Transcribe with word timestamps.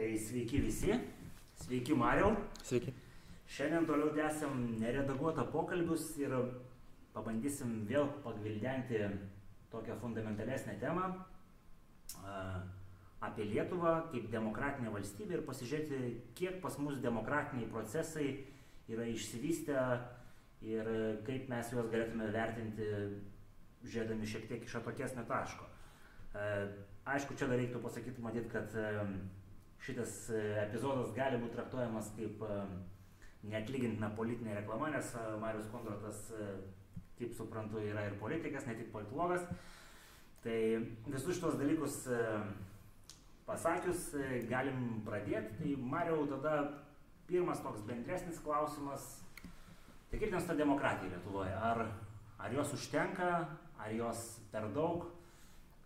Tai 0.00 0.14
sveiki 0.16 0.62
visi, 0.64 0.94
sveiki 1.60 1.92
Mariau. 1.92 2.30
Sveiki. 2.64 2.92
Šiandien 3.52 3.84
toliau 3.84 4.14
tęsiam 4.16 4.54
neredaguotą 4.80 5.42
pokalbius 5.52 6.06
ir 6.16 6.32
pabandysim 7.12 7.82
vėl 7.84 8.06
pagvildenti 8.24 9.02
tokią 9.68 9.98
fundamentalesnę 10.00 10.78
temą 10.80 11.02
apie 13.28 13.44
Lietuvą 13.50 13.92
kaip 14.14 14.30
demokratinę 14.32 14.88
valstybę 14.94 15.36
ir 15.36 15.42
pasižiūrėti, 15.50 15.98
kiek 16.38 16.56
pas 16.62 16.78
mus 16.80 16.96
demokratiniai 17.04 17.68
procesai 17.74 18.30
yra 18.88 19.04
išsivystę 19.04 19.82
ir 20.64 20.88
kaip 21.26 21.52
mes 21.52 21.74
juos 21.74 21.90
galėtume 21.92 22.30
vertinti, 22.38 22.88
žiūrėdami 23.84 24.32
šiek 24.32 24.48
tiek 24.48 24.64
iš 24.64 24.78
atokesnio 24.80 25.26
taško. 25.28 25.68
Aišku, 27.04 27.36
čia 27.36 27.50
dar 27.52 27.60
reiktų 27.60 27.84
pasakyti, 27.84 28.24
matyt, 28.24 28.48
kad 28.48 28.72
šitas 29.84 30.14
epizodas 30.66 31.14
gali 31.16 31.40
būti 31.40 31.56
traktuojamas 31.56 32.10
kaip 32.16 32.42
neatlygintina 33.50 34.10
politinė 34.16 34.58
reklama, 34.58 34.90
nes 34.92 35.14
Marius 35.40 35.70
Kondratas, 35.72 36.26
kaip 37.18 37.32
suprantu, 37.36 37.80
yra 37.84 38.04
ir 38.08 38.18
politikas, 38.20 38.66
ne 38.68 38.76
tik 38.76 38.90
politologas. 38.92 39.46
Tai 40.44 40.58
visus 41.06 41.36
šitos 41.36 41.56
dalykus 41.60 41.96
pasakius, 43.48 44.10
galim 44.48 45.00
pradėti. 45.06 45.56
Tai 45.58 45.74
Mariau, 45.94 46.24
tada 46.30 46.54
pirmas 47.28 47.60
toks 47.64 47.84
bendresnis 47.88 48.40
klausimas. 48.44 49.08
Tai 50.10 50.18
kaip 50.18 50.32
ten 50.32 50.40
su 50.40 50.48
ta 50.50 50.56
demokratija 50.58 51.12
Lietuvoje? 51.12 51.52
Ar, 51.54 51.84
ar 52.38 52.56
jos 52.56 52.74
užtenka, 52.76 53.30
ar 53.78 53.92
jos 53.94 54.24
per 54.52 54.66
daug? 54.74 55.06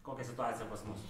Kokia 0.05 0.27
situacija 0.30 0.69
pas 0.70 0.84
mus? 0.88 1.05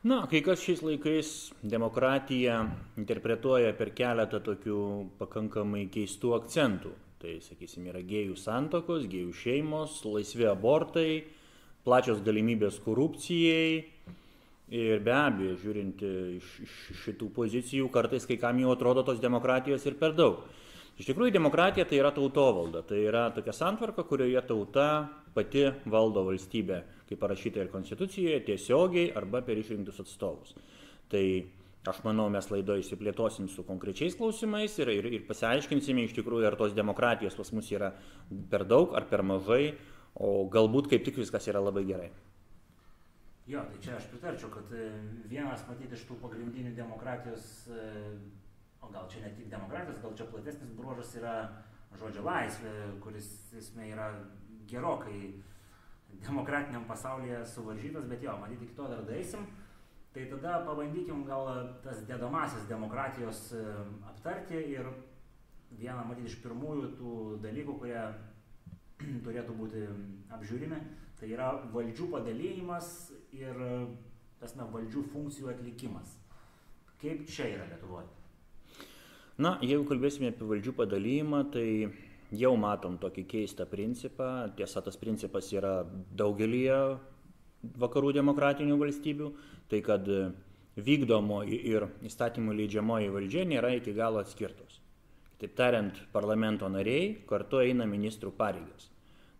Na, 0.00 0.22
kai 0.24 0.38
kas 0.40 0.62
šiais 0.64 0.80
laikais 0.80 1.30
demokratiją 1.60 2.54
interpretuoja 2.96 3.74
per 3.76 3.90
keletą 3.92 4.38
tokių 4.40 4.82
pakankamai 5.18 5.82
keistų 5.92 6.30
akcentų. 6.38 6.92
Tai, 7.20 7.34
sakysim, 7.44 7.84
yra 7.90 8.00
gėjų 8.00 8.38
santokos, 8.40 9.04
gėjų 9.12 9.34
šeimos, 9.36 9.98
laisvi 10.08 10.46
abortai, 10.48 11.10
plačios 11.84 12.22
galimybės 12.24 12.78
korupcijai. 12.80 13.82
Ir 14.72 15.04
be 15.04 15.12
abejo, 15.12 15.58
žiūrint 15.60 16.00
iš, 16.06 16.48
šitų 17.02 17.28
pozicijų, 17.36 17.90
kartais 17.92 18.24
kai 18.24 18.38
kam 18.40 18.62
jau 18.62 18.72
atrodo 18.72 19.04
tos 19.04 19.20
demokratijos 19.20 19.84
ir 19.84 19.98
per 20.00 20.16
daug. 20.16 20.40
Iš 20.96 21.10
tikrųjų, 21.10 21.34
demokratija 21.36 21.84
tai 21.84 22.00
yra 22.00 22.14
tautovalda, 22.16 22.80
tai 22.88 23.02
yra 23.04 23.26
tokia 23.36 23.52
santvarka, 23.52 24.06
kurioje 24.08 24.40
tauta 24.48 24.88
pati 25.36 25.68
valdo 25.84 26.24
valstybę 26.24 26.80
kaip 27.10 27.20
parašyta 27.20 27.64
ir 27.64 27.72
Konstitucijoje, 27.72 28.44
tiesiogiai 28.46 29.10
arba 29.18 29.42
per 29.46 29.58
išrinktus 29.58 29.98
atstovus. 30.04 30.54
Tai 31.10 31.24
aš 31.90 32.02
manau, 32.06 32.28
mes 32.30 32.46
laidoje 32.52 32.84
įsiplėtosim 32.84 33.48
su 33.50 33.64
konkrečiais 33.66 34.16
klausimais 34.18 34.76
ir, 34.78 34.92
ir, 34.94 35.08
ir 35.18 35.26
pasiaiškinsime 35.28 36.04
iš 36.06 36.14
tikrųjų, 36.20 36.46
ar 36.46 36.58
tos 36.60 36.76
demokratijos 36.76 37.38
pas 37.38 37.50
mus 37.56 37.70
yra 37.72 37.92
per 38.52 38.66
daug 38.68 38.94
ar 38.94 39.08
per 39.10 39.24
mažai, 39.26 39.74
o 40.14 40.46
galbūt 40.52 40.90
kaip 40.92 41.06
tik 41.06 41.18
viskas 41.22 41.48
yra 41.50 41.62
labai 41.62 41.86
gerai. 41.88 42.10
Jo, 43.50 43.64
tai 43.66 43.80
čia 43.82 43.96
aš 43.96 44.06
pritarčiau, 44.12 44.50
kad 44.52 44.70
vienas 45.26 45.64
matyti 45.66 45.96
iš 45.96 46.04
tų 46.06 46.20
pagrindinių 46.22 46.70
demokratijos, 46.76 47.48
o 48.78 48.90
gal 48.92 49.08
čia 49.10 49.24
ne 49.24 49.32
tik 49.34 49.48
demokratijos, 49.50 49.98
gal 50.04 50.14
čia 50.18 50.28
platesnis 50.30 50.76
bruožas 50.78 51.16
yra 51.18 51.34
žodžio 51.98 52.22
laisvė, 52.22 52.74
kuris 53.02 53.30
esmė 53.58 53.88
yra 53.96 54.12
gerokai 54.70 55.32
demokratiniam 56.24 56.84
pasaulyje 56.88 57.44
suvaržytas, 57.46 58.08
bet 58.10 58.22
jo, 58.22 58.36
matyti 58.40 58.66
iki 58.68 58.76
to 58.76 58.88
dar 58.88 59.04
daisim. 59.08 59.46
Tai 60.10 60.24
tada 60.32 60.56
pabandykim 60.66 61.22
gal 61.24 61.46
tas 61.84 62.02
dedamasis 62.06 62.66
demokratijos 62.68 63.52
aptarti 64.10 64.58
ir 64.74 64.88
vieną 65.78 66.04
matyti 66.08 66.32
iš 66.32 66.40
pirmųjų 66.42 66.88
tų 66.98 67.16
dalykų, 67.44 67.76
kurie 67.78 68.00
turėtų 69.26 69.56
būti 69.56 69.84
apžiūrimi, 70.34 70.80
tai 71.20 71.30
yra 71.30 71.52
valdžių 71.72 72.10
padalymas 72.10 73.12
ir 73.36 73.60
tas 74.40 74.56
na, 74.56 74.66
valdžių 74.72 75.04
funkcijų 75.12 75.52
atlikimas. 75.52 76.16
Kaip 77.00 77.22
čia 77.30 77.46
yra 77.54 77.68
Lietuvoje? 77.70 78.08
Na, 79.40 79.54
jeigu 79.64 79.86
kalbėsime 79.88 80.32
apie 80.34 80.48
valdžių 80.48 80.74
padalymą, 80.76 81.44
tai 81.54 81.68
jau 82.36 82.52
matom 82.58 82.98
tokį 83.00 83.24
keistą 83.28 83.66
principą. 83.70 84.50
Tiesa, 84.56 84.82
tas 84.84 84.98
principas 85.00 85.50
yra 85.54 85.80
daugelį 86.16 86.62
vakarų 87.80 88.14
demokratinių 88.16 88.78
valstybių, 88.80 89.32
tai 89.70 89.82
kad 89.84 90.06
vykdomoji 90.80 91.58
ir 91.72 91.88
įstatymų 92.06 92.54
leidžiamoji 92.62 93.10
valdžia 93.12 93.44
nėra 93.48 93.74
iki 93.76 93.92
galo 93.96 94.22
atskirtos. 94.22 94.78
Taip 95.40 95.56
tariant, 95.56 95.96
parlamento 96.12 96.68
nariai 96.68 97.18
kartu 97.28 97.60
eina 97.64 97.86
ministrų 97.88 98.32
pareigas. 98.36 98.88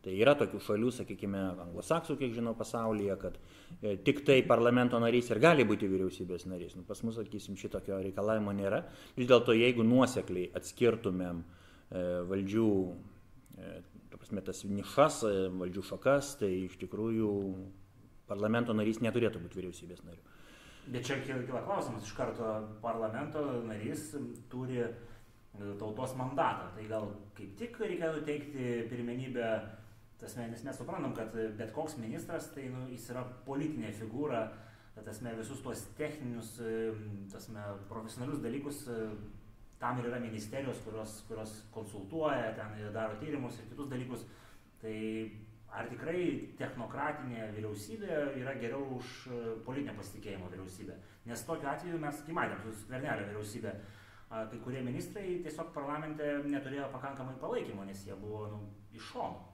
Tai 0.00 0.14
yra 0.16 0.32
tokių 0.32 0.58
šalių, 0.64 0.90
sakykime, 0.96 1.40
anglosaksų, 1.60 2.14
kiek 2.16 2.32
žinau, 2.32 2.54
pasaulyje, 2.56 3.16
kad 3.20 3.34
e, 3.36 3.98
tik 4.00 4.22
tai 4.24 4.38
parlamento 4.48 4.96
narys 4.96 5.28
ir 5.28 5.42
gali 5.42 5.66
būti 5.68 5.90
vyriausybės 5.92 6.46
narys. 6.48 6.72
Nu, 6.78 6.86
pas 6.88 7.02
mus, 7.04 7.18
sakysim, 7.20 7.58
šitokio 7.60 7.98
reikalavimo 8.00 8.54
nėra. 8.56 8.80
Vis 9.18 9.28
dėlto, 9.28 9.52
jeigu 9.52 9.84
nuosekliai 9.84 10.48
atskirtumėm 10.56 11.42
uh, 11.42 11.60
E, 11.60 11.69
valdžių, 11.90 12.66
ta 14.10 14.18
prasme, 14.18 14.42
tas 14.46 14.64
nišas, 14.68 15.22
valdžių 15.58 15.84
šakas, 15.90 16.34
tai 16.40 16.50
iš 16.66 16.78
tikrųjų 16.84 17.30
parlamento 18.30 18.74
narys 18.76 19.02
neturėtų 19.02 19.42
būti 19.42 19.58
vyriausybės 19.58 20.04
nariu. 20.06 20.22
Bet 20.90 21.06
čia 21.06 21.18
kyla 21.22 21.62
klausimas, 21.66 22.06
iš 22.06 22.14
karto 22.16 22.54
parlamento 22.82 23.42
narys 23.66 24.10
turi 24.50 24.84
tautos 25.78 26.14
mandatą. 26.18 26.70
Tai 26.76 26.86
gal 26.88 27.10
kaip 27.36 27.52
tik 27.58 27.78
reikėtų 27.82 28.24
teikti 28.26 28.70
pirmenybę, 28.90 29.50
tasme, 30.20 30.46
nes 30.50 30.64
mes 30.64 30.78
suprantam, 30.78 31.14
kad 31.16 31.34
bet 31.58 31.72
koks 31.76 31.98
ministras, 32.00 32.50
tai 32.54 32.68
nu, 32.72 32.86
jis 32.92 33.10
yra 33.12 33.24
politinė 33.46 33.92
figūra, 33.98 34.46
tasme, 35.00 35.32
visus 35.38 35.62
tuos 35.64 35.82
techninius, 35.98 36.56
tasme, 37.32 37.62
profesionalius 37.88 38.42
dalykus 38.44 38.82
tam 39.80 39.98
ir 39.98 40.10
yra 40.10 40.18
ministerijos, 40.20 40.82
kurios, 40.84 41.20
kurios 41.28 41.54
konsultuoja, 41.74 42.52
ten 42.56 42.90
daro 42.94 43.16
tyrimus 43.20 43.58
ir 43.58 43.70
kitus 43.72 43.88
dalykus. 43.90 44.26
Tai 44.80 44.96
ar 45.76 45.88
tikrai 45.90 46.24
technokratinė 46.58 47.48
vyriausybė 47.54 48.20
yra 48.40 48.54
geriau 48.60 48.98
už 48.98 49.14
e, 49.30 49.40
politinę 49.66 49.94
pasitikėjimo 49.96 50.50
vyriausybę? 50.52 50.96
Nes 51.30 51.44
tokiu 51.46 51.68
atveju 51.72 52.00
mes, 52.00 52.22
kai 52.26 52.36
matėm 52.36 52.62
su 52.64 52.74
Skvernelio 52.82 53.28
vyriausybė, 53.28 53.74
kai 54.30 54.58
kurie 54.64 54.80
ministrai 54.86 55.40
tiesiog 55.44 55.72
parlamente 55.74 56.26
neturėjo 56.46 56.90
pakankamai 56.92 57.34
palaikymo, 57.42 57.84
nes 57.88 58.04
jie 58.06 58.14
buvo 58.20 58.44
nu, 58.52 58.60
iš 58.94 59.08
šono. 59.12 59.49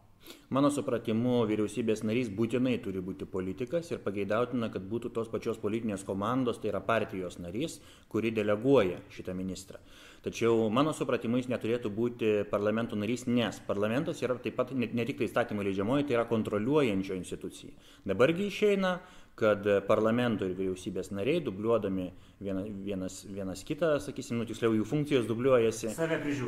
Mano 0.54 0.70
supratimu, 0.70 1.40
vyriausybės 1.50 2.04
narys 2.06 2.28
būtinai 2.30 2.76
turi 2.82 3.00
būti 3.02 3.26
politikas 3.26 3.90
ir 3.90 3.98
pageidautina, 4.04 4.68
kad 4.70 4.84
būtų 4.86 5.10
tos 5.16 5.30
pačios 5.32 5.58
politinės 5.58 6.04
komandos, 6.06 6.60
tai 6.62 6.70
yra 6.70 6.80
partijos 6.86 7.40
narys, 7.42 7.80
kuri 8.12 8.30
deleguoja 8.34 9.00
šitą 9.10 9.34
ministrą. 9.34 9.80
Tačiau 10.22 10.68
mano 10.70 10.94
supratimu 10.94 11.38
jis 11.40 11.50
neturėtų 11.50 11.90
būti 11.94 12.30
parlamento 12.50 12.98
narys, 12.98 13.26
nes 13.26 13.58
parlamentas 13.66 14.22
yra 14.22 14.38
taip 14.42 14.56
pat 14.58 14.72
ne, 14.74 14.86
ne 14.86 15.04
tik 15.06 15.18
tai 15.20 15.28
įstatymų 15.28 15.66
leidžiamoji, 15.68 16.06
tai 16.06 16.16
yra 16.20 16.26
kontroliuojančio 16.30 17.18
institucija. 17.18 17.74
Dabargi 18.06 18.46
išeina, 18.50 18.96
kad 19.36 19.66
parlamento 19.84 20.46
ir 20.48 20.54
vyriausybės 20.56 21.10
nariai, 21.12 21.42
dubliuodami 21.44 22.06
vienas, 22.40 22.70
vienas, 22.86 23.18
vienas 23.28 23.64
kitą, 23.68 23.90
sakysim, 24.00 24.38
nu, 24.40 24.46
tiksliau 24.48 24.72
jų 24.78 24.86
funkcijos 24.88 25.28
dubliuojasi, 25.28 25.92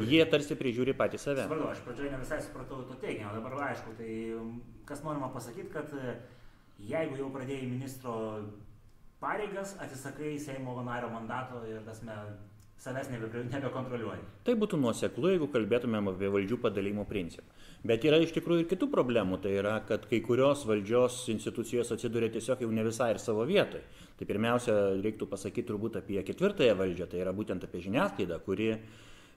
jie 0.08 0.22
tarsi 0.32 0.56
prižiūri 0.56 0.96
patį 0.96 1.20
save. 1.20 1.44
Supratau, 1.44 1.68
aš 1.74 1.82
pradžioje 1.84 2.14
ne 2.14 2.22
visai 2.22 2.40
supratau 2.46 2.80
to 2.88 2.96
teiginio, 3.02 3.34
dabar 3.36 3.58
aišku, 3.68 3.92
tai 4.00 4.14
kas 4.88 5.04
norima 5.04 5.28
pasakyti, 5.34 5.68
kad 5.74 5.92
e, 6.00 6.16
jeigu 6.88 7.20
jau 7.20 7.28
pradėjai 7.34 7.68
ministro 7.68 8.14
pareigas, 9.20 9.76
atsisakai 9.84 10.38
Seimo 10.40 10.78
nario 10.86 11.12
mandato 11.12 11.60
ir 11.68 11.84
tasme 11.84 12.16
savęs 12.78 13.10
nebe, 13.12 13.28
nebekontroliuoji. 13.50 14.24
Tai 14.46 14.54
būtų 14.62 14.78
nuoseklu, 14.80 15.32
jeigu 15.34 15.48
kalbėtumėm 15.52 16.12
apie 16.12 16.30
valdžių 16.32 16.60
padalymo 16.62 17.04
principą. 17.08 17.57
Bet 17.86 18.02
yra 18.02 18.18
iš 18.18 18.32
tikrųjų 18.34 18.64
ir 18.64 18.70
kitų 18.72 18.88
problemų. 18.90 19.38
Tai 19.44 19.52
yra, 19.54 19.76
kad 19.86 20.08
kai 20.10 20.18
kurios 20.24 20.64
valdžios 20.66 21.20
institucijos 21.30 21.92
atsiduria 21.94 22.30
tiesiog 22.34 22.64
jau 22.64 22.70
ne 22.74 22.84
visai 22.86 23.12
ir 23.14 23.20
savo 23.22 23.46
vietoje. 23.46 23.84
Tai 24.18 24.26
pirmiausia, 24.26 24.74
reiktų 24.98 25.28
pasakyti 25.30 25.68
turbūt 25.68 26.00
apie 26.00 26.18
ketvirtąją 26.26 26.74
valdžią, 26.78 27.06
tai 27.10 27.22
yra 27.22 27.34
būtent 27.36 27.62
apie 27.68 27.84
žiniasklaidą, 27.84 28.40
kuri 28.42 28.72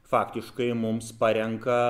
faktiškai 0.09 0.71
mums 0.73 1.11
parenka 1.19 1.81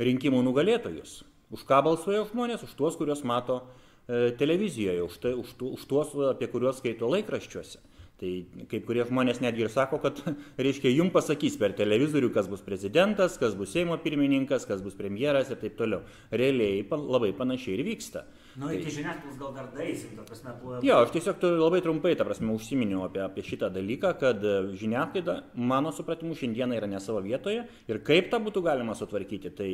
rinkimų 0.00 0.40
nugalėtojus. 0.46 1.18
Už 1.52 1.66
ką 1.68 1.82
balsuoja 1.84 2.24
žmonės? 2.30 2.64
Už 2.64 2.72
tuos, 2.78 2.96
kuriuos 2.98 3.20
mato 3.28 3.60
e, 3.60 4.32
televizijoje, 4.40 5.04
už, 5.04 5.18
tai, 5.22 5.34
už, 5.36 5.52
tu, 5.60 5.68
už 5.76 5.84
tuos, 5.86 6.16
apie 6.32 6.48
kuriuos 6.50 6.80
skaito 6.80 7.10
laikraščiuose. 7.12 7.84
Tai 8.16 8.30
kaip 8.70 8.86
kurie 8.88 9.02
žmonės 9.04 9.42
netgi 9.44 9.66
ir 9.66 9.68
sako, 9.68 9.98
kad, 10.00 10.22
reiškia, 10.64 10.88
jum 10.94 11.10
pasakys 11.12 11.58
per 11.60 11.74
televizorių, 11.76 12.30
kas 12.32 12.46
bus 12.48 12.62
prezidentas, 12.64 13.36
kas 13.40 13.52
bus 13.58 13.74
Seimo 13.76 13.98
pirmininkas, 14.00 14.64
kas 14.68 14.80
bus 14.84 14.96
premjeras 14.96 15.50
ir 15.52 15.60
taip 15.60 15.76
toliau. 15.76 16.00
Realiai 16.32 16.80
labai 16.96 17.34
panašiai 17.36 17.74
ir 17.76 17.82
vyksta. 17.84 18.24
Nu, 18.56 18.70
iki 18.72 18.88
žiniasklaidos 18.94 19.36
gal 19.36 19.52
dar 19.52 19.68
daisim, 19.74 20.14
ta 20.16 20.24
prasme, 20.24 20.54
buvo. 20.62 20.78
Jo, 20.86 21.02
aš 21.04 21.12
tiesiog 21.12 21.44
labai 21.60 21.82
trumpai, 21.84 22.14
ta 22.16 22.24
prasme, 22.24 22.54
užsiminiau 22.56 23.04
apie, 23.04 23.20
apie 23.26 23.44
šitą 23.44 23.68
dalyką, 23.74 24.14
kad 24.22 24.40
e, 24.40 24.54
žiniasklaida, 24.80 25.36
mano 25.60 25.92
supratimu, 25.92 26.38
šiandieną 26.40 26.80
yra 26.80 26.88
ne 26.88 27.02
savo 27.04 27.20
vietoje 27.20 27.66
ir 27.68 28.00
kaip 28.06 28.32
tą 28.32 28.40
būtų 28.46 28.64
galima 28.64 28.96
sutvarkyti, 28.96 29.52
tai 29.60 29.70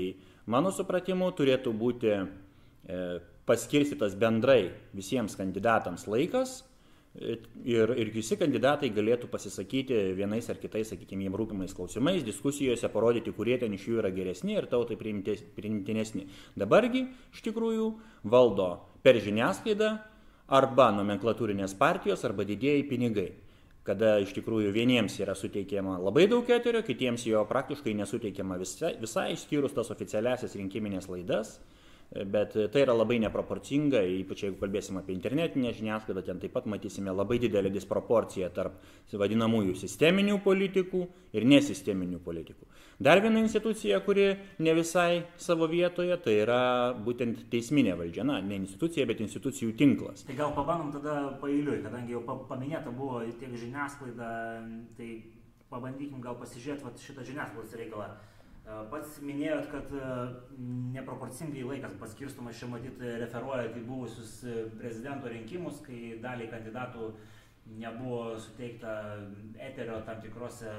mano 0.50 0.75
supratimu 0.75 1.31
turėtų 1.39 1.77
būti 1.79 2.11
e, 2.19 3.00
paskirstytas 3.47 4.19
bendrai 4.19 4.73
visiems 4.99 5.39
kandidatams 5.39 6.09
laikas 6.11 6.65
ir, 7.14 7.93
ir 7.99 8.11
visi 8.14 8.38
kandidatai 8.41 8.91
galėtų 8.94 9.29
pasisakyti 9.32 9.99
vienais 10.17 10.49
ar 10.50 10.61
kitais, 10.62 10.93
sakykime, 10.93 11.26
jiems 11.26 11.38
rūpimais 11.38 11.75
klausimais, 11.76 12.25
diskusijose, 12.25 12.88
parodyti, 12.93 13.35
kurie 13.37 13.59
ten 13.61 13.75
iš 13.76 13.88
jų 13.91 14.00
yra 14.00 14.12
geresni 14.14 14.56
ir 14.56 14.69
tautai 14.70 14.97
priimtinesni. 14.97 16.26
Dabargi 16.56 17.06
iš 17.35 17.44
tikrųjų 17.49 17.93
valdo 18.25 18.73
per 19.05 19.20
žiniasklaidą 19.20 19.94
arba 20.53 20.91
nomenklatūrinės 20.97 21.76
partijos, 21.79 22.25
arba 22.29 22.49
didėjai 22.49 22.85
pinigai 22.88 23.31
kada 23.87 24.17
iš 24.23 24.31
tikrųjų 24.37 24.70
vieniems 24.75 25.17
yra 25.23 25.35
suteikiama 25.35 25.97
labai 25.99 26.29
daug 26.31 26.47
eterio, 26.55 26.85
kitiems 26.87 27.25
jo 27.26 27.43
praktiškai 27.49 27.94
nesuteikiama 27.99 28.58
visai, 28.61 28.94
visai 29.00 29.32
išskyrus 29.35 29.75
tas 29.75 29.91
oficialiasias 29.91 30.55
rinkiminės 30.58 31.08
laidas, 31.11 31.56
Bet 32.12 32.53
tai 32.73 32.82
yra 32.85 32.93
labai 32.93 33.17
neproporcinga, 33.23 34.03
ypač 34.20 34.43
jeigu 34.44 34.59
kalbėsim 34.61 34.99
apie 35.00 35.14
internetinę 35.14 35.70
žiniasklaidą, 35.73 36.20
ten 36.26 36.43
taip 36.43 36.53
pat 36.53 36.67
matysime 36.69 37.14
labai 37.14 37.38
didelę 37.41 37.70
disproporciją 37.73 38.50
tarp 38.53 38.82
vadinamųjų 39.17 39.79
sisteminių 39.81 40.37
politikų 40.44 41.00
ir 41.32 41.47
nesisteminių 41.49 42.20
politikų. 42.20 42.69
Dar 43.03 43.23
viena 43.25 43.41
institucija, 43.41 44.03
kuri 44.05 44.26
ne 44.61 44.75
visai 44.76 45.23
savo 45.41 45.67
vietoje, 45.70 46.19
tai 46.20 46.35
yra 46.43 46.61
būtent 46.93 47.47
teisminė 47.53 47.97
valdžia, 47.97 48.26
na, 48.29 48.43
ne 48.44 48.61
institucija, 48.61 49.08
bet 49.08 49.25
institucijų 49.25 49.73
tinklas. 49.81 50.26
Tai 50.29 50.37
gal 50.37 50.53
pabandom 50.58 50.93
tada 50.99 51.17
pailiui, 51.41 51.81
kadangi 51.87 52.12
jau 52.12 52.20
paminėta 52.29 52.93
buvo 52.93 53.23
tiek 53.41 53.56
žiniasklaida, 53.56 54.29
tai 54.99 55.08
pabandykim 55.73 56.20
gal 56.20 56.37
pasižiūrėti 56.37 57.08
šitą 57.08 57.25
žiniasklaidos 57.25 57.75
reikalą. 57.81 58.11
Pats 58.62 59.17
minėjot, 59.26 59.67
kad 59.73 59.91
neproporcingai 60.94 61.64
laikas 61.67 61.97
paskirstumas 61.99 62.61
čia 62.61 62.69
matyti 62.70 63.17
referuojat 63.25 63.75
į 63.75 63.82
buvusius 63.88 64.37
prezidento 64.79 65.31
rinkimus, 65.32 65.81
kai 65.82 66.19
daliai 66.23 66.50
kandidatų 66.53 67.09
nebuvo 67.79 68.37
suteikta 68.38 68.94
eterio 69.59 69.99
tam 70.06 70.23
tikrose 70.23 70.70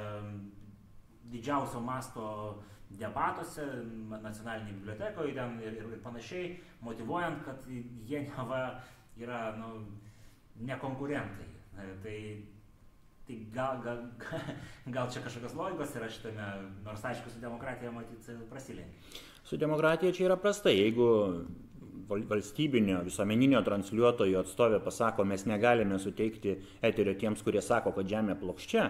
didžiausio 1.34 1.82
masto 1.84 2.30
debatuose, 3.00 3.66
nacionalinėje 4.14 4.78
bibliotekoje 4.80 5.36
ten 5.36 5.60
ir, 5.64 5.78
ir 5.82 6.02
panašiai, 6.04 6.58
motivuojant, 6.86 7.44
kad 7.46 7.68
jie 8.08 8.24
neva 8.30 8.64
yra 9.20 9.44
nu, 9.58 9.74
nekonkurentai. 10.62 11.50
Tai 12.04 12.18
Tai 13.28 13.38
gal, 13.54 13.78
gal, 13.84 14.00
gal 14.96 15.12
čia 15.12 15.22
kažkokios 15.24 15.56
logikos 15.56 15.94
yra 15.96 16.10
šitame, 16.12 16.48
nors 16.84 17.06
aišku, 17.08 17.32
su 17.32 17.40
demokratija 17.40 17.92
matyti 17.96 18.36
prasilė. 18.50 18.84
Su 19.48 19.60
demokratija 19.60 20.12
čia 20.16 20.28
yra 20.28 20.38
prastai. 20.40 20.76
Jeigu 20.76 21.08
valstybinio 22.10 23.00
visuomeninio 23.08 23.62
transliuotojo 23.64 24.44
atstovė 24.44 24.82
pasako, 24.84 25.24
mes 25.28 25.48
negalime 25.48 26.00
suteikti 26.04 26.58
eterio 26.84 27.16
tiems, 27.20 27.46
kurie 27.46 27.64
sako, 27.64 27.96
kad 27.96 28.12
žemė 28.12 28.36
plokščia, 28.42 28.90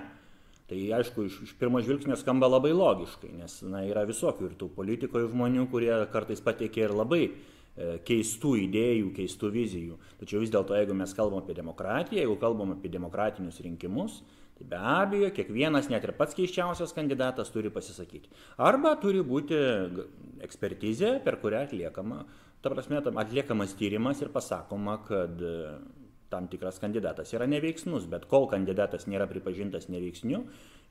tai 0.69 0.79
aišku, 0.97 1.27
iš, 1.29 1.39
iš 1.45 1.55
pirmo 1.59 1.81
žvilgsnio 1.85 2.17
skamba 2.17 2.49
labai 2.49 2.73
logiškai, 2.73 3.35
nes 3.37 3.59
na, 3.69 3.83
yra 3.85 4.07
visokių 4.09 4.49
ir 4.49 4.57
tų 4.57 4.71
politikoje 4.73 5.29
žmonių, 5.29 5.67
kurie 5.69 5.93
kartais 6.15 6.41
pateikia 6.41 6.87
ir 6.87 6.95
labai 6.97 7.27
E, 7.27 7.62
keistų 8.05 8.53
idėjų, 8.67 9.09
keistų 9.17 9.49
vizijų. 9.53 9.97
Tačiau 10.19 10.43
vis 10.43 10.53
dėlto, 10.53 10.75
jeigu 10.77 10.95
mes 10.97 11.13
kalbam 11.17 11.41
apie 11.41 11.55
demokratiją, 11.57 12.21
jeigu 12.21 12.37
kalbam 12.41 12.75
apie 12.75 12.91
demokratinius 12.93 13.57
rinkimus, 13.65 14.19
tai 14.59 14.67
be 14.69 14.77
abejo, 14.77 15.31
kiekvienas, 15.33 15.89
net 15.89 16.05
ir 16.05 16.13
pats 16.17 16.37
keiščiausias 16.37 16.93
kandidatas 16.93 17.49
turi 17.53 17.73
pasisakyti. 17.73 18.29
Arba 18.61 18.93
turi 19.01 19.23
būti 19.25 19.57
ekspertizė, 20.45 21.17
per 21.25 21.39
kurią 21.41 21.65
atliekama, 21.65 22.21
ta 22.61 22.71
prasme, 22.71 23.01
atliekamas 23.01 23.73
tyrimas 23.79 24.21
ir 24.21 24.29
pasakoma, 24.33 24.99
kad 25.07 25.41
e, 25.41 25.57
tam 26.33 26.49
tikras 26.51 26.81
kandidatas 26.81 27.33
yra 27.37 27.47
neveiksnus, 27.49 28.07
bet 28.09 28.25
kol 28.31 28.49
kandidatas 28.51 29.05
nėra 29.07 29.29
pripažintas 29.29 29.87
neveiksniu, 29.93 30.43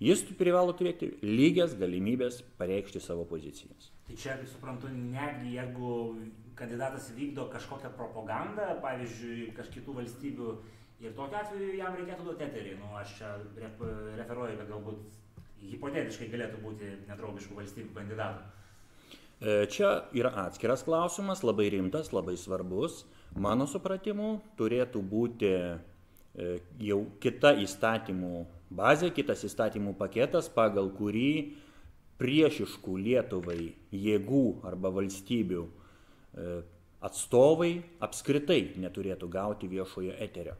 jis 0.02 0.22
privalo 0.38 0.74
turėti 0.78 1.10
lygias 1.26 1.74
galimybės 1.78 2.40
pareikšti 2.60 3.02
savo 3.02 3.26
pozicijas. 3.28 3.90
Tai 4.06 4.18
čia, 4.18 4.38
suprantu, 4.54 4.90
netgi 4.92 5.56
jeigu 5.56 5.96
kandidatas 6.58 7.10
vykdo 7.16 7.48
kažkokią 7.52 7.90
propagandą, 7.96 8.68
pavyzdžiui, 8.84 9.50
kažkitų 9.56 9.98
valstybių 9.98 10.54
ir 11.02 11.14
tokiu 11.18 11.38
atveju 11.40 11.76
jam 11.78 11.96
reikėtų 11.98 12.26
duoti 12.28 12.46
eterį. 12.46 12.76
Nu, 12.80 12.92
aš 12.98 13.16
čia 13.18 13.34
referuoju, 13.58 14.58
kad 14.60 14.68
galbūt 14.70 15.20
hipotetiškai 15.72 16.28
galėtų 16.32 16.60
būti 16.62 16.90
nedraugiškų 17.08 17.58
valstybių 17.58 17.96
kandidatų. 17.96 18.50
E, 19.42 19.66
čia 19.74 19.90
yra 20.14 20.30
atskiras 20.44 20.84
klausimas, 20.86 21.42
labai 21.46 21.68
rimtas, 21.74 22.12
labai 22.14 22.36
svarbus. 22.38 23.02
Mano 23.36 23.66
supratimu, 23.66 24.40
turėtų 24.58 25.00
būti 25.08 25.50
e, 25.52 25.68
jau 26.84 26.98
kita 27.22 27.54
įstatymų 27.64 28.46
bazė, 28.72 29.12
kitas 29.14 29.44
įstatymų 29.48 29.94
paketas, 30.00 30.50
pagal 30.52 30.90
kurį 30.96 31.54
priešiškų 32.20 32.98
Lietuvai 33.06 33.72
jėgų 33.90 34.44
arba 34.68 34.92
valstybių 34.94 35.64
E, 36.32 36.60
atstovai 37.04 37.72
apskritai 38.00 38.72
neturėtų 38.80 39.28
gauti 39.28 39.68
viešojo 39.68 40.14
eterio. 40.22 40.54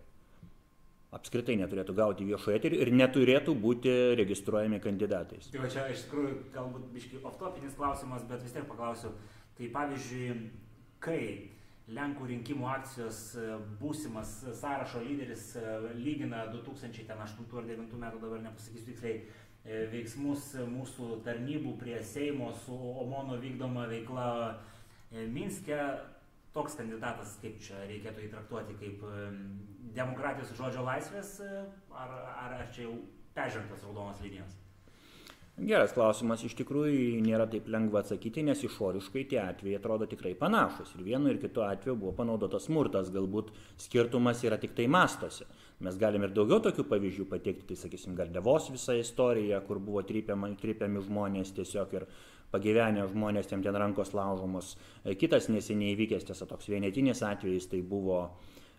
Apskritai 1.16 1.54
neturėtų 1.60 1.94
gauti 1.96 2.26
viešojo 2.28 2.56
eterio 2.58 2.80
ir 2.82 2.90
neturėtų 2.92 3.54
būti 3.60 3.92
registruojami 4.20 4.80
kandidatais. 4.84 5.48
Tai 5.52 5.62
va 5.62 5.70
čia 5.72 5.86
iš 5.92 6.04
tikrųjų 6.06 6.34
galbūt 6.52 6.90
biški 6.92 7.22
oftopinis 7.28 7.76
klausimas, 7.78 8.24
bet 8.28 8.44
vis 8.44 8.56
tiek 8.56 8.68
paklausiu. 8.68 9.12
Tai 9.56 9.68
pavyzdžiui, 9.76 10.36
kai 11.04 11.22
Lenkų 11.92 12.26
rinkimų 12.30 12.68
akcijos 12.72 13.20
e, 13.36 13.46
būsimas 13.80 14.34
sąrašo 14.60 15.02
lyderis 15.04 15.52
e, 15.60 15.78
lygina 15.98 16.46
2008 16.54 17.12
ar 17.20 17.32
2009 17.36 17.96
metų, 18.04 18.20
dabar 18.22 18.44
nepasakysiu 18.48 18.92
tiksliai, 18.92 19.22
veiksmus 19.92 20.48
mūsų 20.66 21.20
tarnybų 21.22 21.76
prie 21.78 22.00
Seimo 22.02 22.48
su 22.64 22.74
OMONO 22.74 23.36
vykdoma 23.38 23.84
veikla 23.86 24.24
E, 25.12 25.26
Minske 25.28 25.76
toks 26.56 26.76
kandidatas, 26.78 27.36
kaip 27.42 27.58
čia 27.60 27.82
reikėtų 27.88 28.26
įtraktuoti, 28.28 28.76
kaip 28.80 29.02
demokratijos 29.96 30.54
žodžio 30.56 30.84
laisvės, 30.86 31.34
e, 31.44 31.64
ar, 31.92 32.14
ar, 32.32 32.54
ar 32.62 32.70
čia 32.72 32.86
jau 32.86 32.94
peržengtas 33.36 33.84
raudonos 33.84 34.22
linijos? 34.24 34.56
Geras 35.60 35.92
klausimas, 35.92 36.40
iš 36.46 36.54
tikrųjų 36.56 37.18
nėra 37.20 37.44
taip 37.52 37.66
lengva 37.68 38.00
atsakyti, 38.00 38.40
nes 38.46 38.62
išoriškai 38.64 39.26
tie 39.28 39.38
atvejai 39.42 39.76
atrodo 39.76 40.06
tikrai 40.08 40.32
panašus. 40.38 40.94
Ir 40.96 41.04
vienu 41.04 41.28
ir 41.28 41.36
kitu 41.42 41.60
atveju 41.66 41.94
buvo 42.00 42.14
panaudotas 42.16 42.70
smurtas, 42.70 43.10
galbūt 43.12 43.50
skirtumas 43.84 44.40
yra 44.48 44.56
tik 44.56 44.72
tai 44.78 44.86
mastosi. 44.88 45.44
Mes 45.84 45.98
galime 46.00 46.30
ir 46.30 46.32
daugiau 46.32 46.62
tokių 46.64 46.86
pavyzdžių 46.88 47.28
pateikti, 47.28 47.66
tai 47.68 47.76
sakysim, 47.82 48.16
Gardevos 48.16 48.70
visą 48.72 48.96
istoriją, 48.96 49.60
kur 49.68 49.82
buvo 49.82 50.00
trypiami, 50.08 50.54
trypiami 50.56 51.04
žmonės 51.04 51.52
tiesiog 51.60 51.94
ir 52.00 52.08
pagyvenę 52.54 53.04
žmonės, 53.12 53.52
tiem 53.52 53.60
ten 53.62 53.76
rankos 53.76 54.16
laužomos. 54.16 54.74
E, 55.04 55.18
kitas 55.20 55.52
neseniai 55.52 55.92
įvykęs, 55.92 56.24
tiesa, 56.32 56.48
toks 56.48 56.72
vienetinis 56.72 57.20
atvejis, 57.28 57.68
tai 57.68 57.84
buvo 57.84 58.24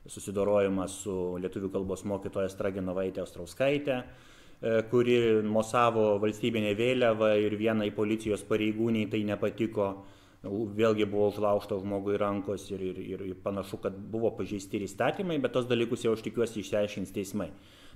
susidorojimas 0.10 1.04
su 1.06 1.18
lietuvių 1.38 1.70
kalbos 1.78 2.02
mokytoja 2.10 2.50
Straginovaitė 2.50 3.22
Ostrauskaitė 3.28 4.02
kuri 4.90 5.18
mosavo 5.44 6.14
valstybinę 6.24 6.72
vėliavą 6.80 7.34
ir 7.44 7.56
vienai 7.60 7.90
policijos 7.92 8.46
pareigūniai 8.48 9.10
tai 9.12 9.24
nepatiko, 9.28 9.88
vėlgi 10.44 11.08
buvo 11.08 11.30
užlaužta 11.32 11.78
žmogui 11.80 12.18
rankos 12.20 12.70
ir, 12.72 12.82
ir, 12.84 13.22
ir 13.28 13.36
panašu, 13.44 13.80
kad 13.84 13.96
buvo 13.96 14.32
pažeisti 14.38 14.80
ir 14.80 14.88
įstatymai, 14.88 15.40
bet 15.44 15.56
tos 15.56 15.68
dalykus 15.70 16.04
jau 16.04 16.16
aš 16.16 16.24
tikiuosi 16.26 16.60
išsiaiškins 16.64 17.16
teismai. 17.16 17.50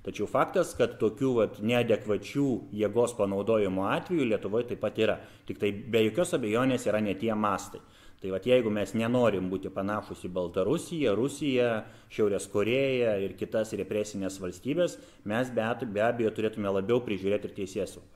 Tačiau 0.06 0.28
faktas, 0.30 0.72
kad 0.78 0.96
tokių 1.02 1.32
vat, 1.36 1.58
neadekvačių 1.60 2.48
jėgos 2.80 3.16
panaudojimo 3.18 3.88
atvejų 3.92 4.28
Lietuvoje 4.30 4.70
taip 4.70 4.84
pat 4.84 5.00
yra. 5.04 5.18
Tik 5.48 5.60
tai 5.60 5.72
be 5.74 6.06
jokios 6.06 6.36
abejonės 6.38 6.88
yra 6.88 7.02
ne 7.04 7.16
tie 7.20 7.34
mastai. 7.36 7.82
Tai 8.18 8.32
vat, 8.34 8.48
jeigu 8.50 8.72
mes 8.74 8.96
nenorim 8.98 9.46
būti 9.52 9.70
panašus 9.70 10.24
į 10.26 10.32
Baltarusiją, 10.34 11.12
Rusiją, 11.20 11.70
Šiaurės 12.10 12.48
Koreją 12.50 13.12
ir 13.22 13.36
kitas 13.38 13.76
represinės 13.78 14.40
valstybės, 14.42 14.98
mes 15.30 15.52
be, 15.54 15.68
be 15.94 16.02
abejo 16.02 16.32
turėtume 16.34 16.72
labiau 16.72 16.98
prižiūrėti 17.06 17.52
ir 17.52 17.58
teisės 17.60 17.98
saugą. 17.98 18.14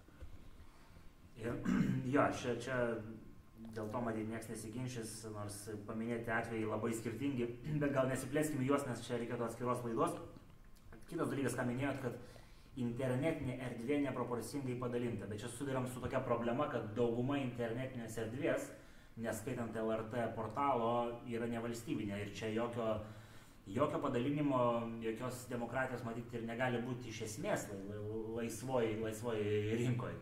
Jo, 2.12 2.26
čia, 2.36 2.58
čia 2.60 2.78
dėl 3.76 3.88
to 3.94 4.02
matyt 4.04 4.26
niekas 4.28 4.50
nesiginčys, 4.52 5.14
nors 5.32 5.62
paminėti 5.88 6.34
atvejai 6.34 6.66
labai 6.74 6.92
skirtingi, 6.98 7.48
bet 7.84 7.94
gal 7.94 8.10
nesiplėskime 8.10 8.66
juos, 8.66 8.84
nes 8.90 9.06
čia 9.06 9.22
reikėtų 9.22 9.48
atskiros 9.48 9.86
laidos. 9.86 10.18
Kitas 11.12 11.30
dalykas, 11.30 11.56
ką 11.60 11.70
minėjot, 11.70 12.02
kad 12.02 12.82
internetinė 12.82 13.62
erdvė 13.68 14.02
neproporcingai 14.08 14.82
padalinta, 14.82 15.30
bet 15.30 15.44
čia 15.44 15.50
susidurėm 15.52 15.86
su 15.92 16.02
tokia 16.02 16.24
problema, 16.26 16.72
kad 16.72 16.90
dauguma 16.98 17.38
internetinės 17.38 18.18
erdvės 18.26 18.72
neskaitant 19.18 19.76
LRT 19.76 20.32
portalo, 20.36 21.22
yra 21.30 21.50
nevalstybinė 21.52 22.22
ir 22.24 22.34
čia 22.38 22.52
jokio, 22.56 22.96
jokio 23.68 24.00
padalinimo, 24.04 24.64
jokios 25.04 25.46
demokratijos 25.52 26.04
matyti 26.08 26.40
ir 26.40 26.48
negali 26.48 26.82
būti 26.86 27.12
iš 27.12 27.24
esmės 27.28 27.68
laisvoj, 28.38 28.94
laisvoj 29.04 29.42
rinkoje. 29.82 30.20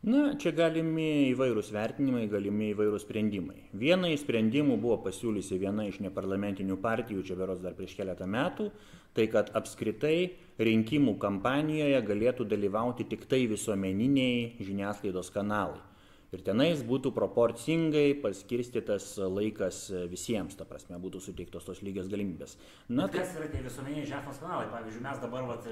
Na, 0.00 0.30
čia 0.40 0.54
galimi 0.56 1.28
įvairūs 1.34 1.74
vertinimai, 1.76 2.22
galimi 2.32 2.70
įvairūs 2.70 3.02
sprendimai. 3.04 3.66
Vieną 3.76 4.08
iš 4.14 4.22
sprendimų 4.22 4.78
buvo 4.80 4.96
pasiūlysi 5.04 5.58
viena 5.60 5.84
iš 5.84 5.98
neparlamentinių 6.00 6.78
partijų, 6.80 7.24
čia 7.28 7.36
veros 7.36 7.60
dar 7.60 7.76
prieš 7.76 7.98
keletą 7.98 8.24
metų, 8.24 8.70
tai 9.12 9.26
kad 9.28 9.52
apskritai 9.60 10.30
rinkimų 10.56 11.18
kampanijoje 11.20 12.00
galėtų 12.08 12.48
dalyvauti 12.48 13.04
tik 13.12 13.28
tai 13.28 13.42
visuomeniniai 13.52 14.64
žiniasklaidos 14.64 15.28
kanalai. 15.36 15.82
Ir 16.30 16.44
tenais 16.46 16.84
būtų 16.86 17.10
proporcingai 17.10 18.12
paskirstytas 18.22 19.16
laikas 19.18 19.88
visiems, 20.12 20.54
ta 20.54 20.66
prasme, 20.68 21.00
būtų 21.02 21.24
suteiktos 21.24 21.66
tos 21.66 21.82
lygios 21.82 22.06
galimybės. 22.12 22.54
Na, 22.88 23.08
Bet 23.08 23.18
kas 23.18 23.34
yra 23.40 23.48
tie 23.50 23.64
visuomeniniai 23.64 24.06
žiniasklaidos 24.06 24.38
kanalai? 24.44 24.68
Pavyzdžiui, 24.70 25.02
mes 25.08 25.22
dabar 25.24 25.48
vat, 25.48 25.66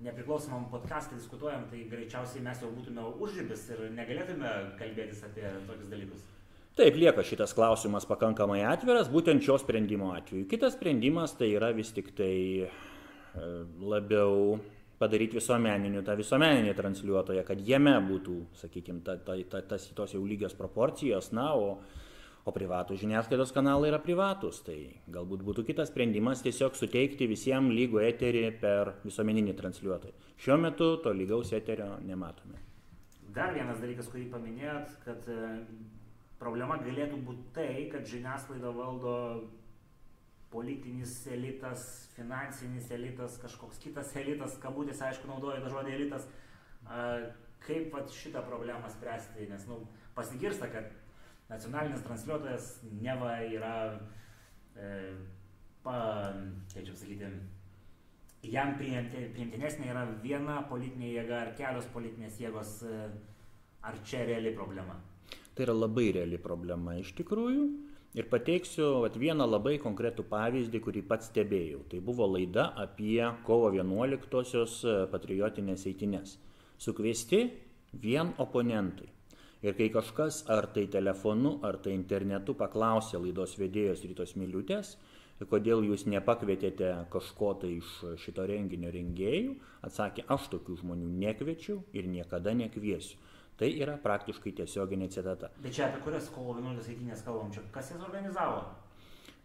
nepriklausomam 0.00 0.68
podkastą 0.72 1.18
diskutuojam, 1.18 1.66
tai 1.70 1.84
greičiausiai 1.90 2.42
mes 2.44 2.60
jau 2.62 2.70
būtume 2.72 3.04
užribis 3.20 3.66
ir 3.74 3.88
negalėtume 3.96 4.52
kalbėtis 4.80 5.24
apie 5.26 5.44
tokius 5.68 5.90
dalykus. 5.92 6.28
Taip, 6.78 6.96
lieka 6.96 7.24
šitas 7.26 7.52
klausimas 7.52 8.06
pakankamai 8.08 8.62
atviras, 8.64 9.10
būtent 9.12 9.44
šio 9.44 9.58
sprendimo 9.60 10.14
atveju. 10.14 10.46
Kitas 10.48 10.76
sprendimas 10.78 11.34
tai 11.36 11.50
yra 11.52 11.72
vis 11.76 11.90
tik 11.92 12.12
tai 12.16 12.34
e, 12.64 12.68
labiau 13.82 14.60
padaryti 15.00 15.38
visuomeniniu, 15.40 16.04
tą 16.04 16.14
visuomeninį 16.18 16.76
transliuotoją, 16.76 17.42
kad 17.48 17.60
jame 17.64 17.96
būtų, 18.04 18.36
sakykime, 18.60 19.00
ta, 19.06 19.16
ta, 19.24 19.38
ta, 19.48 19.64
tas 19.72 19.88
tos 19.96 20.14
jau 20.14 20.22
lygios 20.28 20.56
proporcijos, 20.58 21.32
na, 21.36 21.50
o 21.56 21.80
o 22.48 22.52
privatūs 22.54 23.00
žiniasklaidos 23.02 23.52
kanalai 23.54 23.90
yra 23.90 24.00
privatūs. 24.02 24.62
Tai 24.66 24.78
galbūt 25.12 25.44
būtų 25.46 25.66
kitas 25.70 25.90
sprendimas 25.92 26.42
tiesiog 26.44 26.76
suteikti 26.78 27.28
visiems 27.30 27.74
lygų 27.76 28.02
eterį 28.08 28.44
per 28.62 28.94
visuomeninį 29.04 29.56
transliuotoją. 29.58 30.16
Šiuo 30.40 30.58
metu 30.60 30.90
to 31.04 31.14
lygaus 31.16 31.52
eterio 31.56 31.92
nematome. 32.06 32.60
Dar 33.34 33.52
vienas 33.54 33.78
dalykas, 33.78 34.08
kurį 34.10 34.26
paminėjot, 34.32 34.94
kad 35.04 35.28
e, 35.30 35.50
problema 36.40 36.80
galėtų 36.82 37.20
būti 37.28 37.44
tai, 37.54 37.70
kad 37.92 38.08
žiniasklaidą 38.10 38.72
valdo 38.74 39.12
politinis 40.50 41.14
elitas, 41.30 41.84
finansinis 42.16 42.90
elitas, 42.90 43.38
kažkoks 43.42 43.78
kitas 43.82 44.10
elitas, 44.18 44.56
kabutės, 44.62 45.02
aišku, 45.06 45.28
naudoju 45.30 45.62
tą 45.62 45.70
žodį 45.74 45.94
elitas. 45.94 46.26
Kaip 47.60 47.92
vat, 47.94 48.10
šitą 48.10 48.42
problemą 48.46 48.88
spręsti, 48.90 49.46
nes 49.50 49.66
nu, 49.68 49.82
pasigirsta, 50.16 50.70
kad 50.72 50.88
nacionalinis 51.50 52.02
transliuotojas 52.06 52.70
neva 53.02 53.34
yra, 53.44 53.74
e, 54.74 54.88
pa, 55.84 55.98
kaip 56.72 56.86
čia 56.86 56.94
sakyti, 56.96 57.30
jam 58.48 58.72
priimti, 58.78 59.26
priimtinesnė 59.34 59.90
yra 59.92 60.06
viena 60.24 60.60
politinė 60.70 61.12
jėga 61.18 61.42
ar 61.44 61.52
kelios 61.58 61.90
politinės 61.94 62.40
jėgos, 62.40 62.78
e, 62.88 63.02
ar 63.84 64.00
čia 64.08 64.24
reali 64.30 64.54
problema? 64.56 64.96
Tai 65.54 65.68
yra 65.68 65.76
labai 65.76 66.08
reali 66.16 66.40
problema 66.40 66.96
iš 66.96 67.12
tikrųjų. 67.20 67.68
Ir 68.18 68.26
pateiksiu 68.26 69.04
vat, 69.04 69.14
vieną 69.14 69.46
labai 69.46 69.76
konkretų 69.78 70.24
pavyzdį, 70.32 70.80
kurį 70.82 71.02
pats 71.06 71.28
stebėjau. 71.30 71.84
Tai 71.92 72.00
buvo 72.02 72.26
laida 72.26 72.64
apie 72.82 73.22
kovo 73.46 73.68
11-osios 73.70 74.80
e, 74.82 74.94
patriotinės 75.12 75.86
eitinės. 75.86 76.32
Sukviesti 76.82 77.44
vien 78.02 78.32
oponentai. 78.42 79.06
Ir 79.62 79.76
kai 79.78 79.90
kažkas 79.94 80.40
ar 80.50 80.66
tai 80.74 80.88
telefonu, 80.90 81.60
ar 81.62 81.78
tai 81.84 81.94
internetu 81.94 82.56
paklausė 82.58 83.20
laidos 83.20 83.54
vedėjos 83.60 84.02
rytos 84.08 84.34
miliutės, 84.40 84.96
kodėl 85.46 85.84
jūs 85.86 86.08
nepakvietėte 86.10 86.90
kažko 87.12 87.54
tai 87.62 87.76
iš 87.78 87.92
šito 88.24 88.42
renginio 88.48 88.90
rengėjų, 88.90 89.54
atsakė, 89.86 90.26
aš 90.26 90.50
tokių 90.56 90.80
žmonių 90.82 91.12
nekviečiu 91.22 91.78
ir 91.94 92.10
niekada 92.10 92.56
nekviesiu. 92.58 93.20
Tai 93.60 93.68
yra 93.76 93.98
praktiškai 94.00 94.54
tiesioginė 94.56 95.10
citata. 95.12 95.50
Bet 95.60 95.74
čia 95.76 95.90
apie 95.90 96.00
kurias 96.06 96.30
kovo 96.32 96.54
11 96.56 96.94
eitynės 96.94 97.26
kalbam, 97.26 97.50
čia 97.52 97.64
kas 97.74 97.90
jas 97.92 98.06
organizavo? 98.06 98.62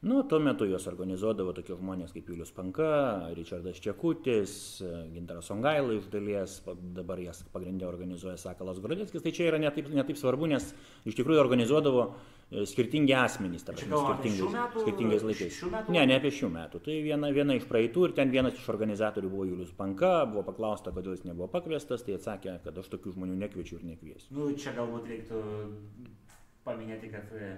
Nu, 0.06 0.22
tuo 0.30 0.38
metu 0.40 0.68
juos 0.70 0.86
organizuodavo 0.86 1.50
tokie 1.58 1.74
žmonės 1.80 2.12
kaip 2.14 2.28
Julius 2.30 2.52
Panka, 2.54 2.88
Richardas 3.34 3.80
Čekutis, 3.82 4.54
Gintaras 5.16 5.50
Ongaila 5.50 5.96
iš 5.98 6.06
dalies, 6.14 6.60
dabar 6.94 7.20
jas 7.24 7.40
pagrindė 7.54 7.88
organizuoja 7.90 8.38
Sakalas 8.38 8.80
Grodėckis. 8.84 9.24
Tai 9.24 9.34
čia 9.34 9.48
yra 9.50 9.60
netaip, 9.64 9.90
netaip 9.90 10.20
svarbu, 10.20 10.52
nes 10.52 10.68
iš 11.10 11.18
tikrųjų 11.18 11.42
organizuodavo 11.42 12.04
e, 12.06 12.14
skirtingi 12.52 13.14
asmenys, 13.18 13.64
tarp 13.66 13.80
skirtingais, 13.82 14.52
metų, 14.54 14.84
skirtingais 14.84 15.24
laikais. 15.26 15.58
Ne, 15.90 16.04
ne 16.06 16.18
apie 16.20 16.32
šių 16.34 16.50
metų. 16.54 16.82
Tai 16.86 16.98
viena, 17.06 17.32
viena 17.34 17.56
iš 17.58 17.66
praeitų 17.70 18.10
ir 18.10 18.14
ten 18.20 18.34
vienas 18.34 18.58
iš 18.60 18.68
organizatorių 18.72 19.32
buvo 19.32 19.48
Julius 19.50 19.74
Panka, 19.76 20.14
buvo 20.30 20.46
paklausta, 20.46 20.94
kodėl 20.96 21.18
jis 21.18 21.26
nebuvo 21.26 21.50
pakviestas, 21.52 22.06
tai 22.06 22.20
atsakė, 22.20 22.60
kad 22.64 22.78
aš 22.78 22.92
tokių 22.94 23.16
žmonių 23.18 23.40
nekviečiu 23.42 23.80
ir 23.80 23.88
nekviesiu. 23.90 24.30
Nu, 24.38 24.52
čia 24.62 24.76
galbūt 24.78 25.10
reiktų 25.10 25.42
paminėti, 26.66 27.12
kad 27.14 27.34
e, 27.38 27.52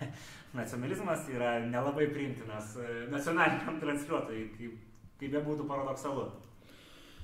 nacionalizmas 0.60 1.26
yra 1.30 1.56
nelabai 1.66 2.08
priimtinas 2.10 2.76
e, 2.78 3.04
nacionaliniam 3.14 3.78
transliuotojui, 3.82 4.48
kaip, 4.58 4.80
kaip 5.22 5.36
be 5.36 5.44
būtų 5.46 5.68
paradoksalu. 5.70 6.26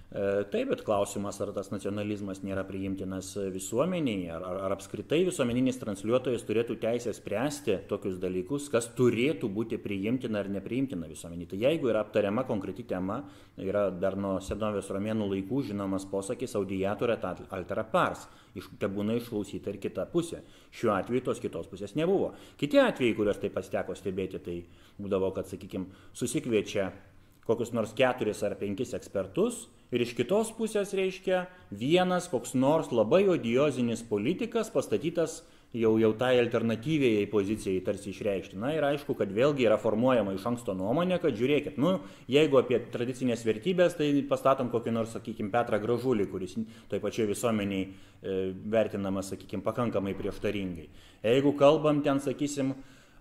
E, 0.08 0.20
taip, 0.48 0.70
bet 0.70 0.80
klausimas, 0.86 1.36
ar 1.44 1.50
tas 1.52 1.66
nacionalizmas 1.68 2.38
nėra 2.40 2.62
priimtinas 2.64 3.34
visuomeniai, 3.52 4.30
ar, 4.32 4.46
ar, 4.48 4.60
ar 4.64 4.74
apskritai 4.78 5.18
visuomeninis 5.26 5.76
transliuotojas 5.82 6.46
turėtų 6.48 6.78
teisę 6.80 7.12
spręsti 7.12 7.76
tokius 7.90 8.16
dalykus, 8.22 8.70
kas 8.72 8.88
turėtų 8.96 9.50
būti 9.52 9.76
priimtina 9.84 10.40
ar 10.40 10.48
nepriimtina 10.54 11.10
visuomeniai. 11.12 11.50
Tai 11.52 11.60
jeigu 11.60 11.92
yra 11.92 12.06
aptariama 12.06 12.46
konkreti 12.48 12.88
tema, 12.88 13.20
yra 13.60 13.90
dar 13.92 14.16
nuo 14.16 14.38
senovės 14.40 14.88
romėnų 14.96 15.28
laikų 15.34 15.66
žinomas 15.74 16.08
posakis 16.08 16.56
audiatorė 16.56 17.20
altera 17.52 17.84
pars, 17.84 18.24
iš, 18.56 18.72
te 18.80 18.88
būna 18.88 19.20
išklausyta 19.20 19.76
ir 19.76 19.82
kita 19.84 20.08
pusė. 20.08 20.40
Šiuo 20.72 20.96
atveju 20.96 21.28
tos 21.28 21.44
kitos 21.44 21.68
pusės 21.68 21.92
nebuvo. 22.00 22.32
Kiti 22.56 22.80
atvejai, 22.80 23.12
kuriuos 23.18 23.44
taip 23.44 23.60
pasiteko 23.60 23.92
stebėti, 23.92 24.40
tai 24.40 24.62
būdavo, 24.96 25.34
kad, 25.36 25.52
sakykime, 25.52 25.92
susikviečia 26.16 26.94
kokius 27.44 27.76
nors 27.76 27.92
keturis 27.96 28.40
ar 28.44 28.56
penkis 28.56 28.96
ekspertus 28.96 29.66
ir 29.92 30.04
iš 30.04 30.14
kitos 30.18 30.50
pusės 30.56 30.94
reiškia 30.96 31.46
vienas 31.70 32.28
koks 32.32 32.54
nors 32.54 32.92
labai 32.92 33.24
odiozinis 33.32 34.04
politikas 34.06 34.72
pastatytas 34.74 35.42
jau, 35.72 35.92
jau 36.00 36.12
tai 36.16 36.38
alternatyviai 36.40 37.26
pozicijai 37.28 37.82
tarsi 37.84 38.10
išreikšti. 38.12 38.56
Na 38.60 38.72
ir 38.76 38.84
aišku, 38.88 39.14
kad 39.18 39.32
vėlgi 39.34 39.66
yra 39.68 39.78
formuojama 39.80 40.32
iš 40.36 40.46
anksto 40.48 40.74
nuomonė, 40.76 41.18
kad 41.22 41.36
žiūrėkit, 41.36 41.78
nu, 41.80 41.98
jeigu 42.30 42.60
apie 42.60 42.80
tradicinės 42.92 43.44
vertybės, 43.46 43.96
tai 43.98 44.10
pastatom 44.28 44.72
kokį 44.72 44.94
nors, 44.96 45.12
sakykime, 45.16 45.52
Petrą 45.52 45.80
Gražulį, 45.82 46.28
kuris 46.32 46.56
toj 46.88 47.02
pačioj 47.04 47.28
visuomeniai 47.32 47.84
e, 47.84 48.38
vertinamas, 48.72 49.32
sakykime, 49.34 49.64
pakankamai 49.66 50.16
prieštaringai. 50.18 50.88
Jeigu 51.26 51.52
kalbam 51.60 52.00
ten, 52.06 52.22
sakysim, 52.24 52.72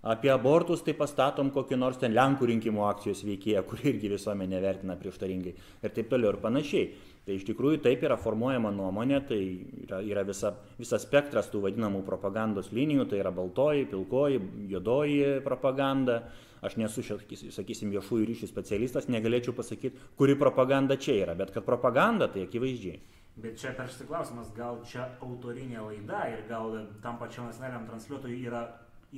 Apie 0.08 0.30
abortus 0.32 0.86
tai 0.86 0.94
pastatom 0.96 1.50
kokį 1.52 1.76
nors 1.76 1.98
ten 2.00 2.14
Lenkų 2.16 2.48
rinkimų 2.48 2.86
akcijos 2.88 3.26
veikėją, 3.28 3.64
kur 3.68 3.82
irgi 3.92 4.08
visuomenė 4.14 4.62
vertina 4.64 4.96
prieštaringai 4.96 5.52
ir 5.84 5.94
taip 5.98 6.08
toliau 6.14 6.32
ir 6.32 6.38
panašiai. 6.44 6.86
Tai 7.28 7.36
iš 7.36 7.44
tikrųjų 7.50 7.82
taip 7.84 8.06
yra 8.08 8.16
formuojama 8.16 8.72
nuomonė, 8.72 9.20
tai 9.28 9.40
yra, 9.84 10.00
yra 10.00 10.24
visa, 10.24 10.54
visas 10.80 11.04
spektras 11.04 11.52
tų 11.52 11.66
vadinamų 11.66 12.06
propagandos 12.08 12.72
linijų, 12.72 13.10
tai 13.12 13.20
yra 13.20 13.34
baltoji, 13.36 13.90
pilkoji, 13.92 14.40
juodoji 14.72 15.42
propaganda. 15.44 16.22
Aš 16.64 16.80
nesu, 16.80 17.04
sakysim, 17.04 17.92
viešųjų 17.92 18.32
ryšių 18.32 18.48
specialistas, 18.50 19.12
negalėčiau 19.12 19.52
pasakyti, 19.60 20.00
kuri 20.18 20.40
propaganda 20.40 20.96
čia 20.96 21.20
yra, 21.26 21.36
bet 21.38 21.52
kad 21.54 21.68
propaganda 21.68 22.32
tai 22.32 22.48
akivaizdžiai. 22.48 22.98
Bet 23.44 23.60
čia 23.60 23.76
tarsi 23.78 24.08
klausimas, 24.08 24.48
gal 24.56 24.80
čia 24.88 25.12
autorinė 25.22 25.84
laida 25.84 26.24
ir 26.32 26.48
gal 26.48 26.72
tam 27.04 27.20
pačiam 27.20 27.52
nacionaliniam 27.52 27.86
transliuotojui 27.92 28.40
yra 28.48 28.64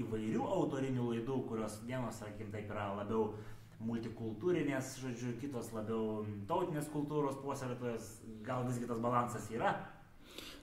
įvairių 0.04 0.50
autorinių 0.58 1.12
laidų, 1.14 1.38
kurios 1.50 1.80
vienos, 1.88 2.20
sakykim, 2.22 2.52
taip 2.54 2.72
yra 2.72 2.90
labiau 2.98 3.34
multikultūrinės, 3.86 4.98
žodžiu, 5.04 5.36
kitos 5.40 5.72
labiau 5.76 6.26
tautinės 6.50 6.90
kultūros 6.92 7.40
puoselėtojas, 7.44 8.12
gal 8.44 8.68
visgi 8.68 8.90
tas 8.90 9.00
balansas 9.04 9.48
yra? 9.56 9.78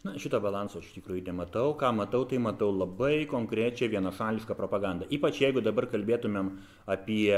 Na, 0.05 0.13
šito 0.21 0.39
balanso 0.39 0.79
aš 0.79 0.91
iš 0.91 0.99
tikrųjų 1.01 1.25
nematau. 1.27 1.73
Ką 1.81 1.91
matau, 1.97 2.23
tai 2.29 2.39
matau 2.43 2.69
labai 2.71 3.25
konkrečią 3.31 3.89
vienašališką 3.91 4.55
propagandą. 4.55 5.09
Ypač 5.11 5.41
jeigu 5.43 5.65
dabar 5.65 5.89
kalbėtumėm 5.91 6.53
apie 6.93 7.33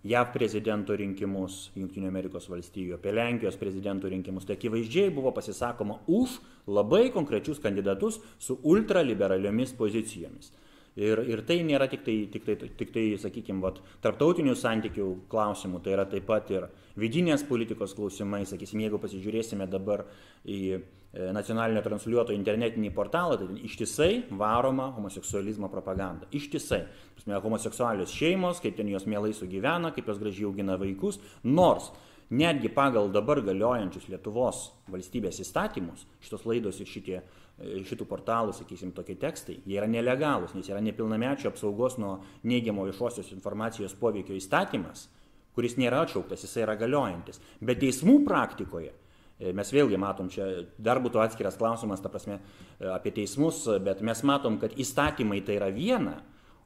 JAV 0.00 0.30
prezidento 0.32 0.96
rinkimus 0.96 1.70
Junktinių 1.76 2.08
Amerikos 2.08 2.48
valstijų, 2.48 2.96
apie 2.96 3.12
Lenkijos 3.12 3.58
prezidento 3.60 4.08
rinkimus, 4.08 4.46
tai 4.48 4.56
akivaizdžiai 4.56 5.12
buvo 5.12 5.32
pasisakoma 5.36 5.98
už 6.08 6.38
labai 6.68 7.10
konkrečius 7.12 7.60
kandidatus 7.60 8.18
su 8.40 8.56
ultraliberaliomis 8.64 9.74
pozicijomis. 9.76 10.52
Ir, 11.00 11.22
ir 11.32 11.40
tai 11.48 11.60
nėra 11.64 11.86
tik 11.88 12.02
tai, 12.04 12.14
tik 12.28 12.44
tai, 12.44 12.56
tik 12.76 12.90
tai 12.92 13.04
sakykime, 13.20 13.62
vat, 13.64 13.78
tarptautinių 14.04 14.52
santykių 14.58 15.06
klausimų, 15.32 15.80
tai 15.84 15.94
yra 15.94 16.04
taip 16.10 16.26
pat 16.28 16.50
ir 16.52 16.66
vidinės 17.00 17.44
politikos 17.48 17.94
klausimai, 17.96 18.42
sakysim, 18.48 18.82
jeigu 18.84 19.00
pasižiūrėsime 19.00 19.64
dabar 19.70 20.04
į 20.44 20.60
e, 20.76 20.80
nacionalinio 21.32 21.80
transliuoto 21.86 22.36
internetinį 22.36 22.92
portalą, 22.96 23.38
tai 23.40 23.62
ištisai 23.70 24.10
varoma 24.42 24.90
homoseksualizmo 24.98 25.70
propaganda. 25.72 26.28
Ištisai. 26.36 26.82
Pasme, 27.16 27.40
homoseksualios 27.46 28.12
šeimos, 28.12 28.60
kaip 28.60 28.76
ten 28.76 28.92
jos 28.92 29.08
mielai 29.08 29.32
sugyvena, 29.36 29.94
kaip 29.96 30.12
jos 30.12 30.20
gražiai 30.20 30.50
augina 30.50 30.76
vaikus, 30.80 31.20
nors 31.48 31.88
netgi 32.30 32.68
pagal 32.70 33.08
dabar 33.10 33.40
galiojančius 33.42 34.06
Lietuvos 34.12 34.68
valstybės 34.90 35.40
įstatymus, 35.42 36.04
šitos 36.22 36.44
laidos 36.46 36.78
ir 36.80 36.90
šitie 36.90 37.22
šitų 37.60 38.06
portalų, 38.08 38.54
sakysim, 38.56 38.92
tokie 38.96 39.16
tekstai, 39.20 39.58
jie 39.68 39.76
yra 39.78 39.88
nelegalūs, 39.90 40.54
nes 40.56 40.68
yra 40.70 40.80
nepilnamečio 40.84 41.50
apsaugos 41.50 41.98
nuo 42.00 42.18
neigiamo 42.48 42.86
viešosios 42.88 43.32
informacijos 43.34 43.96
poveikio 44.00 44.36
įstatymas, 44.38 45.08
kuris 45.56 45.76
nėra 45.80 46.04
atšauktas, 46.06 46.46
jisai 46.46 46.64
yra 46.64 46.78
galiojantis. 46.80 47.40
Bet 47.60 47.82
teismų 47.82 48.20
praktikoje 48.24 48.92
e, 48.92 49.52
mes 49.56 49.72
vėlgi 49.74 50.00
matom, 50.00 50.30
čia 50.32 50.46
dar 50.78 51.02
būtų 51.04 51.20
atskiras 51.20 51.58
klausimas, 51.60 52.00
ta 52.00 52.12
prasme, 52.12 52.38
e, 52.78 52.88
apie 52.94 53.12
teismus, 53.20 53.66
bet 53.84 54.00
mes 54.06 54.24
matom, 54.24 54.56
kad 54.62 54.76
įstatymai 54.80 55.42
tai 55.44 55.58
yra 55.60 55.68
viena, 55.74 56.20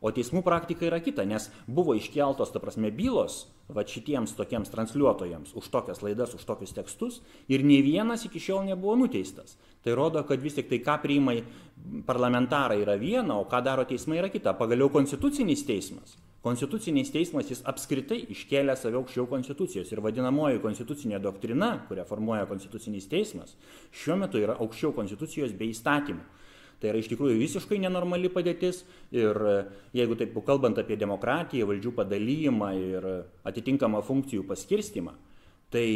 O 0.05 0.11
teismų 0.13 0.43
praktika 0.45 0.85
yra 0.85 0.99
kita, 1.01 1.25
nes 1.25 1.47
buvo 1.65 1.95
iškeltos, 1.97 2.51
ta 2.53 2.61
prasme, 2.61 2.91
bylos 2.93 3.47
va 3.73 3.87
šitiems 3.89 4.35
tokiems 4.37 4.69
transliuotojams 4.69 5.55
už 5.57 5.71
tokias 5.73 6.03
laidas, 6.05 6.35
už 6.37 6.45
tokius 6.45 6.75
tekstus 6.77 7.23
ir 7.49 7.65
nei 7.65 7.81
vienas 7.81 8.27
iki 8.29 8.43
šiol 8.43 8.67
nebuvo 8.69 8.99
nuteistas. 9.01 9.57
Tai 9.81 9.97
rodo, 9.97 10.21
kad 10.29 10.45
vis 10.45 10.59
tik 10.59 10.69
tai, 10.69 10.83
ką 10.85 10.99
priima 11.01 11.39
parlamentarai 12.05 12.83
yra 12.83 12.99
viena, 13.01 13.39
o 13.41 13.49
ką 13.49 13.63
daro 13.65 13.89
teismai 13.89 14.21
yra 14.21 14.29
kita. 14.33 14.53
Pagaliau 14.61 14.93
konstitucinis 14.93 15.65
teismas. 15.65 16.19
Konstitucinis 16.45 17.09
teismas 17.09 17.49
jis 17.49 17.65
apskritai 17.65 18.21
iškėlė 18.35 18.77
save 18.77 18.99
aukščiau 19.01 19.25
konstitucijos 19.31 19.89
ir 19.89 20.05
vadinamoji 20.05 20.61
konstitucinė 20.61 21.17
doktrina, 21.25 21.79
kurią 21.89 22.05
formuoja 22.05 22.45
konstitucinis 22.51 23.09
teismas, 23.09 23.57
šiuo 23.97 24.21
metu 24.21 24.45
yra 24.45 24.59
aukščiau 24.61 24.93
konstitucijos 24.93 25.57
bei 25.57 25.73
įstatymų. 25.73 26.44
Tai 26.81 26.91
yra 26.91 27.01
iš 27.01 27.09
tikrųjų 27.13 27.39
visiškai 27.41 27.79
nenormali 27.83 28.31
padėtis 28.33 28.83
ir 29.15 29.39
e, 29.39 29.55
jeigu 29.97 30.19
taip 30.21 30.37
kalbant 30.47 30.79
apie 30.81 30.99
demokratiją, 31.01 31.69
valdžių 31.71 31.95
padalymą 31.97 32.71
ir 32.81 33.09
atitinkamą 33.47 34.03
funkcijų 34.05 34.47
paskirstimą, 34.49 35.15
tai 35.73 35.87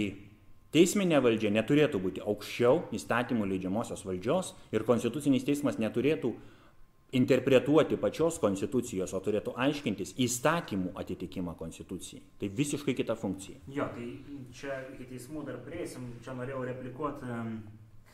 teisminė 0.74 1.22
valdžia 1.24 1.52
neturėtų 1.54 2.00
būti 2.02 2.24
aukščiau 2.24 2.86
įstatymų 2.96 3.48
leidžiamosios 3.52 4.04
valdžios 4.08 4.54
ir 4.74 4.86
konstitucinis 4.88 5.46
teismas 5.48 5.80
neturėtų 5.80 6.34
interpretuoti 7.12 7.96
pačios 7.96 8.36
konstitucijos, 8.42 9.14
o 9.16 9.20
turėtų 9.24 9.54
aiškintis 9.56 10.12
įstatymų 10.20 10.92
atitikimą 11.00 11.54
konstitucijai. 11.56 12.20
Tai 12.40 12.50
visiškai 12.52 12.94
kita 12.98 13.16
funkcija. 13.16 13.62
Jo, 13.72 13.88
tai 13.94 14.10
čia 14.52 14.82
iki 14.92 15.08
teismų 15.14 15.46
dar 15.48 15.62
prieisim, 15.64 16.10
čia 16.24 16.36
norėjau 16.36 16.66
replikuoti 16.68 17.32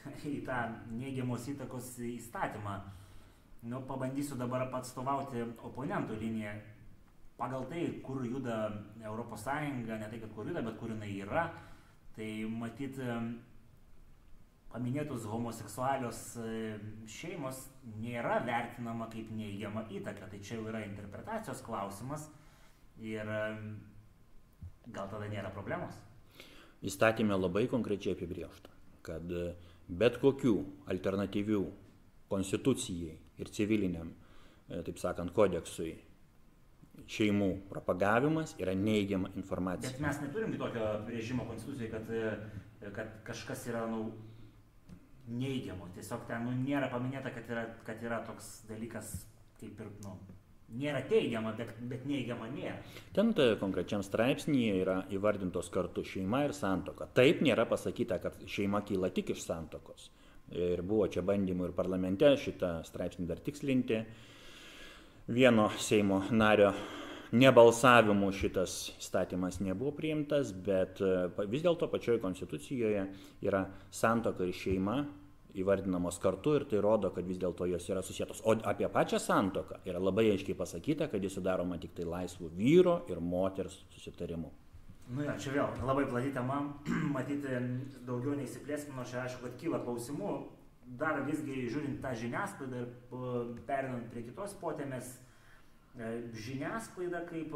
į 0.35 0.43
tą 0.47 0.61
neigiamos 0.93 1.49
įtakos 1.55 1.95
įstatymą. 2.09 2.79
Nu, 3.65 3.81
pabandysiu 3.89 4.37
dabar 4.37 4.67
atstovauti 4.77 5.41
oponentų 5.65 6.19
liniją. 6.21 6.53
Pagal 7.39 7.65
tai, 7.71 7.87
kur 8.05 8.21
juda 8.23 8.69
ES, 9.01 9.47
ne 9.89 10.09
tai, 10.11 10.21
kad 10.21 10.31
kur 10.37 10.47
juda, 10.47 10.63
bet 10.63 10.77
kur 10.79 10.93
jinai 10.93 11.11
yra, 11.25 11.49
tai 12.15 12.29
matyti 12.47 13.09
paminėtus 14.75 15.27
homoseksualios 15.31 16.21
šeimos 17.11 17.61
nėra 18.03 18.41
vertinama 18.47 19.09
kaip 19.11 19.31
neigiama 19.35 19.87
įtaka. 19.97 20.29
Tai 20.31 20.41
čia 20.43 20.59
jau 20.59 20.69
yra 20.71 20.85
interpretacijos 20.87 21.63
klausimas 21.65 22.29
ir 23.03 23.31
gal 24.87 25.09
tada 25.11 25.31
nėra 25.31 25.51
problemos. 25.55 25.97
Įstatymė 26.85 27.39
labai 27.39 27.65
konkrečiai 27.71 28.13
apibriešta, 28.13 28.71
kad 29.07 29.31
bet 29.89 30.19
kokių 30.23 30.55
alternatyvių 30.93 31.63
konstitucijai 32.31 33.17
ir 33.39 33.51
civiliniam, 33.53 34.13
e, 34.69 34.83
taip 34.87 34.99
sakant, 34.99 35.33
kodeksui 35.37 35.95
šeimų 37.11 37.51
propagavimas 37.69 38.55
yra 38.63 38.75
neigiama 38.79 39.33
informacija. 39.37 39.91
Bet 39.91 40.05
mes 40.05 40.21
neturim 40.23 40.55
tokio 40.59 40.93
režimo 41.09 41.47
konstitucijai, 41.49 41.91
kad, 41.91 42.11
e, 42.11 42.91
kad 42.95 43.19
kažkas 43.27 43.67
yra 43.69 43.85
nu, 43.91 44.07
neigiamo. 45.29 45.89
Tiesiog 45.97 46.27
ten 46.29 46.45
nu, 46.47 46.55
nėra 46.65 46.91
paminėta, 46.93 47.33
kad 47.35 47.49
yra, 47.51 47.65
kad 47.87 48.03
yra 48.05 48.21
toks 48.29 48.65
dalykas 48.69 49.15
kaip 49.61 49.81
ir 49.81 49.91
nu, 50.05 50.17
nėra 50.79 51.03
teigiama, 51.09 51.55
bet, 51.59 51.73
bet 51.91 52.05
neigiama 52.09 52.49
nėra. 52.53 52.77
Ten 53.17 53.33
konkrečiam 53.61 54.03
straipsnėje 54.05 54.81
yra 54.83 54.99
įvardintos 55.15 55.71
kartu 55.75 56.05
šeima 56.07 56.45
ir 56.49 56.55
santoka. 56.57 57.09
Taip 57.15 57.43
nėra 57.45 57.67
pasakyta, 57.71 58.21
kad 58.23 58.43
šeima 58.51 58.85
kyla 58.87 59.11
tik 59.15 59.35
iš 59.35 59.45
santokos. 59.47 60.11
Ir 60.55 60.83
buvo 60.85 61.07
čia 61.09 61.25
bandymų 61.25 61.71
ir 61.71 61.77
parlamente 61.77 62.29
šitą 62.37 62.77
straipsnį 62.87 63.27
dar 63.31 63.41
tikslinti. 63.41 64.03
Vieno 65.33 65.71
Seimo 65.81 66.21
nario 66.31 66.75
nebalsavimu 67.35 68.29
šitas 68.37 68.93
įstatymas 68.99 69.59
nebuvo 69.65 69.95
priimtas, 69.97 70.53
bet 70.53 71.01
e, 71.03 71.27
vis 71.51 71.65
dėlto 71.65 71.89
pačioje 71.91 72.21
konstitucijoje 72.23 73.07
yra 73.43 73.65
santoka 73.91 74.45
ir 74.47 74.55
šeima 74.55 75.01
įvardinamos 75.55 76.19
kartu 76.23 76.57
ir 76.59 76.67
tai 76.71 76.81
rodo, 76.83 77.11
kad 77.15 77.27
vis 77.29 77.39
dėlto 77.41 77.69
jos 77.71 77.87
yra 77.91 78.03
susijėtos. 78.03 78.43
O 78.47 78.57
apie 78.67 78.89
pačią 78.91 79.21
santoką 79.23 79.81
yra 79.87 80.03
labai 80.03 80.27
aiškiai 80.33 80.57
pasakyta, 80.59 81.09
kad 81.13 81.23
jis 81.23 81.39
sudaroma 81.39 81.79
tik 81.83 81.95
tai 81.95 82.07
laisvų 82.09 82.51
vyro 82.59 83.01
ir 83.11 83.23
moters 83.23 83.85
susitarimu. 83.95 84.51
Nu 85.15 85.25
ja, 85.27 85.35
čia 85.37 85.53
vėl 85.53 85.85
labai 85.85 86.07
plati 86.09 86.33
tema, 86.35 86.63
matyti 87.17 87.59
daugiau 88.09 88.35
neįsiplėskime, 88.39 88.97
nors 88.99 89.13
čia 89.13 89.25
aišku, 89.25 89.45
kad 89.47 89.59
kyla 89.61 89.83
klausimų. 89.85 90.37
Dar 91.01 91.23
visgi 91.25 91.69
žiūrint 91.73 92.03
tą 92.03 92.11
žiniasklaidą 92.21 92.83
ir 92.83 93.61
perinant 93.69 94.11
prie 94.13 94.25
kitos 94.27 94.53
potėmės, 94.61 95.15
e, 95.97 96.11
žiniasklaida 96.47 97.23
kaip 97.31 97.55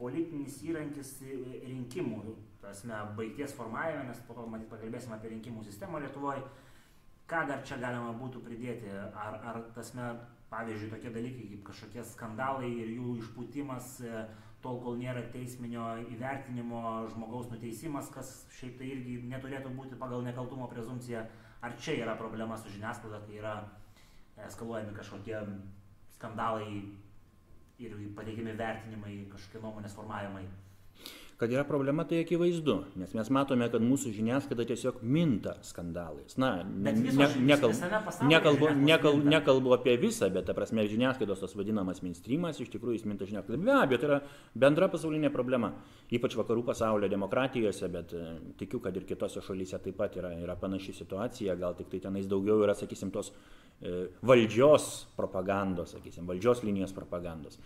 politinis 0.00 0.58
įrankis 0.66 1.14
rinkimų, 1.22 2.34
tasme, 2.60 2.98
baigties 3.16 3.54
formavime, 3.56 4.02
nes 4.10 4.20
po 4.26 4.36
to 4.36 4.44
matyt 4.50 4.68
pakalbėsime 4.72 5.16
apie 5.16 5.32
rinkimų 5.32 5.64
sistemą 5.68 6.02
Lietuvoje 6.04 6.44
ką 7.30 7.46
dar 7.46 7.62
čia 7.66 7.78
galima 7.78 8.12
būtų 8.18 8.42
pridėti? 8.42 8.90
Ar, 9.14 9.38
ar 9.46 9.58
tasme, 9.74 10.06
pavyzdžiui, 10.50 10.90
tokie 10.90 11.12
dalykai 11.14 11.48
kaip 11.52 11.66
kažkokie 11.68 12.04
skandalai 12.12 12.70
ir 12.82 12.94
jų 12.96 13.16
išpūtimas, 13.22 13.90
e, 14.02 14.24
tol 14.64 14.80
kol 14.82 14.98
nėra 15.00 15.22
teisminio 15.32 15.84
įvertinimo 16.10 16.80
žmogaus 17.14 17.50
nuteisimas, 17.52 18.10
kas 18.14 18.32
šiaip 18.58 18.80
tai 18.80 18.90
irgi 18.96 19.20
neturėtų 19.30 19.72
būti 19.76 19.98
pagal 20.00 20.26
nekaltumo 20.26 20.66
prezumciją, 20.72 21.22
ar 21.62 21.76
čia 21.78 22.00
yra 22.02 22.16
problema 22.18 22.58
su 22.58 22.72
žiniasklaida, 22.74 23.22
kai 23.26 23.38
yra 23.38 23.54
eskaluojami 24.48 24.96
kažkokie 24.96 25.38
skandalai 26.16 26.82
ir 27.80 27.94
pateikiami 28.16 28.56
vertinimai, 28.58 29.14
kažkokie 29.32 29.62
nuomonės 29.62 29.96
formavimai. 29.96 30.44
Kad 31.40 31.52
yra 31.52 31.62
problema, 31.64 32.04
tai 32.04 32.18
akivaizdu, 32.20 32.74
nes 33.00 33.14
mes 33.16 33.28
matome, 33.32 33.64
kad 33.72 33.80
mūsų 33.80 34.10
žiniasklaida 34.12 34.66
tiesiog 34.68 34.98
minta 35.00 35.54
skandalais. 35.64 36.34
Na, 36.36 36.50
ne, 36.68 36.92
ne, 36.92 37.28
nekalbu, 37.48 37.88
nekalbu, 38.28 38.68
nekalbu, 38.76 39.30
nekalbu 39.32 39.72
apie 39.78 39.94
visą, 40.02 40.28
bet, 40.34 40.44
ta 40.50 40.52
prasme, 40.58 40.84
žiniasklaidos 40.90 41.40
tas 41.40 41.56
vadinamas 41.56 42.02
mainstreamas 42.04 42.60
iš 42.60 42.68
tikrųjų 42.76 42.98
jis 42.98 43.08
minta 43.08 43.30
žiniasklaidą. 43.30 43.62
Be 43.64 43.72
abejo, 43.72 44.02
tai 44.02 44.10
yra 44.10 44.20
bendra 44.66 44.90
pasaulinė 44.92 45.32
problema, 45.32 45.72
ypač 46.12 46.36
vakarų 46.36 46.68
pasaulio 46.74 47.08
demokratijose, 47.08 47.88
bet 47.96 48.12
e, 48.12 48.28
tikiu, 48.60 48.84
kad 48.84 49.00
ir 49.00 49.08
kitose 49.08 49.40
šalyse 49.40 49.80
taip 49.80 49.96
pat 49.96 50.20
yra, 50.20 50.36
yra 50.44 50.60
panaši 50.60 50.98
situacija, 51.00 51.56
gal 51.56 51.80
tik 51.80 51.88
tai 51.88 52.04
tenais 52.04 52.28
daugiau 52.28 52.60
yra, 52.66 52.76
sakysim, 52.76 53.16
tos 53.16 53.32
e, 53.80 54.10
valdžios 54.28 54.92
propagandos, 55.16 55.96
sakysim, 55.96 56.28
valdžios 56.28 56.66
linijos 56.68 56.92
propagandos. 56.92 57.56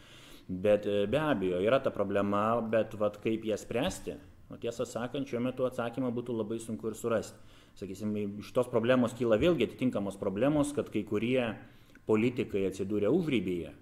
Bet 0.49 0.87
e, 0.87 1.07
be 1.09 1.21
abejo, 1.21 1.61
yra 1.65 1.81
ta 1.81 1.93
problema, 1.95 2.61
bet 2.61 2.95
vat, 3.01 3.17
kaip 3.23 3.47
ją 3.49 3.57
spręsti, 3.57 4.19
o 4.53 4.59
tiesą 4.61 4.85
sakant, 4.89 5.29
šiuo 5.29 5.41
metu 5.41 5.65
atsakymą 5.65 6.11
būtų 6.15 6.37
labai 6.37 6.61
sunku 6.61 6.91
ir 6.91 6.99
surasti. 6.99 7.41
Sakysim, 7.79 8.13
iš 8.43 8.53
tos 8.55 8.69
problemos 8.71 9.17
kyla 9.17 9.39
vėlgi 9.41 9.67
atitinkamos 9.67 10.21
problemos, 10.21 10.71
kad 10.77 10.93
kai 10.93 11.03
kurie 11.09 11.55
politikai 12.07 12.67
atsidūrė 12.69 13.09
užrybėje, 13.11 13.73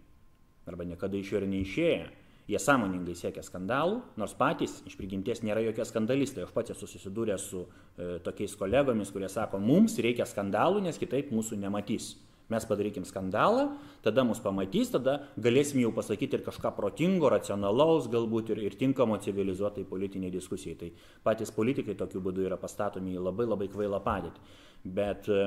arba 0.70 0.86
niekada 0.86 1.18
iš 1.18 1.34
jo 1.34 1.42
ir 1.42 1.48
neišėję, 1.50 2.02
jie 2.50 2.60
sąmoningai 2.62 3.14
siekia 3.18 3.42
skandalų, 3.44 4.00
nors 4.18 4.34
patys 4.38 4.80
iš 4.88 4.96
prigimties 4.98 5.42
nėra 5.46 5.62
jokie 5.66 5.84
skandalistai. 5.86 6.46
Aš 6.46 6.54
pats 6.54 6.74
esu 6.74 6.88
susidūręs 6.90 7.46
su 7.52 7.62
e, 7.66 8.18
tokiais 8.24 8.54
kolegomis, 8.58 9.12
kurie 9.14 9.30
sako, 9.30 9.60
mums 9.62 9.98
reikia 10.02 10.26
skandalų, 10.28 10.82
nes 10.86 10.98
kitaip 11.00 11.34
mūsų 11.34 11.58
nematys. 11.62 12.14
Mes 12.52 12.66
padarykim 12.68 13.06
skandalą, 13.08 13.70
tada 14.04 14.26
mus 14.28 14.42
pamatys, 14.44 14.92
tada 14.92 15.18
galėsim 15.40 15.80
jau 15.82 15.92
pasakyti 15.96 16.38
ir 16.38 16.44
kažką 16.46 16.74
protingo, 16.76 17.30
racionalaus, 17.32 18.10
galbūt 18.12 18.52
ir, 18.52 18.62
ir 18.68 18.78
tinkamo 18.80 19.16
civilizuotai 19.24 19.86
politiniai 19.88 20.34
diskusijai. 20.34 20.76
Tai 20.78 20.92
patys 21.24 21.54
politikai 21.54 21.96
tokiu 21.98 22.20
būdu 22.24 22.44
yra 22.46 22.60
pastatomi 22.60 23.16
į 23.16 23.24
labai 23.24 23.48
labai 23.48 23.72
kvailą 23.72 24.02
padėtį. 24.04 24.46
Bet 24.84 25.28
e, 25.32 25.42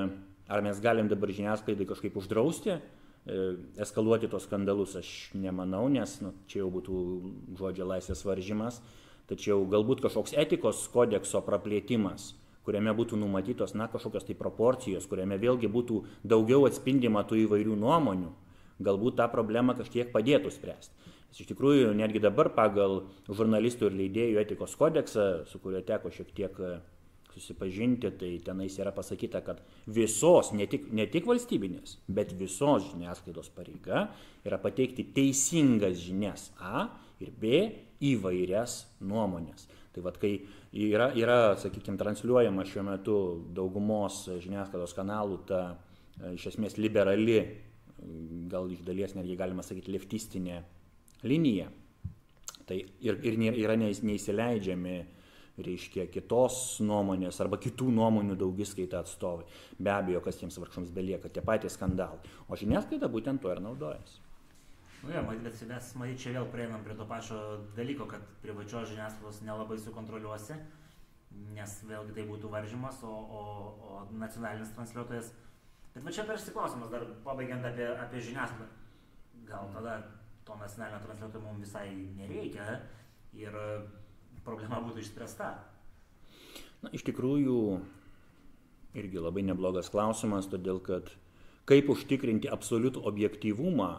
ar 0.49 0.65
mes 0.65 0.81
galim 0.81 1.11
dabar 1.11 1.33
žiniasklaidai 1.35 1.89
kažkaip 1.93 2.17
uždrausti 2.21 2.79
eskaluoti 3.81 4.29
tos 4.29 4.45
skandalus 4.45 4.95
aš 4.99 5.09
nemanau, 5.33 5.87
nes 5.89 6.19
nu, 6.21 6.33
čia 6.47 6.61
jau 6.61 6.69
būtų 6.73 6.97
žodžio 7.57 7.87
laisvės 7.89 8.21
varžymas, 8.25 8.81
tačiau 9.29 9.65
galbūt 9.69 10.03
kažkoks 10.05 10.35
etikos 10.37 10.83
kodekso 10.93 11.41
praplėtimas, 11.45 12.33
kuriame 12.65 12.93
būtų 12.97 13.19
numatytos 13.21 13.75
na, 13.77 13.87
kažkokios 13.91 14.25
tai 14.27 14.35
proporcijos, 14.37 15.05
kuriame 15.09 15.37
vėlgi 15.41 15.69
būtų 15.71 16.01
daugiau 16.27 16.65
atspindima 16.67 17.23
tų 17.27 17.43
įvairių 17.45 17.77
nuomonių, 17.81 18.31
galbūt 18.83 19.19
tą 19.21 19.29
problemą 19.31 19.77
kažkiek 19.77 20.11
padėtų 20.13 20.51
spręsti. 20.53 21.13
Nes 21.29 21.43
iš 21.43 21.49
tikrųjų, 21.51 21.93
netgi 21.99 22.21
dabar 22.23 22.47
pagal 22.55 23.01
žurnalistų 23.27 23.89
ir 23.89 23.95
leidėjų 23.99 24.41
etikos 24.41 24.75
kodeksą, 24.79 25.45
su 25.49 25.59
kuriuo 25.59 25.81
teko 25.83 26.11
šiek 26.13 26.29
tiek 26.37 26.59
e, 26.63 26.77
susipažinti, 27.33 28.11
tai 28.19 28.29
tenais 28.45 28.77
yra 28.79 28.93
pasakyta, 28.95 29.41
kad 29.43 29.59
visos, 29.83 30.53
ne 30.55 30.67
tik, 30.71 30.87
ne 30.95 31.03
tik 31.11 31.27
valstybinės, 31.27 31.97
bet 32.07 32.31
visos 32.39 32.87
žiniasklaidos 32.91 33.51
pareiga 33.55 34.07
yra 34.47 34.61
pateikti 34.63 35.09
teisingas 35.15 35.99
žinias 36.05 36.53
A 36.55 36.87
ir 37.19 37.35
B 37.35 37.65
įvairias 38.03 38.85
nuomonės. 39.03 39.67
Tai 39.95 40.03
vad, 40.03 40.17
kai 40.19 40.37
yra, 40.75 41.11
yra 41.15 41.37
sakykime, 41.59 41.97
transliuojama 41.99 42.65
šiuo 42.67 42.83
metu 42.83 43.17
daugumos 43.55 44.25
žiniasklaidos 44.43 44.95
kanalų 44.97 45.39
ta 45.47 45.61
e, 45.71 46.35
iš 46.35 46.49
esmės 46.51 46.77
liberali 46.81 47.39
gal 48.51 48.69
iš 48.71 48.83
dalies 48.85 49.15
netgi 49.15 49.37
galima 49.39 49.63
sakyti 49.63 49.93
leftistinė 49.95 50.61
linija. 51.25 51.69
Tai 52.65 52.77
ir, 53.05 53.19
ir 53.23 53.37
yra 53.61 53.75
neįsileidžiami, 53.77 54.95
reiškia, 55.65 56.07
kitos 56.11 56.81
nuomonės 56.83 57.37
arba 57.43 57.59
kitų 57.61 57.87
nuomonių 57.95 58.35
daugiskaita 58.39 58.99
atstovai. 58.99 59.45
Be 59.79 59.93
abejo, 59.93 60.21
kas 60.25 60.41
tiems 60.41 60.57
vargšams 60.59 60.91
belieka, 60.95 61.31
tie 61.31 61.43
patys 61.45 61.77
skandalai. 61.77 62.19
O 62.49 62.59
žiniasklaida 62.59 63.09
būtent 63.11 63.43
to 63.43 63.53
ir 63.53 63.61
naudojasi. 63.63 64.24
Nu, 65.05 65.13
ja, 65.13 65.21
bet 65.21 65.61
mes, 65.69 65.93
matyt, 65.99 66.19
čia 66.23 66.33
vėl 66.39 66.49
prieinam 66.49 66.81
prie 66.85 66.95
to 66.97 67.05
pačio 67.05 67.37
dalyko, 67.77 68.07
kad 68.09 68.23
privačios 68.41 68.89
žiniasklaidos 68.89 69.43
nelabai 69.45 69.77
sukontroliuosi, 69.77 70.57
nes 71.53 71.79
vėlgi 71.85 72.15
tai 72.17 72.25
būtų 72.29 72.49
varžymas, 72.49 73.03
o, 73.05 73.13
o, 73.13 73.43
o 73.85 73.99
nacionalinis 74.17 74.73
transliuotojas 74.73 75.29
Bet 75.95 76.03
va 76.03 76.11
čia 76.11 76.25
persi 76.27 76.51
klausimas, 76.51 76.89
dar 76.91 77.05
pabaigiant 77.23 77.63
apie, 77.63 77.85
apie 77.87 78.19
žiniasklaidą. 78.19 78.65
Gal 79.47 79.69
tada 79.71 79.93
to 80.43 80.57
nacionalinio 80.59 80.99
transliuotojo 81.05 81.43
mums 81.45 81.61
visai 81.63 81.87
nereikia 82.17 82.65
ir 83.39 83.55
problema 84.43 84.81
būtų 84.83 84.99
išspręsta. 84.99 85.53
Na, 86.83 86.91
iš 86.91 87.05
tikrųjų, 87.07 87.55
irgi 88.99 89.23
labai 89.23 89.45
neblogas 89.47 89.87
klausimas, 89.93 90.49
todėl 90.51 90.81
kad 90.83 91.13
kaip 91.63 91.87
užtikrinti 91.95 92.51
absoliutų 92.51 93.05
objektyvumą 93.07 93.89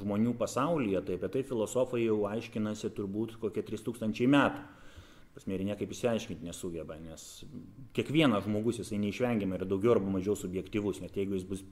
žmonių 0.00 0.34
pasaulyje, 0.38 1.02
tai 1.06 1.18
apie 1.18 1.30
tai 1.36 1.44
filosofai 1.46 2.04
jau 2.04 2.24
aiškinasi 2.30 2.90
turbūt 2.96 3.38
kokie 3.42 3.62
3000 3.66 4.30
metų 4.34 4.64
prasme 5.34 5.56
ir 5.56 5.64
niekaip 5.66 5.90
išsiaiškinti 5.90 6.46
nesugeba, 6.46 6.94
nes 7.02 7.22
kiekvienas 7.96 8.44
žmogus 8.46 8.78
jisai 8.78 9.00
neišvengiamai 9.02 9.56
yra 9.58 9.66
daugiau 9.66 9.96
arba 9.96 10.12
mažiau 10.14 10.36
subjektivus, 10.38 11.00
net 11.02 11.16
jeigu 11.18 11.34
jis 11.34 11.46
bus 11.48 11.64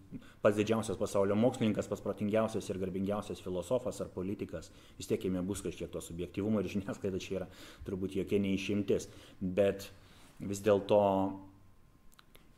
pats 0.42 0.58
didžiausias 0.58 0.98
pasaulio 0.98 1.36
mokslininkas, 1.38 1.86
pats 1.90 2.02
protingiausias 2.02 2.66
ir 2.72 2.80
garbingiausias 2.82 3.42
filosofas 3.44 4.02
ar 4.02 4.10
politikas, 4.14 4.72
vis 4.98 5.10
tiek 5.10 5.28
jame 5.28 5.44
bus 5.46 5.62
kažkiek 5.62 5.92
to 5.94 6.02
subjektivumo 6.02 6.58
ir 6.58 6.72
žiniasklaida 6.74 7.22
čia 7.22 7.38
yra 7.38 7.48
turbūt 7.86 8.18
jokia 8.18 8.42
neišimtis. 8.42 9.06
Bet 9.38 9.86
vis 10.42 10.64
dėlto 10.66 10.98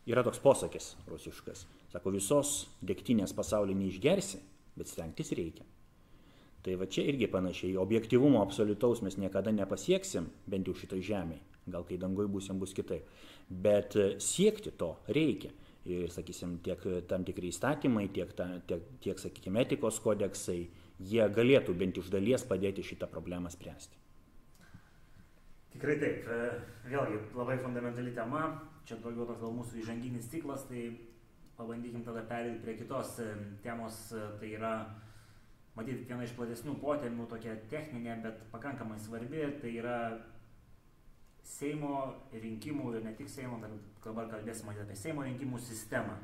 yra 0.09 0.24
toks 0.24 0.40
posakis 0.40 0.94
rusiškas, 1.11 1.66
sako, 1.92 2.16
visos 2.16 2.57
degtinės 2.81 3.37
pasaulį 3.37 3.77
neišgersi, 3.77 4.40
bet 4.79 4.91
stengtis 4.91 5.33
reikia. 5.37 5.67
Tai 6.65 6.79
va 6.81 6.87
čia 6.89 7.05
irgi 7.11 7.29
panašiai, 7.29 7.75
objektivumo 7.77 8.41
absoliutaus 8.41 9.03
mes 9.05 9.19
niekada 9.21 9.53
nepasieksim, 9.53 10.31
bent 10.49 10.69
jau 10.69 10.77
šitoj 10.79 11.03
žemėje, 11.05 11.43
gal 11.75 11.85
kai 11.85 11.99
dangoj 12.01 12.31
būsim 12.33 12.61
bus 12.61 12.73
kitaip, 12.77 13.11
bet 13.49 13.97
e, 14.01 14.15
siekti 14.23 14.73
to 14.81 14.95
reikia. 15.13 15.53
Ir, 15.85 16.09
sakysim, 16.09 16.55
tiek 16.65 16.81
tam 17.11 17.27
tikri 17.29 17.51
įstatymai, 17.53 18.07
tiek, 18.17 18.31
ta, 18.33 18.47
tiek, 18.65 18.87
tiek 19.05 19.19
sakykime, 19.21 19.61
etikos 19.67 19.99
kodeksai, 20.01 20.63
jie 20.97 21.27
galėtų 21.29 21.75
bent 21.77 22.01
iš 22.01 22.09
dalies 22.09 22.47
padėti 22.49 22.81
šitą 22.87 23.11
problemą 23.13 23.53
spręsti. 23.53 24.01
Tikrai 25.75 25.99
taip, 26.01 26.25
e, 26.25 26.49
vėlgi 26.89 27.21
labai 27.37 27.59
fundamentali 27.61 28.15
tema, 28.17 28.47
čia 28.89 28.97
daugiau 29.03 29.27
toks 29.29 29.43
gal 29.45 29.53
mūsų 29.59 29.83
įžanginis 29.83 30.31
ciklas, 30.33 30.65
tai 30.71 30.87
pabandykim 31.59 32.05
tada 32.05 32.25
perėti 32.29 32.62
prie 32.64 32.77
kitos 32.79 33.19
e, 33.23 33.31
temos, 33.62 33.99
tai 34.40 34.53
yra 34.57 34.75
matyt 35.75 36.05
viena 36.09 36.27
iš 36.27 36.35
platesnių 36.38 36.77
potemių, 36.83 37.27
tokia 37.31 37.57
techninė, 37.71 38.19
bet 38.25 38.47
pakankamai 38.55 39.01
svarbi, 39.03 39.43
tai 39.62 39.75
yra 39.81 39.99
Seimo 41.45 41.99
rinkimų 42.33 42.95
ir 42.95 43.03
ne 43.05 43.11
tik 43.19 43.29
Seimo, 43.29 43.59
dabar 43.61 44.31
kalbėsime 44.31 44.73
apie 44.81 44.97
Seimo 44.97 45.27
rinkimų 45.27 45.61
sistemą. 45.61 46.17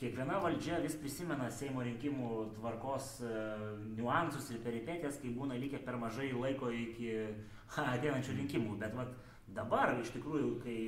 Kiekviena 0.00 0.40
valdžia 0.42 0.80
vis 0.82 0.96
prisimena 0.98 1.46
Seimo 1.54 1.84
rinkimų 1.86 2.30
tvarkos 2.56 3.12
uh, 3.22 3.62
niuansus 3.94 4.48
ir 4.50 4.58
peripetės, 4.64 5.20
kai 5.22 5.30
būna 5.36 5.58
likę 5.60 5.78
per 5.86 6.00
mažai 6.00 6.32
laiko 6.34 6.72
iki 6.74 7.12
ateinančių 7.78 8.40
rinkimų. 8.40 8.74
Bet 8.80 8.96
vat, 8.98 9.14
dabar 9.54 9.94
iš 10.00 10.10
tikrųjų, 10.16 10.54
kai 10.64 10.78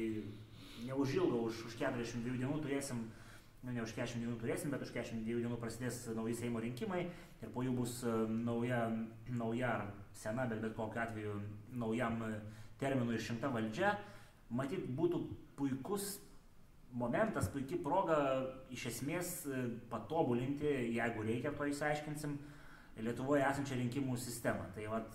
neužilgo 0.89 1.45
už, 1.47 1.67
už 1.69 1.79
42 1.79 2.41
dienų 2.41 2.59
turėsim 2.65 3.05
uh, 3.05 3.22
nu, 3.63 3.73
ne 3.73 3.83
už 3.83 3.95
40 3.95 4.23
dienų 4.25 4.39
turėsim, 4.41 4.73
bet 4.75 4.83
už 4.83 4.91
42 4.95 5.45
dienų 5.45 5.59
prasidės 5.63 6.01
nauji 6.17 6.35
Seimo 6.41 6.63
rinkimai 6.63 7.05
ir 7.07 7.53
po 7.55 7.63
jų 7.63 7.77
bus 7.77 8.01
e, 8.03 8.15
nauja, 8.47 8.83
nauja 9.31 9.71
ar 9.77 9.85
sena, 10.19 10.49
bet 10.51 10.63
bet 10.65 10.75
kokiu 10.79 11.03
atveju 11.05 11.37
naujam 11.79 12.19
e, 12.27 12.33
terminui 12.83 13.21
išrinkta 13.21 13.53
valdžia. 13.55 13.95
Matyt, 14.53 14.85
būtų 14.99 15.23
puikus 15.57 16.17
momentas, 16.93 17.49
puikia 17.55 17.79
proga 17.85 18.19
iš 18.75 18.89
esmės 18.91 19.37
e, 19.47 19.63
patobulinti, 19.93 20.69
jeigu 20.99 21.27
reikia, 21.29 21.55
to 21.57 21.71
įsiaiškinsim, 21.71 22.41
Lietuvoje 22.93 23.41
esančią 23.41 23.79
rinkimų 23.79 24.19
sistemą. 24.21 24.67
Tai 24.77 24.83
vad, 24.93 25.15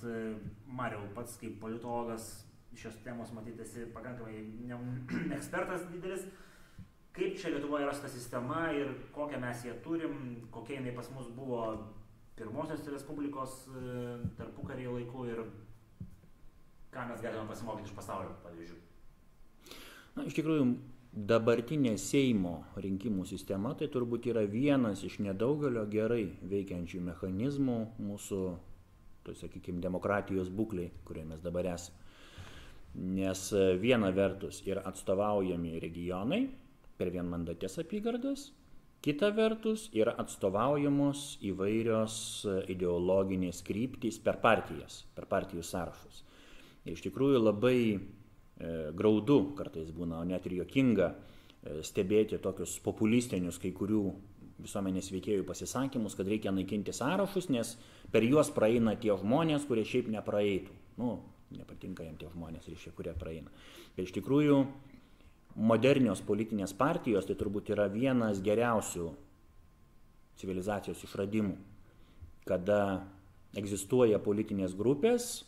Mariau, 0.65 1.03
pats 1.13 1.35
kaip 1.37 1.59
politologas 1.61 2.25
šios 2.73 2.95
temos 3.05 3.29
matyti 3.35 3.61
esi 3.61 3.83
pakankamai 3.93 4.39
ne, 4.65 4.79
ekspertas 5.37 5.85
didelis 5.91 6.25
kaip 7.17 7.37
čia 7.41 7.49
Lietuvoje 7.53 7.85
yra 7.87 7.93
ta 7.97 8.09
sistema 8.09 8.67
ir 8.77 8.91
kokią 9.15 9.39
mes 9.41 9.63
ją 9.65 9.77
turim, 9.83 10.17
kokia 10.53 10.77
jinai 10.77 10.93
pas 10.95 11.09
mus 11.15 11.29
buvo 11.33 11.61
pirmosios 12.37 12.85
Respublikos 12.93 13.63
e, 13.73 14.17
tarpukarį 14.37 14.85
laikų 14.99 15.23
ir 15.31 15.41
ką 16.93 17.07
mes 17.09 17.23
galime 17.23 17.49
pasimokyti 17.49 17.89
iš 17.89 17.95
pasaulio 17.97 18.35
pavyzdžių. 18.43 18.77
Na, 20.17 20.25
iš 20.29 20.37
tikrųjų, 20.37 20.67
dabartinė 21.29 21.95
Seimo 22.01 22.59
rinkimų 22.77 23.25
sistema 23.29 23.73
tai 23.77 23.89
turbūt 23.93 24.29
yra 24.29 24.45
vienas 24.49 25.01
iš 25.05 25.17
nedaugelio 25.25 25.87
gerai 25.89 26.27
veikiančių 26.45 27.01
mechanizmų 27.09 27.79
mūsų, 27.97 28.41
tai 29.25 29.35
sakykime, 29.41 29.81
demokratijos 29.81 30.53
būkliai, 30.53 30.93
kurioje 31.05 31.31
mes 31.33 31.41
dabar 31.45 31.73
esame. 31.73 32.05
Nes 32.97 33.41
viena 33.81 34.09
vertus 34.15 34.63
yra 34.65 34.81
atstovaujami 34.89 35.75
regionai, 35.81 36.45
per 36.97 37.11
vienmandatės 37.13 37.77
apygardas, 37.81 38.49
kita 39.05 39.29
vertus 39.35 39.87
yra 39.95 40.15
atstovaujamos 40.19 41.37
įvairios 41.45 42.15
e, 42.45 42.55
ideologinės 42.73 43.61
kryptys 43.65 44.17
per 44.23 44.39
partijas, 44.43 45.03
per 45.15 45.27
partijų 45.29 45.63
sąrašus. 45.63 46.23
Ir 46.87 46.95
iš 46.95 47.03
tikrųjų 47.05 47.43
labai 47.43 47.79
e, 47.93 47.99
graudu 48.97 49.53
kartais 49.57 49.93
būna, 49.93 50.21
o 50.21 50.27
net 50.27 50.49
ir 50.49 50.57
jokinga 50.63 51.11
e, 51.13 51.77
stebėti 51.85 52.41
tokius 52.41 52.79
populistinius 52.83 53.61
kai 53.61 53.71
kurių 53.77 54.03
visuomenės 54.65 55.11
veikėjų 55.13 55.45
pasisakymus, 55.45 56.17
kad 56.17 56.29
reikia 56.29 56.51
naikinti 56.55 56.95
sąrašus, 56.95 57.51
nes 57.53 57.75
per 58.11 58.25
juos 58.25 58.49
praeina 58.55 58.95
tie 58.97 59.13
žmonės, 59.13 59.67
kurie 59.69 59.85
šiaip 59.85 60.09
nepraeitų. 60.15 60.73
Nu, 60.97 61.19
nepatinka 61.53 62.03
jiems 62.03 62.19
tie 62.23 62.29
žmonės, 62.33 62.65
reiškia, 62.71 62.93
kurie 62.97 63.13
praeina. 63.17 63.53
Bet 63.95 64.07
iš 64.07 64.15
tikrųjų 64.17 64.63
modernios 65.57 66.21
politinės 66.21 66.73
partijos 66.77 67.25
tai 67.25 67.35
turbūt 67.37 67.71
yra 67.73 67.87
vienas 67.89 68.41
geriausių 68.45 69.09
civilizacijos 70.37 71.01
išradimų, 71.07 71.55
kada 72.45 73.07
egzistuoja 73.57 74.19
politinės 74.21 74.75
grupės, 74.77 75.47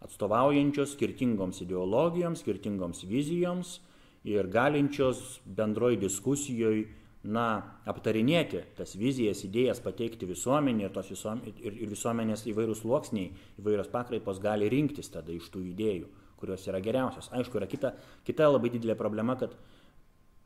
atstovaujančios 0.00 0.94
skirtingoms 0.96 1.60
ideologijoms, 1.60 2.40
skirtingoms 2.40 3.04
vizijoms 3.04 3.76
ir 4.24 4.48
galinčios 4.48 5.40
bendroj 5.44 5.98
diskusijoje, 6.00 6.88
na, 7.20 7.76
aptarinėti 7.84 8.62
tas 8.78 8.94
vizijas, 8.96 9.42
idėjas, 9.44 9.82
pateikti 9.84 10.24
visuomenį 10.24 10.86
ir, 10.86 10.94
visuomenė, 11.04 11.52
ir, 11.60 11.74
ir 11.84 11.90
visuomenės 11.92 12.46
įvairūs 12.48 12.80
sluoksniai, 12.80 13.34
įvairios 13.60 13.92
pakraipos 13.92 14.40
gali 14.40 14.70
rinktis 14.72 15.12
tada 15.12 15.34
iš 15.36 15.50
tų 15.52 15.66
idėjų 15.74 16.08
kurios 16.40 16.66
yra 16.68 16.80
geriausios. 16.84 17.30
Aišku, 17.36 17.60
yra 17.60 17.68
kita, 17.70 17.92
kita 18.26 18.48
labai 18.50 18.72
didelė 18.72 18.96
problema, 18.98 19.36
kad 19.40 19.54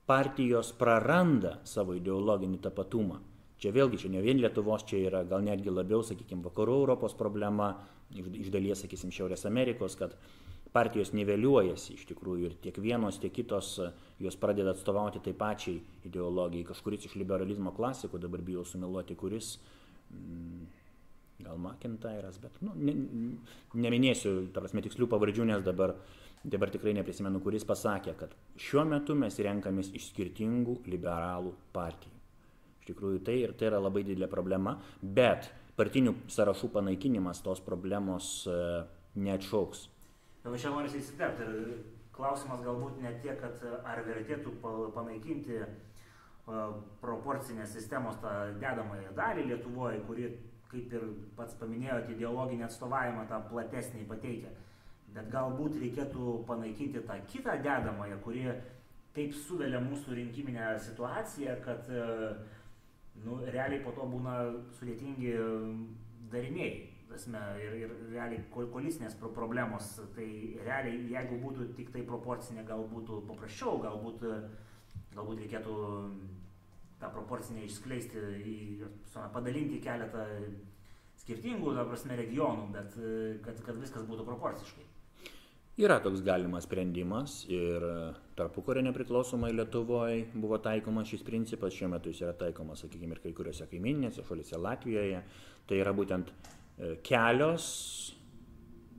partijos 0.09 0.74
praranda 0.76 1.59
savo 1.64 1.96
ideologinį 1.96 2.61
tapatumą. 2.66 3.20
Čia 3.62 3.70
vėlgi, 3.72 4.02
čia 4.02 4.11
ne 4.12 4.20
vien 4.20 4.40
Lietuvos, 4.42 4.85
čia 4.85 4.98
yra 5.09 5.22
gal 5.24 5.44
netgi 5.46 5.72
labiau, 5.72 6.02
sakykime, 6.04 6.42
vakarų 6.44 6.74
Europos 6.83 7.14
problema, 7.16 7.70
iš, 8.12 8.26
iš 8.44 8.50
dalies, 8.52 8.83
sakysim, 8.85 9.12
Šiaurės 9.14 9.46
Amerikos, 9.48 9.96
kad 9.96 10.16
partijos 10.74 11.12
niveliuojasi 11.14 11.94
iš 11.94 12.04
tikrųjų 12.11 12.48
ir 12.48 12.57
tiek 12.64 12.78
vienos, 12.83 13.20
tiek 13.22 13.33
kitos 13.33 13.76
jos 14.20 14.37
pradeda 14.42 14.74
atstovauti 14.74 15.22
tai 15.22 15.33
pačiai 15.38 15.78
ideologijai. 16.09 16.66
Kažkuris 16.66 17.07
iš 17.09 17.14
liberalizmo 17.20 17.72
klasikų, 17.76 18.18
dabar 18.26 18.42
bijau 18.42 18.66
sumeluoti, 18.66 19.14
kuris, 19.16 19.54
mm, 20.11 20.66
gal 21.44 21.61
McIntyras, 21.61 22.38
bet 22.42 22.57
nu, 22.64 22.74
ne, 22.76 22.94
neminėsiu, 23.78 24.48
tarsi 24.54 24.83
tikslių 24.85 25.09
pavardžių, 25.12 25.46
nes 25.50 25.64
dabar, 25.66 25.94
dabar 26.44 26.72
tikrai 26.74 26.94
neprisimenu, 26.98 27.42
kuris 27.44 27.66
pasakė, 27.68 28.16
kad 28.18 28.35
šiuo 28.61 28.85
metu 28.88 29.16
mes 29.18 29.38
renkamės 29.46 29.92
iš 29.96 30.11
skirtingų 30.12 30.80
liberalų 30.90 31.54
partijų. 31.76 32.12
Iš 32.83 32.90
tikrųjų 32.90 33.22
tai 33.24 33.38
ir 33.40 33.54
tai 33.57 33.70
yra 33.70 33.80
labai 33.80 34.04
didelė 34.04 34.28
problema, 34.33 34.76
bet 35.00 35.48
partinių 35.78 36.18
sąrašų 36.30 36.70
panaikinimas 36.74 37.40
tos 37.44 37.62
problemos 37.64 38.35
e, 38.46 38.59
neatšauks. 39.16 39.88
Jau 40.44 40.52
čia 40.61 40.74
noriu 40.74 40.92
įsiterpti 40.92 41.46
ir 41.48 41.78
klausimas 42.14 42.61
galbūt 42.62 43.00
ne 43.02 43.14
tiek, 43.24 43.40
kad 43.40 43.62
ar 43.88 44.02
vertėtų 44.07 44.52
panaikinti 44.94 45.62
proporcinės 47.00 47.72
sistemos 47.72 48.18
tą 48.20 48.33
dedamąją 48.61 49.14
dalį 49.16 49.46
Lietuvoje, 49.48 50.00
kuri, 50.09 50.28
kaip 50.74 50.94
ir 50.98 51.08
pats 51.38 51.56
paminėjote, 51.60 52.14
ideologinį 52.14 52.66
atstovavimą 52.66 53.26
tą 53.30 53.40
platesnį 53.50 54.06
pateikia. 54.10 54.52
Bet 55.14 55.28
galbūt 55.30 55.78
reikėtų 55.78 56.40
panaikinti 56.48 57.04
tą 57.06 57.20
kitą 57.30 57.56
dedamąją, 57.62 58.18
kuri 58.24 58.48
taip 59.14 59.37
suvelia 59.44 59.78
mūsų 59.82 60.16
rinkiminę 60.18 60.72
situaciją, 60.82 61.54
kad 61.62 61.87
nu, 63.22 63.38
realiai 63.46 63.84
po 63.84 63.94
to 63.94 64.08
būna 64.10 64.40
sudėtingi 64.80 65.37
dariniai 66.32 66.72
prasme, 67.14 67.40
ir, 67.62 67.74
ir 67.84 67.92
realiai 68.10 68.42
koalicinės 68.50 69.14
problemos, 69.20 69.94
tai 70.16 70.26
realiai 70.64 71.04
jeigu 71.12 71.38
būtų 71.42 71.68
tik 71.78 71.92
tai 71.94 72.02
proporcinė, 72.08 72.64
gal 72.66 72.82
būtų 72.90 73.20
paprasčiau, 73.28 73.78
galbūt, 73.84 74.24
galbūt 75.14 75.44
reikėtų 75.44 75.76
tą 77.00 77.11
proporcinę 77.12 77.64
išskleisti, 77.66 78.22
į, 78.40 78.57
padalinti 79.35 79.78
į 79.78 79.85
keletą 79.85 80.24
skirtingų, 81.24 81.74
ta 81.76 81.87
prasme, 81.88 82.18
regionų, 82.20 82.68
bet 82.74 82.98
kad, 83.44 83.62
kad 83.66 83.78
viskas 83.80 84.07
būtų 84.09 84.26
proporciškai. 84.28 84.90
Yra 85.83 85.96
toks 85.98 86.20
galimas 86.22 86.68
sprendimas 86.68 87.40
ir 87.50 87.83
tarpukario 88.38 88.85
nepriklausomai 88.87 89.50
Lietuvoje 89.57 90.28
buvo 90.38 90.61
taikomas 90.62 91.11
šis 91.11 91.24
principas, 91.26 91.74
šiuo 91.74 91.88
metu 91.90 92.12
jis 92.12 92.22
yra 92.22 92.35
taikomas, 92.44 92.85
sakykime, 92.85 93.16
ir 93.16 93.24
kai 93.24 93.33
kuriuose 93.35 93.66
kaiminėse 93.70 94.22
šalyse 94.28 94.61
Latvijoje. 94.62 95.24
Tai 95.66 95.80
yra 95.80 95.94
būtent 95.96 96.30
E, 96.74 96.96
kelios 97.07 97.66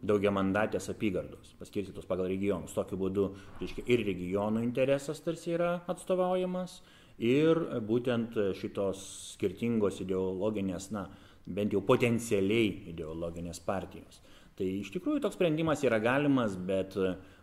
daugiamandatės 0.05 0.88
apygardos, 0.93 1.55
paskirstytos 1.60 2.05
pagal 2.08 2.29
regionus. 2.29 2.75
Tokiu 2.77 2.99
būdu 3.01 3.25
reiškia, 3.60 3.84
ir 3.91 4.05
regionų 4.08 4.62
interesas 4.63 5.19
tarsi 5.25 5.55
yra 5.58 5.79
atstovaujamas, 5.91 6.77
ir 7.21 7.62
būtent 7.86 8.36
šitos 8.60 9.04
skirtingos 9.36 10.01
ideologinės, 10.04 10.89
na, 10.91 11.06
bent 11.45 11.73
jau 11.73 11.82
potencialiai 11.86 12.89
ideologinės 12.91 13.62
partijos. 13.63 14.21
Tai 14.56 14.65
iš 14.65 14.91
tikrųjų 14.95 15.21
toks 15.23 15.36
sprendimas 15.38 15.84
yra 15.84 15.99
galimas, 15.99 16.56
bet 16.56 16.95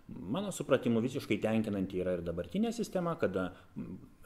mano 0.08 0.52
supratimu 0.52 1.00
visiškai 1.04 1.38
tenkinanti 1.42 2.00
yra 2.00 2.16
ir 2.16 2.24
dabartinė 2.24 2.72
sistema, 2.72 3.14
kada 3.20 3.50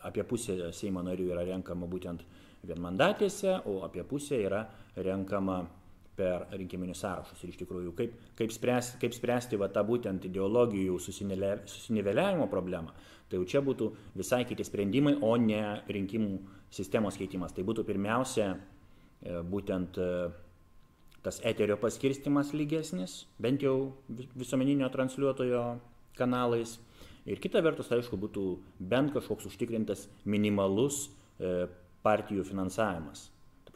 apie 0.07 0.25
pusę 0.27 0.71
Seimo 0.75 1.03
narių 1.03 1.33
yra 1.35 1.45
renkama 1.47 1.89
būtent 1.91 2.23
vienmandatėse, 2.67 3.61
o 3.67 3.81
apie 3.87 4.05
pusę 4.07 4.39
yra 4.43 4.65
renkama 4.97 5.65
per 6.17 6.47
rinkiminius 6.57 7.03
sąrašus. 7.05 7.43
Ir 7.45 7.53
iš 7.53 7.61
tikrųjų, 7.61 7.93
kaip, 7.97 8.15
kaip 8.39 8.55
spręsti, 8.55 9.01
kaip 9.03 9.15
spręsti 9.17 9.59
va, 9.61 9.69
tą 9.73 9.83
būtent 9.87 10.25
ideologijų 10.29 10.97
susiniveliavimo 11.03 12.49
problemą, 12.53 12.95
tai 13.29 13.41
jau 13.41 13.49
čia 13.53 13.63
būtų 13.65 13.91
visai 14.17 14.45
kiti 14.49 14.65
sprendimai, 14.65 15.17
o 15.21 15.35
ne 15.41 15.83
rinkimų 15.93 16.39
sistemos 16.73 17.19
keitimas. 17.21 17.53
Tai 17.57 17.67
būtų 17.69 17.85
pirmiausia 17.89 18.49
e, 18.55 18.59
būtent 19.45 20.01
e, 20.01 20.09
tas 21.27 21.43
eterio 21.45 21.77
paskirstimas 21.83 22.55
lygesnis, 22.57 23.25
bent 23.43 23.67
jau 23.67 23.77
visuomeninio 24.09 24.89
transliuotojo 24.95 25.65
kanalais. 26.17 26.79
Ir 27.27 27.43
kita 27.43 27.61
vertus, 27.61 27.91
tai 27.91 28.01
aišku, 28.01 28.17
būtų 28.23 28.49
bent 28.79 29.13
kažkoks 29.13 29.51
užtikrintas 29.51 30.07
minimalus 30.25 31.09
e, 31.37 31.67
partijų 32.07 32.47
finansavimas 32.47 33.27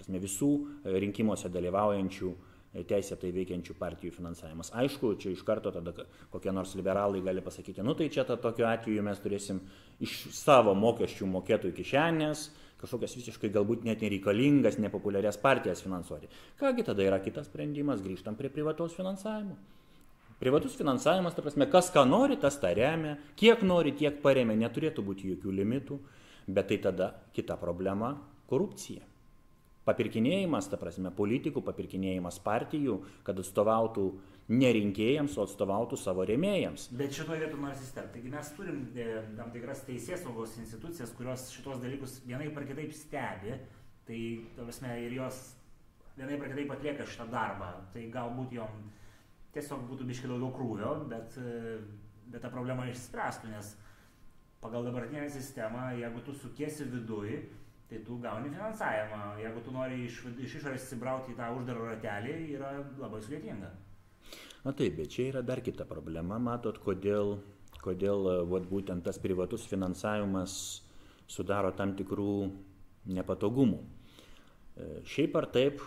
prasme, 0.01 0.21
visų 0.23 0.51
e, 0.61 0.95
rinkimuose 1.05 1.51
dalyvaujančių 1.53 2.31
e, 2.31 2.85
teisėtai 2.89 3.33
veikiančių 3.37 3.77
partijų 3.79 4.17
finansavimas. 4.17 4.73
Aišku, 4.81 5.15
čia 5.21 5.35
iš 5.35 5.45
karto 5.47 5.73
tada 5.75 5.95
kokie 6.33 6.55
nors 6.55 6.75
liberalai 6.79 7.23
gali 7.25 7.45
pasakyti, 7.45 7.85
nu 7.87 7.95
tai 7.99 8.09
čia 8.13 8.25
ta, 8.29 8.39
tokiu 8.41 8.69
atveju 8.71 9.05
mes 9.07 9.23
turėsim 9.23 9.61
iš 10.01 10.27
savo 10.37 10.75
mokesčių 10.79 11.31
mokėtojų 11.37 11.77
kišenės 11.79 12.49
kažkokias 12.81 13.17
visiškai 13.19 13.51
galbūt 13.53 13.85
net 13.85 14.01
nereikalingas, 14.01 14.79
nepopuliarias 14.81 15.37
partijas 15.41 15.83
finansuoti. 15.85 16.31
Kągi 16.61 16.87
tada 16.87 17.05
yra 17.05 17.19
kitas 17.21 17.51
sprendimas, 17.51 18.01
grįžtam 18.01 18.39
prie 18.39 18.49
privataus 18.53 18.97
finansavimo. 18.97 19.59
Privatus 20.41 20.73
finansavimas, 20.79 21.35
ta 21.37 21.45
prasme, 21.45 21.67
kas 21.69 21.91
ką 21.93 22.07
nori, 22.09 22.39
tas 22.41 22.57
tą 22.63 22.71
remia, 22.73 23.19
kiek 23.37 23.61
nori, 23.61 23.93
tiek 23.93 24.23
paremia, 24.23 24.57
neturėtų 24.63 25.05
būti 25.05 25.35
jokių 25.35 25.53
limitų, 25.59 25.99
bet 26.49 26.71
tai 26.71 26.79
tada 26.81 27.11
kita 27.37 27.59
problema- 27.61 28.15
korupcija 28.51 29.05
papirkinėjimas, 29.89 30.69
ta 30.71 30.79
prasme, 30.81 31.13
politikų 31.15 31.63
papirkinėjimas 31.65 32.41
partijų, 32.45 32.99
kad 33.27 33.39
atstovautų 33.41 34.07
ne 34.51 34.71
rinkėjams, 34.75 35.37
o 35.39 35.47
atstovautų 35.47 35.99
savo 36.01 36.25
rėmėjams. 36.27 36.89
Bet 36.99 37.15
šitoje 37.15 37.45
vietoje 37.45 37.63
noriu 37.63 37.79
įsiterpti. 37.79 38.19
Taigi 38.19 38.33
mes 38.35 38.51
turim 38.57 38.81
e, 38.99 39.09
tam 39.39 39.53
tikras 39.55 39.85
teisės 39.87 40.25
saugos 40.25 40.57
institucijas, 40.61 41.15
kurios 41.17 41.47
šitos 41.55 41.81
dalykus 41.83 42.19
vienaip 42.27 42.59
ar 42.59 42.67
kitaip 42.69 42.95
stebi, 42.97 43.55
tai, 44.09 44.23
ta 44.57 44.67
prasme, 44.67 44.97
ir 45.07 45.15
jos 45.21 45.39
vienaip 46.19 46.43
ar 46.43 46.53
kitaip 46.53 46.75
atlieka 46.75 47.07
šitą 47.07 47.29
darbą. 47.31 47.71
Tai 47.95 48.09
galbūt 48.17 48.57
jom 48.59 48.83
tiesiog 49.55 49.87
būtų 49.87 50.09
biškai 50.11 50.33
daugiau 50.33 50.51
krūvio, 50.57 50.97
bet, 51.11 51.39
e, 51.39 51.79
bet 52.31 52.43
ta 52.43 52.51
problema 52.51 52.89
išspręstų, 52.91 53.55
nes 53.55 53.73
pagal 54.61 54.85
dabartinę 54.85 55.31
sistemą, 55.33 55.93
jeigu 55.97 56.21
tu 56.27 56.35
sukiesi 56.37 56.85
viduje, 56.91 57.45
tai 57.91 57.99
tu 58.07 58.19
gauni 58.23 58.51
finansavimą. 58.55 59.23
Jeigu 59.43 59.63
tu 59.67 59.73
nori 59.75 60.05
iš, 60.07 60.21
iš 60.39 60.61
išorės 60.61 60.85
įsibrauti 60.87 61.35
į 61.35 61.39
tą 61.41 61.49
uždarą 61.59 61.89
ratelį, 61.91 62.35
yra 62.55 62.75
labai 63.01 63.23
sudėtinga. 63.25 63.71
Na 64.65 64.75
taip, 64.77 64.95
bet 65.01 65.11
čia 65.11 65.31
yra 65.33 65.43
dar 65.43 65.63
kita 65.65 65.87
problema, 65.89 66.39
matot, 66.39 66.79
kodėl, 66.85 67.39
kodėl 67.83 68.29
vat, 68.51 68.69
būtent 68.71 69.03
tas 69.07 69.19
privatus 69.19 69.65
finansavimas 69.67 70.55
sudaro 71.31 71.73
tam 71.75 71.97
tikrų 71.99 72.35
nepatogumų. 73.17 73.81
E, 73.81 75.01
šiaip 75.09 75.39
ar 75.41 75.49
taip, 75.51 75.83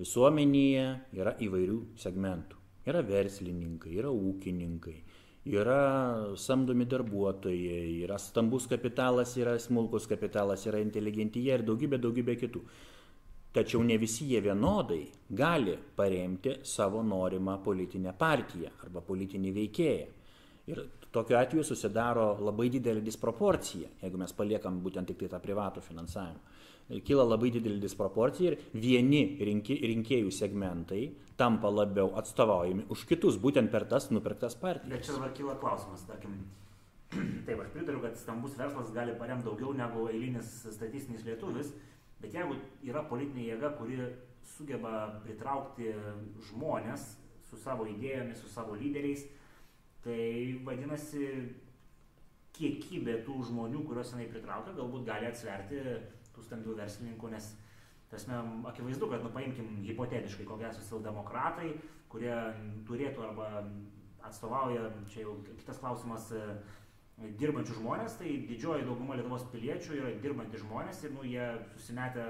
visuomenėje 0.00 0.86
yra 1.18 1.34
įvairių 1.42 1.80
segmentų. 2.00 2.56
Yra 2.88 3.02
verslininkai, 3.04 3.92
yra 3.98 4.08
ūkininkai, 4.14 4.96
yra 5.50 6.36
samdomi 6.36 6.86
darbuotojai, 6.86 8.02
yra 8.04 8.18
stambus 8.18 8.68
kapitalas, 8.70 9.34
yra 9.36 9.56
smulkus 9.58 10.06
kapitalas, 10.10 10.66
yra 10.70 10.78
inteligentija 10.82 11.58
ir 11.58 11.66
daugybė, 11.66 11.98
daugybė 12.02 12.36
kitų. 12.44 12.62
Tačiau 13.50 13.82
ne 13.82 13.96
visi 13.98 14.28
jie 14.30 14.38
vienodai 14.44 15.02
gali 15.34 15.74
paremti 15.96 16.60
savo 16.62 17.02
norimą 17.02 17.56
politinę 17.64 18.14
partiją 18.18 18.70
arba 18.84 19.02
politinį 19.02 19.54
veikėją. 19.56 20.08
Ir 20.70 20.84
tokiu 21.10 21.34
atveju 21.40 21.64
susidaro 21.66 22.36
labai 22.46 22.68
didelė 22.70 23.02
disproporcija, 23.02 23.88
jeigu 24.04 24.20
mes 24.22 24.36
paliekam 24.38 24.78
būtent 24.84 25.10
tik 25.10 25.24
tai 25.24 25.32
tą 25.32 25.42
privatų 25.42 25.82
finansavimą 25.82 26.58
kyla 27.06 27.26
labai 27.28 27.52
didelė 27.54 27.78
disproporcija 27.82 28.52
ir 28.52 28.56
vieni 28.74 29.22
rinki, 29.46 29.76
rinkėjų 29.92 30.32
segmentai 30.34 31.02
tampa 31.40 31.70
labiau 31.72 32.10
atstovaujami 32.20 32.88
už 32.92 33.06
kitus, 33.08 33.38
būtent 33.40 33.70
per 33.72 33.86
tas 33.88 34.10
nupirktas 34.10 34.58
partijas. 34.60 34.92
Bet 34.92 35.06
čia 35.06 35.16
dabar 35.16 35.32
kyla 35.36 35.54
klausimas, 35.62 36.02
tarkim, 36.08 36.34
taip, 37.46 37.62
aš 37.62 37.70
pritariu, 37.72 38.02
kad 38.02 38.18
stambus 38.20 38.58
verslas 38.58 38.90
gali 38.96 39.14
paremti 39.20 39.48
daugiau 39.48 39.72
negu 39.76 40.08
eilinis 40.10 40.50
statistinis 40.66 41.24
lietuvis, 41.28 41.72
bet 42.20 42.36
jeigu 42.36 42.58
yra 42.90 43.06
politinė 43.08 43.46
jėga, 43.52 43.72
kuri 43.78 44.02
sugeba 44.56 45.06
pritraukti 45.24 45.94
žmonės 46.50 47.14
su 47.48 47.58
savo 47.58 47.86
idėjomis, 47.88 48.42
su 48.42 48.50
savo 48.50 48.76
lyderiais, 48.78 49.24
tai 50.04 50.20
vadinasi, 50.66 51.26
kiekybė 52.56 53.20
tų 53.24 53.40
žmonių, 53.48 53.82
kuriuos 53.86 54.12
jinai 54.12 54.28
pritraukia, 54.30 54.74
galbūt 54.76 55.06
gali 55.06 55.28
atsverti 55.28 55.80
tų 56.40 56.48
stambių 56.48 56.80
verslininkų, 56.80 57.36
nes 57.36 57.52
Tasme, 58.10 58.34
akivaizdu, 58.66 59.06
kad, 59.06 59.22
nu, 59.22 59.30
paimkim 59.30 59.66
hipotetiškai, 59.86 60.42
kokie 60.48 60.66
socialdemokratai, 60.74 61.68
kurie 62.10 62.32
turėtų 62.88 63.22
arba 63.22 63.50
atstovauja, 64.26 64.88
čia 65.12 65.22
jau 65.22 65.36
kitas 65.60 65.78
klausimas, 65.78 66.24
dirbančių 67.38 67.76
žmonės, 67.78 68.16
tai 68.18 68.32
didžioji 68.48 68.88
dauguma 68.88 69.14
Lietuvos 69.14 69.44
piliečių 69.52 69.94
yra 70.00 70.10
dirbantys 70.24 70.64
žmonės 70.64 71.04
ir 71.04 71.14
nu, 71.14 71.22
jie 71.28 71.46
susimetę 71.76 72.24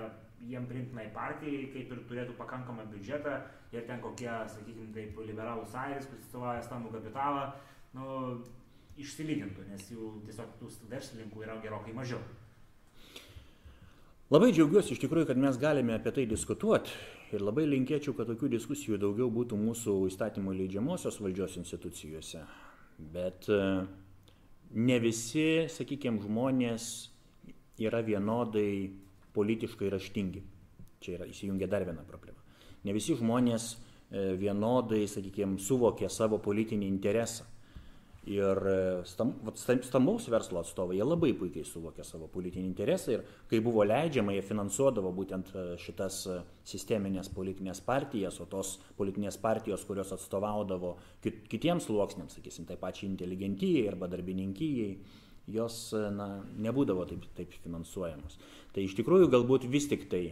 jiem 0.51 0.67
primtinai 0.69 1.07
partijai, 1.15 1.71
kaip 1.73 1.95
ir 1.95 2.05
turėtų 2.11 2.37
pakankamą 2.37 2.85
biudžetą 2.93 3.39
ir 3.73 3.89
ten 3.89 4.05
kokie, 4.05 4.29
sakykime, 4.53 4.91
taip 4.93 5.17
liberalų 5.31 5.65
sąjūdis, 5.73 6.11
kuris 6.11 6.27
atstovauja 6.27 6.67
stambų 6.67 6.93
kapitalą, 6.99 7.47
nu, 7.97 8.21
išsilygintų, 9.01 9.65
nes 9.73 9.89
jų 9.95 10.13
tiesiog 10.29 10.53
tų 10.61 10.71
verslininkų 10.93 11.47
yra 11.47 11.57
gerokai 11.65 11.97
mažiau. 11.97 12.21
Labai 14.31 14.53
džiaugiuosi 14.55 14.95
iš 14.95 15.01
tikrųjų, 15.03 15.27
kad 15.27 15.39
mes 15.43 15.57
galime 15.59 15.97
apie 15.97 16.13
tai 16.15 16.25
diskutuoti 16.31 16.93
ir 17.35 17.43
labai 17.43 17.65
linkėčiau, 17.67 18.15
kad 18.15 18.29
tokių 18.31 18.53
diskusijų 18.53 19.01
daugiau 19.03 19.27
būtų 19.35 19.59
mūsų 19.59 19.95
įstatymų 20.07 20.55
leidžiamosios 20.55 21.19
valdžios 21.19 21.57
institucijose. 21.59 22.45
Bet 23.11 23.49
uh, 23.51 23.89
ne 24.71 24.99
visi, 25.03 25.67
sakykime, 25.73 26.23
žmonės 26.23 26.85
yra 27.83 28.05
vienodai 28.07 28.93
politiškai 29.35 29.91
raštingi. 29.91 30.43
Čia 31.01 31.17
yra 31.19 31.29
įsijungia 31.31 31.67
dar 31.71 31.87
viena 31.89 32.05
problema. 32.07 32.39
Ne 32.85 32.95
visi 32.95 33.17
žmonės 33.17 33.73
e, 33.75 34.35
vienodai, 34.39 35.07
sakykime, 35.09 35.59
suvokia 35.61 36.11
savo 36.13 36.39
politinį 36.43 36.87
interesą. 36.89 37.47
Ir 38.29 38.59
e, 38.69 39.05
stambaus 39.81 40.27
verslo 40.29 40.61
atstovai, 40.61 40.99
jie 40.99 41.05
labai 41.07 41.31
puikiai 41.41 41.65
suvokia 41.65 42.05
savo 42.05 42.27
politinį 42.29 42.67
interesą 42.69 43.15
ir 43.15 43.23
kai 43.49 43.63
buvo 43.65 43.81
leidžiama, 43.87 44.35
jie 44.37 44.43
finansuodavo 44.45 45.09
būtent 45.17 45.49
e, 45.55 45.63
šitas 45.81 46.19
e, 46.29 46.37
sisteminės 46.69 47.33
politinės 47.33 47.81
partijas, 47.87 48.37
o 48.45 48.47
tos 48.51 48.75
politinės 48.99 49.41
partijos, 49.41 49.87
kurios 49.89 50.13
atstovaudavo 50.13 50.99
kitiems 51.25 51.89
sluoksniams, 51.89 52.37
sakysim, 52.37 52.69
tai 52.69 52.77
pačiai 52.77 53.09
inteligentijai 53.09 53.89
arba 53.95 54.11
darbininkijai, 54.13 54.93
jos 55.51 55.81
na, 56.13 56.29
nebūdavo 56.61 57.09
taip, 57.09 57.25
taip 57.41 57.57
finansuojamos. 57.65 58.37
Tai 58.77 58.85
iš 58.85 59.01
tikrųjų 59.01 59.33
galbūt 59.33 59.65
vis 59.73 59.89
tik 59.89 60.11
tai 60.13 60.27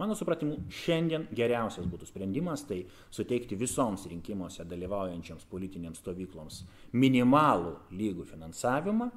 Mano 0.00 0.14
supratimu, 0.18 0.56
šiandien 0.72 1.28
geriausias 1.36 1.86
būtų 1.86 2.08
sprendimas 2.08 2.64
tai 2.66 2.80
suteikti 3.12 3.58
visoms 3.60 4.06
rinkimuose 4.10 4.64
dalyvaujančiams 4.66 5.44
politinėms 5.50 6.00
stovykloms 6.02 6.62
minimalų 6.96 7.74
lygų 7.92 8.24
finansavimą, 8.32 9.10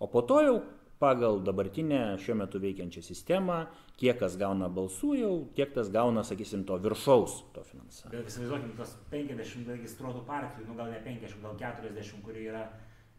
o 0.00 0.08
po 0.08 0.22
to 0.22 0.38
jau 0.46 0.54
pagal 1.00 1.40
dabartinę 1.40 2.18
šiuo 2.20 2.36
metu 2.42 2.60
veikiančią 2.60 3.02
sistemą, 3.02 3.62
kiek 4.00 4.18
kas 4.20 4.36
gauna 4.40 4.68
balsų, 4.68 5.12
jau 5.16 5.32
tiek 5.56 5.72
tas 5.72 5.88
gauna, 5.92 6.22
sakysim, 6.28 6.66
to 6.68 6.76
viršaus 6.76 7.38
to 7.54 7.64
finansavimo. 7.64 8.12
Bet 8.18 8.28
įsivaizduokim, 8.28 8.74
tas 8.76 8.92
50 9.12 9.72
registruotų 9.74 10.24
partijų, 10.28 10.68
nu 10.68 10.76
gal 10.76 10.92
ne 10.92 11.00
50, 11.06 11.40
gal 11.46 11.56
40, 11.62 12.20
kurių 12.26 12.44
yra 12.52 12.66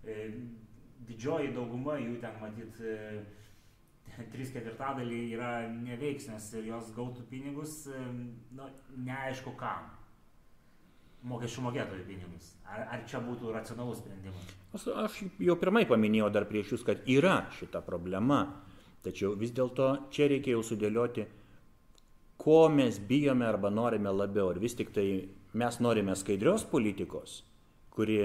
e, 0.05 0.29
didžioji 1.09 1.55
dauguma 1.57 1.97
jų 2.01 2.19
ten 2.21 2.37
matyt. 2.41 2.81
E, 2.85 2.97
trys 4.33 4.51
ketvirtadaliai 4.53 5.31
yra 5.35 5.51
neveiksnios 5.71 6.51
ir 6.59 6.69
jos 6.71 6.91
gautų 6.95 7.25
pinigus, 7.29 7.83
nu, 8.55 8.69
neaišku 9.07 9.55
kam. 9.59 9.89
Mokesčių 11.27 11.67
mokėtojų 11.67 12.05
pinigus. 12.07 12.55
Ar, 12.65 12.87
ar 12.95 13.03
čia 13.09 13.19
būtų 13.21 13.51
racionalus 13.53 13.99
sprendimas? 14.01 14.47
Aš, 14.73 14.87
aš 15.03 15.19
jau 15.43 15.55
pirmai 15.61 15.83
paminėjau 15.89 16.31
dar 16.33 16.47
prieš 16.49 16.73
jūs, 16.75 16.85
kad 16.87 17.03
yra 17.05 17.43
šita 17.59 17.83
problema. 17.85 18.41
Tačiau 19.05 19.35
vis 19.37 19.53
dėlto 19.53 20.09
čia 20.13 20.27
reikia 20.29 20.55
jau 20.55 20.63
sudėlioti, 20.65 21.25
ko 22.41 22.63
mes 22.73 22.97
bijome 23.09 23.45
arba 23.45 23.69
norime 23.73 24.13
labiau. 24.13 24.49
Ir 24.53 24.61
vis 24.61 24.77
tik 24.77 24.89
tai 24.93 25.05
mes 25.57 25.77
norime 25.81 26.15
skaidrios 26.17 26.65
politikos, 26.69 27.41
kuri 27.93 28.17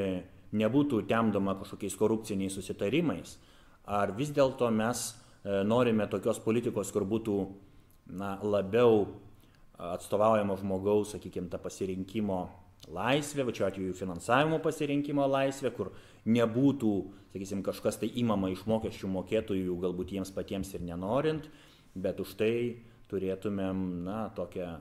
nebūtų 0.57 1.03
temdoma 1.11 1.57
kažkokiais 1.61 1.97
korupciniais 2.01 2.57
susitarimais. 2.57 3.37
Ar 3.87 4.13
vis 4.17 4.33
dėlto 4.35 4.71
mes 4.73 5.11
norime 5.47 6.09
tokios 6.11 6.41
politikos, 6.43 6.91
kur 6.95 7.07
būtų 7.07 7.37
na, 8.19 8.37
labiau 8.43 9.07
atstovaujama 9.77 10.57
žmogaus, 10.61 11.13
sakykime, 11.15 11.51
ta 11.53 11.61
pasirinkimo 11.63 12.41
laisvė, 12.93 13.45
va 13.47 13.55
čia 13.55 13.69
atveju 13.69 13.95
finansavimo 13.99 14.59
pasirinkimo 14.65 15.27
laisvė, 15.29 15.73
kur 15.77 15.93
nebūtų, 16.27 16.93
sakysim, 17.35 17.63
kažkas 17.67 18.01
tai 18.01 18.11
įmama 18.23 18.51
iš 18.55 18.65
mokesčių 18.69 19.11
mokėtojų, 19.13 19.79
galbūt 19.83 20.15
jiems 20.17 20.33
patiems 20.35 20.73
ir 20.75 20.85
nenorint, 20.87 21.49
bet 21.95 22.21
už 22.23 22.37
tai 22.41 22.53
turėtumėm, 23.11 23.83
na, 24.07 24.27
tokią 24.37 24.77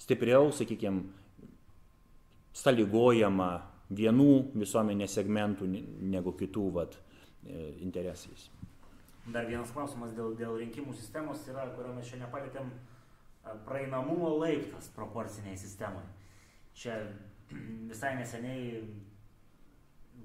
stipriau, 0.00 0.50
sakykime, 0.54 1.04
sąlygojama 2.58 3.50
vienų 3.94 4.32
visuomenės 4.58 5.14
segmentų 5.18 5.68
negu 6.10 6.34
kitų 6.38 6.70
vat, 6.74 6.96
e, 7.46 7.74
interesais. 7.84 8.48
Dar 9.32 9.44
vienas 9.48 9.72
klausimas 9.74 10.14
dėl, 10.16 10.32
dėl 10.38 10.56
rinkimų 10.62 10.94
sistemos 10.96 11.42
yra, 11.50 11.66
kurio 11.76 11.92
mes 11.96 12.08
čia 12.08 12.22
nepalėtėm, 12.22 12.70
praeinamumo 13.68 14.30
laiptas 14.38 14.88
proporciniai 14.96 15.58
sistemai. 15.60 16.04
Čia 16.76 16.96
visai 17.88 18.14
neseniai 18.16 18.80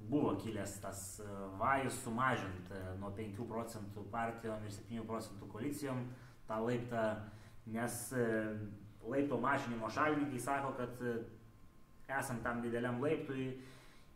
buvo 0.08 0.34
kilęs 0.40 0.78
tas 0.82 1.02
vajus 1.60 2.00
sumažinti 2.04 2.80
nuo 3.00 3.12
5 3.16 3.46
procentų 3.48 4.04
partijom 4.12 4.64
ir 4.64 4.74
7 4.76 5.06
procentų 5.08 5.48
koalicijom 5.52 6.02
tą 6.48 6.60
laiptą, 6.64 7.04
nes 7.72 8.00
laipto 9.04 9.40
mažinimo 9.40 9.88
šalininkai 9.92 10.40
sako, 10.40 10.74
kad 10.80 11.00
esant 12.20 12.44
tam 12.44 12.60
dideliam 12.64 13.00
laiptui 13.00 13.54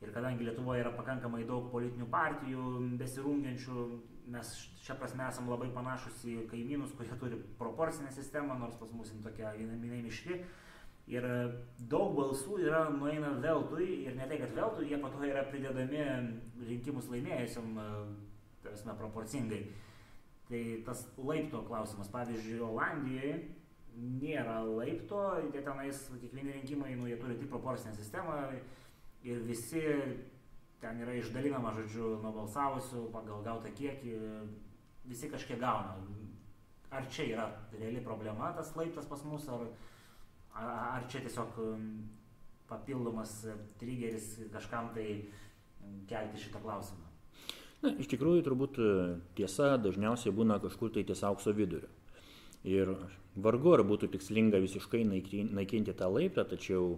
ir 0.05 0.13
kadangi 0.15 0.45
Lietuvoje 0.47 0.85
yra 0.85 0.93
pakankamai 0.95 1.47
daug 1.49 1.73
politinių 1.73 2.07
partijų 2.13 2.65
besirungiančių, 3.01 3.87
mes 4.33 4.53
šia 4.85 4.97
prasme 4.99 5.27
esam 5.29 5.49
labai 5.51 5.71
panašus 5.75 6.23
į 6.29 6.39
kaimynus, 6.51 6.95
kurie 6.97 7.17
turi 7.21 7.41
proporcinę 7.61 8.13
sistemą, 8.15 8.59
nors 8.61 8.77
pas 8.81 8.93
mus 8.93 9.13
tokia 9.25 9.55
jinai 9.59 10.03
mišri. 10.05 10.43
Ir 11.09 11.25
daug 11.89 12.13
balsų 12.19 12.59
yra 12.67 12.83
nueina 12.93 13.31
veltui 13.41 14.03
ir 14.05 14.17
ne 14.17 14.27
tai, 14.29 14.43
kad 14.43 14.53
veltui, 14.53 14.91
jie 14.91 14.99
po 15.01 15.09
to 15.09 15.23
yra 15.25 15.47
pridedami 15.49 16.03
rinkimus 16.69 17.09
laimėjusiam, 17.09 17.79
tarsi 18.65 18.97
proporcingai. 18.99 19.63
Tai 20.49 20.61
tas 20.85 21.07
laipto 21.17 21.63
klausimas, 21.65 22.11
pavyzdžiui, 22.13 22.61
Olandijoje 22.65 23.39
nėra 23.99 24.61
laipto, 24.65 25.23
jie 25.53 25.63
tenais 25.65 26.05
kiekvieni 26.13 26.59
rinkimai, 26.59 26.95
nu, 26.97 27.09
jie 27.09 27.17
turi 27.21 27.37
tik 27.41 27.51
proporcinę 27.53 27.95
sistemą 27.97 28.37
ir 29.27 29.41
visi 29.49 29.83
ten 30.83 31.03
yra 31.03 31.15
išdalinama, 31.19 31.75
žodžiu, 31.77 32.17
nuo 32.23 32.33
balsavusių 32.37 33.09
pagal 33.15 33.43
gautą 33.47 33.73
kiekį, 33.75 34.15
visi 35.09 35.31
kažkiek 35.33 35.61
gauna. 35.61 35.97
Ar 36.95 37.05
čia 37.13 37.27
yra 37.35 37.49
reali 37.75 38.01
problema 38.05 38.53
tas 38.57 38.71
laiptas 38.77 39.09
pas 39.09 39.25
mus, 39.29 39.45
ar, 39.53 39.67
ar, 40.55 41.05
čia 41.11 41.21
tiesiog 41.27 41.59
um, 41.61 41.91
papildomas 42.71 43.35
trigeris 43.81 44.39
kažkam 44.55 44.95
tai 44.95 45.09
um, 45.19 46.01
kelti 46.09 46.41
šitą 46.47 46.63
klausimą? 46.65 47.05
Na, 47.85 47.93
iš 47.95 48.09
tikrųjų, 48.11 48.43
turbūt 48.43 48.79
e, 48.83 48.89
tiesa 49.39 49.77
dažniausiai 49.79 50.33
būna 50.35 50.57
kažkur 50.63 50.91
tai 50.95 51.05
ties 51.07 51.21
aukso 51.23 51.53
vidurio. 51.55 51.87
Ir 52.67 52.91
vargu 53.39 53.77
ar 53.77 53.85
būtų 53.87 54.09
tikslinga 54.17 54.59
visiškai 54.65 55.05
naikinti 55.07 55.95
tą 55.95 56.09
laiptą, 56.11 56.43
tačiau 56.49 56.97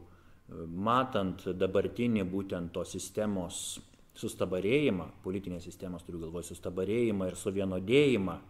matant 0.66 1.44
dabartinį 1.54 2.24
būtent 2.26 2.72
tos 2.74 2.92
sistemos 2.96 3.78
sustabarėjimą, 4.20 5.06
politinės 5.24 5.64
sistemos 5.68 6.04
turiu 6.04 6.24
galvoje 6.24 6.50
sustabarėjimą 6.50 7.30
ir 7.30 7.38
suvienodėjimą 7.38 8.36
e, 8.36 8.42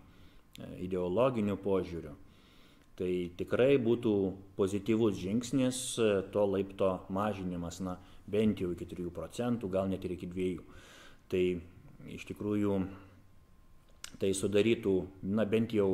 ideologiniu 0.87 1.59
požiūriu, 1.61 2.15
tai 2.99 3.13
tikrai 3.39 3.77
būtų 3.83 4.15
pozityvus 4.59 5.19
žingsnis 5.21 5.83
e, 6.01 6.09
to 6.33 6.47
laipto 6.49 6.95
mažinimas, 7.13 7.83
na, 7.85 7.99
bent 8.31 8.63
jau 8.63 8.73
iki 8.75 8.89
3 8.89 9.13
procentų, 9.15 9.71
gal 9.73 9.91
net 9.91 10.05
ir 10.07 10.17
iki 10.17 10.31
2. 10.31 10.51
Tai 11.31 11.45
iš 12.11 12.27
tikrųjų 12.33 12.81
tai 14.21 14.33
sudarytų, 14.37 14.95
na, 15.31 15.47
bent 15.49 15.75
jau 15.77 15.91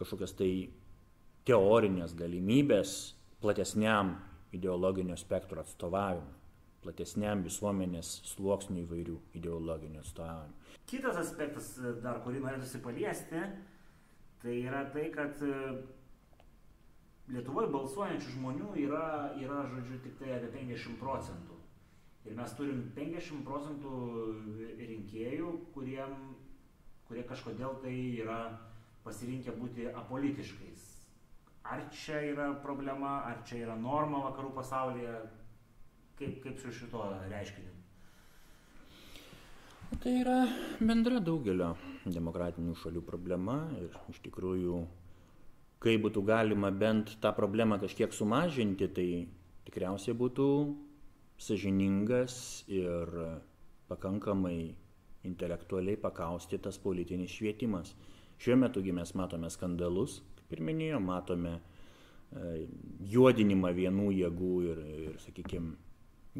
kažkokias 0.00 0.34
tai 0.38 0.52
teorinės 1.46 2.16
galimybės 2.18 3.14
platesniam 3.44 4.16
ideologinio 4.56 5.16
spektro 5.20 5.62
atstovavimą, 5.62 6.32
platesniam 6.84 7.42
visuomenės 7.44 8.10
sluoksnių 8.34 8.84
įvairių 8.84 9.16
ideologinių 9.40 10.02
atstovavimų. 10.02 10.78
Kitas 10.90 11.18
aspektas, 11.20 11.74
e, 11.78 11.94
dar 12.04 12.20
kurį 12.24 12.42
norėtųsi 12.44 12.80
paliesti, 12.84 13.42
tai 14.42 14.56
yra 14.62 14.84
tai, 14.92 15.08
kad 15.14 15.40
e, 15.42 15.58
Lietuvoje 17.32 17.70
balsuojančių 17.72 18.32
žmonių 18.34 18.74
yra, 18.82 19.04
yra, 19.40 19.62
žodžiu, 19.72 19.96
tik 20.04 20.18
tai 20.18 20.34
apie 20.34 20.50
50 20.52 20.98
procentų. 21.00 21.56
Ir 22.28 22.36
mes 22.36 22.52
turim 22.56 22.82
50 22.96 23.40
procentų 23.46 23.92
rinkėjų, 24.76 25.52
kuriem, 25.72 26.12
kurie 27.08 27.24
kažkodėl 27.28 27.78
tai 27.80 27.94
yra 28.20 28.38
pasirinkę 29.04 29.56
būti 29.56 29.88
apolitiškais. 29.88 30.84
Ar 31.64 31.80
čia 31.96 32.18
yra 32.28 32.50
problema, 32.60 33.22
ar 33.24 33.38
čia 33.48 33.62
yra 33.64 33.74
norma 33.80 34.20
vakarų 34.26 34.50
pasaulyje, 34.58 35.14
kaip, 36.18 36.42
kaip 36.44 36.58
su 36.60 36.72
šito 36.76 37.06
reiškiniu? 37.30 37.72
Tai 40.02 40.12
yra 40.20 40.36
bendra 40.82 41.22
daugelio 41.24 41.70
demokratinių 42.04 42.74
šalių 42.76 43.00
problema 43.06 43.56
ir 43.80 43.96
iš 44.12 44.20
tikrųjų, 44.26 44.82
kai 45.80 45.94
būtų 46.02 46.24
galima 46.28 46.68
bent 46.74 47.14
tą 47.22 47.32
problemą 47.36 47.78
kažkiek 47.80 48.12
sumažinti, 48.12 48.90
tai 48.92 49.08
tikriausiai 49.64 50.16
būtų 50.20 50.48
sažiningas 51.40 52.36
ir 52.68 53.08
pakankamai 53.88 54.74
intelektualiai 55.24 55.96
pakaustytas 56.00 56.76
politinis 56.82 57.32
švietimas. 57.32 57.94
Šiuo 58.36 58.58
metugi 58.60 58.92
mes 58.92 59.14
matome 59.16 59.48
skandalus, 59.52 60.20
kaip 60.44 60.58
ir 60.58 60.64
minėjau, 60.68 61.00
matome 61.02 61.56
e, 61.56 62.64
juodinimą 63.10 63.72
vienų 63.74 64.12
jėgų 64.20 64.54
ir, 64.68 64.80
ir 65.08 65.20
sakykime, 65.24 65.74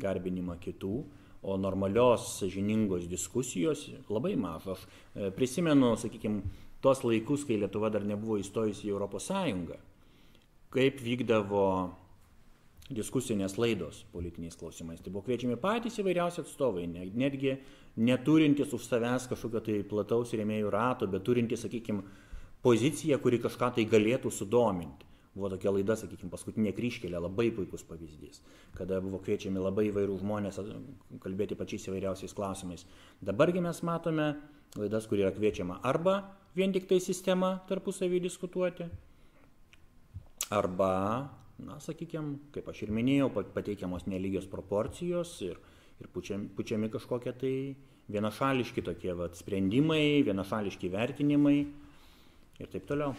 garbinimą 0.01 0.59
kitų 0.63 0.97
o 1.45 1.57
normalios, 1.57 2.39
sažiningos 2.39 3.09
diskusijos 3.09 3.91
labai 4.09 4.33
mažo. 4.37 4.73
Aš 4.73 4.85
e, 4.87 5.31
prisimenu, 5.37 5.93
sakykime, 6.01 6.41
tuos 6.81 7.03
laikus, 7.05 7.45
kai 7.45 7.59
Lietuva 7.61 7.91
dar 7.93 8.07
nebuvo 8.09 8.39
įstojusi 8.41 8.89
į 8.89 8.95
Europos 8.95 9.29
Sąjungą, 9.29 9.77
kaip 10.73 11.03
vykdavo 11.05 11.67
diskusinės 12.97 13.59
laidos 13.61 14.03
politiniais 14.13 14.57
klausimais. 14.61 15.05
Tai 15.05 15.13
buvo 15.13 15.27
kviečiami 15.29 15.61
patys 15.61 16.01
įvairiausi 16.01 16.41
atstovai, 16.43 16.87
netgi 16.89 17.59
neturintys 18.01 18.73
už 18.77 18.89
savęs 18.89 19.29
kažkokio 19.29 19.65
tai 19.69 19.79
plataus 19.89 20.33
rėmėjų 20.37 20.73
rato, 20.73 21.09
bet 21.13 21.25
turintys, 21.29 21.65
sakykime, 21.65 22.05
poziciją, 22.65 23.19
kuri 23.23 23.41
kažką 23.45 23.75
tai 23.77 23.85
galėtų 23.89 24.33
sudominti. 24.33 25.11
Buvo 25.35 25.51
tokia 25.51 25.73
laida, 25.75 25.97
sakykime, 25.99 26.31
paskutinė 26.31 26.71
kryškelė, 26.77 27.19
labai 27.19 27.49
puikus 27.55 27.83
pavyzdys, 27.89 28.39
kada 28.79 29.01
buvo 29.03 29.19
kviečiami 29.19 29.59
labai 29.59 29.89
įvairių 29.89 30.21
žmonės 30.21 30.61
kalbėti 31.25 31.59
pačiais 31.59 31.89
įvairiausiais 31.91 32.37
klausimais. 32.39 32.87
Dabargi 33.19 33.65
mes 33.65 33.83
matome 33.83 34.29
laidas, 34.79 35.09
kur 35.11 35.19
yra 35.19 35.35
kviečiama 35.35 35.81
arba 35.83 36.21
vien 36.55 36.71
tik 36.71 36.87
tai 36.87 37.01
sistema 37.03 37.57
tarpusavį 37.67 38.23
diskutuoti, 38.29 38.87
arba, 40.55 41.31
na, 41.59 41.79
sakykime, 41.83 42.39
kaip 42.55 42.69
aš 42.71 42.85
ir 42.87 42.93
minėjau, 42.95 43.31
pateikiamos 43.55 44.07
nelygios 44.11 44.47
proporcijos 44.51 45.35
ir, 45.47 45.59
ir 45.99 46.11
pučiami, 46.15 46.51
pučiami 46.55 46.91
kažkokie 46.93 47.35
tai 47.41 47.55
vienašališki 48.13 48.85
tokie 48.87 49.15
vat, 49.19 49.35
sprendimai, 49.41 50.23
vienašališki 50.27 50.91
vertinimai 50.93 51.59
ir 52.61 52.71
taip 52.71 52.87
toliau. 52.89 53.15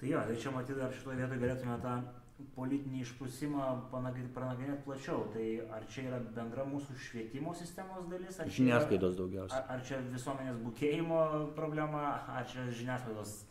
Tai 0.00 0.08
jo, 0.08 0.20
tai 0.26 0.36
čia 0.40 0.50
matyti 0.54 0.78
dar 0.80 0.92
šitoje 0.96 1.20
vietoje 1.20 1.40
galėtume 1.42 1.76
tą 1.82 1.94
politinį 2.56 3.02
išprusimą 3.04 3.64
panagrinėti 3.92 4.80
plačiau. 4.86 5.26
Tai 5.34 5.46
ar 5.76 5.84
čia 5.92 6.06
yra 6.08 6.20
bendra 6.36 6.64
mūsų 6.68 6.96
švietimo 7.06 7.52
sistemos 7.56 8.06
dalis? 8.08 8.40
Žiniasklaidos 8.56 9.18
daugiausiai. 9.18 9.58
Ar, 9.58 9.66
ar 9.76 9.84
čia 9.84 10.00
visuomenės 10.06 10.60
bukėjimo 10.64 11.20
problema, 11.56 12.04
ar 12.32 12.48
čia 12.48 12.64
žiniasklaidos? 12.72 13.42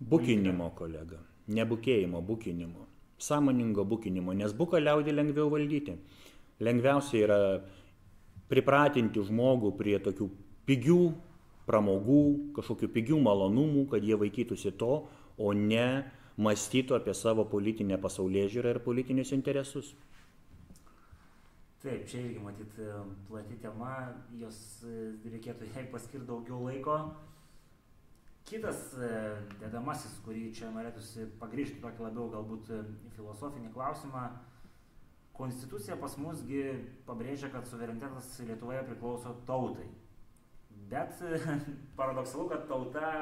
Bukinimo, 0.00 0.70
kolega. 0.76 1.22
Ne 1.48 1.64
bukėjimo, 1.68 2.20
bukinimo. 2.24 2.88
Sąmoningo 3.24 3.84
bukinimo, 3.88 4.34
nes 4.36 4.52
buką 4.52 4.80
liaudį 4.82 5.14
lengviau 5.14 5.48
valdyti. 5.52 5.94
Lengviausia 6.64 7.20
yra 7.24 7.38
pripratinti 8.50 9.22
žmogų 9.24 9.72
prie 9.78 9.96
tokių 10.02 10.28
pigių 10.68 11.04
pramogų, 11.68 12.22
kažkokių 12.56 12.90
pigių 12.96 13.20
malonumų, 13.24 13.86
kad 13.92 14.04
jie 14.04 14.18
vaikytųsi 14.20 14.74
to, 14.80 15.04
o 15.38 15.52
ne 15.56 16.04
mąstytų 16.36 16.96
apie 16.98 17.14
savo 17.14 17.44
politinę 17.46 17.98
pasaulyje 18.02 18.48
žiūrą 18.56 18.74
ir 18.74 18.82
politinius 18.84 19.32
interesus. 19.36 19.94
Taip, 21.84 22.06
čia 22.08 22.22
irgi 22.24 22.40
matyt 22.40 22.78
plati 23.28 23.58
tema, 23.60 23.92
jos 24.40 24.56
e, 24.88 25.12
reikėtų 25.28 25.66
jai 25.74 25.82
paskirti 25.92 26.24
daugiau 26.30 26.62
laiko. 26.64 26.94
Kitas 28.48 28.90
e, 28.96 29.10
dedamasis, 29.60 30.14
kurį 30.24 30.46
čia 30.56 30.70
norėtųsi 30.72 31.26
pagrįžti 31.40 31.82
tokį 31.84 32.06
labiau 32.06 32.30
galbūt 32.32 32.72
e, 32.72 32.80
filosofinį 33.18 33.70
klausimą. 33.76 34.24
Konstitucija 35.36 35.96
pas 36.00 36.16
musgi 36.20 36.62
pabrėžia, 37.04 37.48
kad 37.52 37.68
suverenitetas 37.68 38.32
Lietuvoje 38.48 38.82
priklauso 38.88 39.32
tautai. 39.48 39.88
Bet 40.90 41.20
paradoksalu, 41.98 42.48
kad 42.52 42.66
tauta 42.68 43.12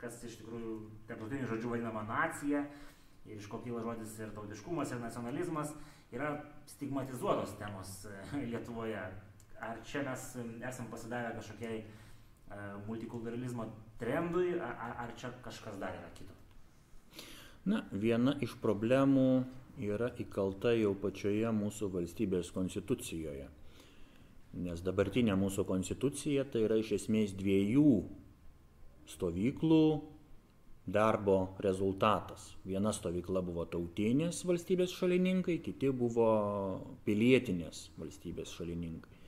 kas 0.00 0.22
iš 0.24 0.38
tikrųjų 0.40 0.74
tarptautiniu 1.08 1.48
žodžiu 1.50 1.74
vadinama 1.74 2.04
nacija, 2.08 2.64
ir 3.28 3.36
iš 3.36 3.48
ko 3.52 3.60
kyla 3.64 3.82
žodis 3.84 4.16
ir 4.20 4.32
tautiškumas, 4.36 4.94
ir 4.94 5.02
nacionalizmas, 5.02 5.74
yra 6.14 6.32
stigmatizuotos 6.70 7.56
temos 7.60 8.04
e, 8.08 8.14
Lietuvoje. 8.52 9.02
Ar 9.60 9.80
čia 9.84 10.00
mes 10.06 10.22
esam 10.64 10.86
pasidavę 10.88 11.34
kažkokiai 11.36 11.82
uh, 11.82 12.78
multikulturalizmo 12.86 13.66
trendui, 14.00 14.54
ar, 14.56 14.94
ar 15.04 15.10
čia 15.20 15.28
kažkas 15.44 15.76
dar 15.76 15.92
yra 15.98 16.08
kito? 16.16 16.32
Na, 17.68 17.82
viena 17.92 18.32
iš 18.40 18.54
problemų 18.62 19.44
yra 19.84 20.08
įkalta 20.16 20.72
jau 20.78 20.94
pačioje 21.02 21.52
mūsų 21.52 21.90
valstybės 21.92 22.48
konstitucijoje. 22.56 23.50
Nes 24.50 24.82
dabartinė 24.82 25.36
mūsų 25.38 25.62
konstitucija 25.68 26.44
tai 26.50 26.64
yra 26.66 26.80
iš 26.80 26.96
esmės 26.96 27.36
dviejų 27.38 27.90
stovyklų 29.12 29.84
darbo 30.90 31.54
rezultatas. 31.62 32.48
Viena 32.66 32.90
stovykla 32.92 33.42
buvo 33.46 33.64
tautinės 33.70 34.42
valstybės 34.48 34.94
šalininkai, 34.98 35.60
kiti 35.62 35.92
buvo 35.94 36.30
pilietinės 37.06 37.90
valstybės 38.00 38.56
šalininkai. 38.58 39.18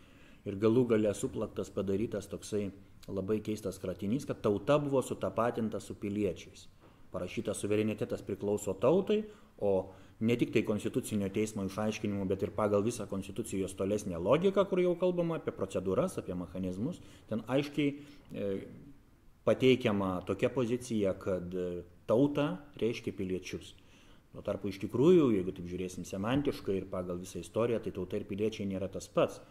Ir 0.50 0.58
galų 0.58 0.88
gale 0.90 1.12
suplaktas 1.14 1.70
padarytas 1.70 2.26
toksai 2.26 2.72
labai 3.06 3.38
keistas 3.46 3.78
kratinys, 3.82 4.26
kad 4.26 4.42
tauta 4.42 4.78
buvo 4.82 5.02
sutapatinta 5.06 5.78
su 5.80 5.94
piliečiais. 5.94 6.66
Parašytas 7.12 7.60
suverenitetas 7.62 8.24
priklauso 8.26 8.74
tautai, 8.74 9.22
o 9.62 9.92
ne 10.22 10.36
tik 10.38 10.52
tai 10.54 10.62
konstitucinio 10.66 11.28
teismo 11.34 11.66
išaiškinimu, 11.66 12.24
bet 12.30 12.44
ir 12.46 12.54
pagal 12.56 12.84
visą 12.86 13.08
konstitucijos 13.10 13.74
tolesnę 13.78 14.20
logiką, 14.22 14.64
kur 14.70 14.80
jau 14.82 14.94
kalbama 14.98 15.40
apie 15.40 15.54
procedūras, 15.56 16.18
apie 16.20 16.36
mechanizmus, 16.38 17.02
ten 17.30 17.42
aiškiai 17.50 17.88
e, 17.92 18.50
pateikiama 19.44 20.20
tokia 20.26 20.52
pozicija, 20.54 21.16
kad 21.18 21.54
tauta 22.06 22.46
reiškia 22.78 23.14
piliečius. 23.18 23.74
Tuo 24.32 24.40
tarpu 24.44 24.70
iš 24.72 24.78
tikrųjų, 24.80 25.26
jeigu 25.34 25.52
taip 25.52 25.66
žiūrėsim 25.68 26.06
semantiškai 26.08 26.78
ir 26.78 26.86
pagal 26.92 27.18
visą 27.20 27.42
istoriją, 27.42 27.82
tai 27.84 27.92
tauta 27.92 28.16
ir 28.16 28.24
piliečiai 28.28 28.68
nėra 28.70 28.88
tas 28.92 29.10
pats. 29.12 29.42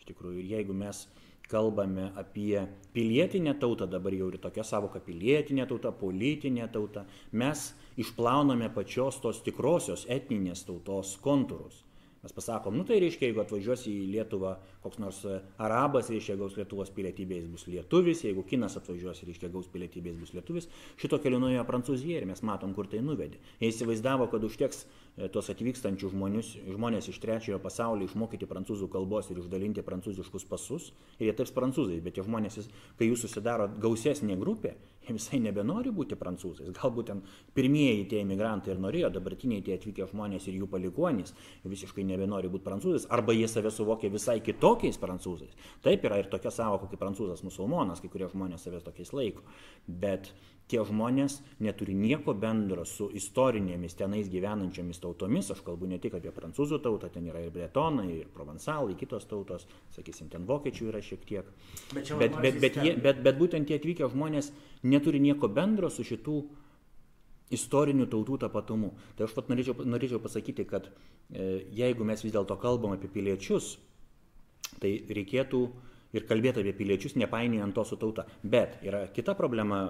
Iš 0.00 0.08
tikrųjų, 0.08 0.40
ir 0.42 0.56
jeigu 0.56 0.74
mes 0.74 1.04
kalbame 1.50 2.10
apie 2.16 2.66
pilietinę 2.94 3.54
tautą, 3.60 3.86
dabar 3.90 4.14
jau 4.16 4.30
ir 4.32 4.38
tokia 4.42 4.64
savoka 4.64 5.00
pilietinė 5.04 5.66
tauta, 5.68 5.92
politinė 5.92 6.68
tauta, 6.72 7.04
mes 7.32 7.72
išplauname 8.00 8.70
pačios 8.74 9.20
tos 9.22 9.42
tikrosios 9.46 10.06
etninės 10.10 10.64
tautos 10.68 11.16
kontūrus. 11.24 11.82
Mes 12.24 12.32
pasakom, 12.32 12.76
nu 12.78 12.86
tai 12.88 13.02
reiškia, 13.02 13.28
jeigu 13.28 13.42
atvažiuosi 13.42 13.90
į 13.92 14.06
Lietuvą 14.14 14.54
koks 14.84 15.00
nors 15.00 15.22
e, 15.24 15.38
arabas, 15.64 16.10
reiškia 16.12 16.36
gaus 16.40 16.58
Lietuvos 16.58 16.92
pilietybė, 16.94 17.40
jis 17.40 17.48
bus 17.50 17.64
lietuvis, 17.70 18.20
jeigu 18.26 18.44
kinas 18.48 18.76
atvažiuos, 18.80 19.22
reiškia 19.24 19.48
gaus 19.54 19.70
pilietybė, 19.72 20.12
jis 20.12 20.20
bus 20.20 20.34
lietuvis. 20.36 20.68
Šito 21.00 21.18
keliu 21.24 21.40
nuėjo 21.42 21.64
Prancūzija 21.68 22.20
ir 22.20 22.28
mes 22.28 22.44
matom, 22.44 22.74
kur 22.76 22.88
tai 22.92 23.00
nuvedė. 23.04 23.40
Jie 23.62 23.72
įsivaizdavo, 23.72 24.28
kad 24.32 24.44
užteks 24.44 24.84
e, 24.84 25.30
tos 25.32 25.48
atvykstančių 25.54 26.12
žmonius, 26.12 26.54
žmonės 26.68 27.08
iš 27.12 27.20
trečiojo 27.24 27.60
pasaulio 27.64 28.08
išmokyti 28.10 28.48
prancūzų 28.50 28.90
kalbos 28.92 29.32
ir 29.32 29.40
išdalinti 29.40 29.84
prancūziškus 29.86 30.48
pasus 30.50 30.90
ir 31.18 31.30
jie 31.30 31.36
taps 31.38 31.54
prancūzais, 31.56 32.04
bet 32.04 32.18
tie 32.18 32.26
žmonės, 32.26 32.68
kai 32.98 33.08
jūs 33.08 33.24
susidaro 33.24 33.70
gausesnė 33.80 34.36
grupė, 34.40 34.76
jie 35.04 35.14
visai 35.16 35.40
nebenori 35.42 35.92
būti 35.94 36.16
prancūzais. 36.18 36.72
Galbūt 36.76 37.10
ten 37.10 37.22
pirmieji 37.56 38.06
tie 38.10 38.22
imigrantai 38.24 38.74
ir 38.74 38.80
norėjo, 38.82 39.10
dabartiniai 39.14 39.64
tie 39.64 39.76
atvykę 39.78 40.08
žmonės 40.10 40.48
ir 40.48 40.58
jų 40.60 40.68
palikuonys 40.72 41.34
visiškai 41.68 42.04
nebenori 42.08 42.50
būti 42.52 42.64
prancūzais, 42.66 43.08
arba 43.12 43.36
jie 43.36 43.48
save 43.50 43.72
suvokia 43.74 44.12
visai 44.12 44.40
kitokiais 44.74 44.98
prancūzais. 44.98 45.54
Taip 45.82 46.04
yra 46.04 46.18
ir 46.18 46.28
tokia 46.30 46.50
savoka 46.50 46.88
kaip 46.90 47.00
prancūzas 47.00 47.44
musulmonas, 47.44 48.00
kai 48.02 48.10
kurie 48.10 48.28
žmonės 48.30 48.66
savęs 48.66 48.84
tokiais 48.84 49.12
laiko. 49.14 49.42
Bet 49.86 50.32
tie 50.68 50.80
žmonės 50.80 51.40
neturi 51.60 51.94
nieko 51.94 52.34
bendro 52.34 52.84
su 52.84 53.10
istorinėmis 53.12 53.94
tenais 53.98 54.30
gyvenančiomis 54.32 55.00
tautomis, 55.02 55.50
aš 55.52 55.60
kalbu 55.64 55.86
ne 55.90 55.98
tik 56.00 56.16
apie 56.16 56.32
prancūzų 56.32 56.80
tautą, 56.82 57.10
ten 57.12 57.28
yra 57.28 57.42
ir 57.44 57.52
bretonai, 57.52 58.08
ir 58.22 58.32
provansalai, 58.32 58.96
kitos 58.96 59.28
tautos, 59.28 59.68
sakysim, 59.94 60.30
ten 60.32 60.48
vokiečių 60.48 60.90
yra 60.90 61.02
šiek 61.04 61.24
tiek. 61.28 61.54
Bet, 61.92 62.12
bet, 62.18 62.40
bet, 62.40 62.60
bet, 62.60 62.80
jie, 62.80 62.96
bet, 62.96 63.22
bet 63.24 63.40
būtent 63.40 63.68
tie 63.68 63.78
atvykę 63.78 64.08
žmonės 64.12 64.52
neturi 64.82 65.20
nieko 65.20 65.52
bendro 65.52 65.92
su 65.92 66.06
šitų 66.06 66.42
istorinių 67.52 68.08
tautų 68.08 68.38
tapatumu. 68.46 68.94
Tai 69.18 69.28
aš 69.28 69.34
pat 69.36 69.50
norėčiau, 69.52 69.84
norėčiau 69.84 70.18
pasakyti, 70.24 70.64
kad 70.64 70.88
e, 70.88 71.66
jeigu 71.76 72.06
mes 72.08 72.24
vis 72.24 72.32
dėlto 72.32 72.56
kalbam 72.58 72.96
apie 72.96 73.10
piliečius, 73.12 73.74
tai 74.82 74.96
reikėtų 75.08 75.60
ir 76.14 76.26
kalbėti 76.28 76.62
apie 76.62 76.74
piliečius, 76.78 77.16
nepainiojant 77.18 77.74
to 77.74 77.84
su 77.88 77.98
tauta. 77.98 78.24
Bet 78.42 78.78
yra 78.86 79.04
kita 79.14 79.34
problema, 79.38 79.86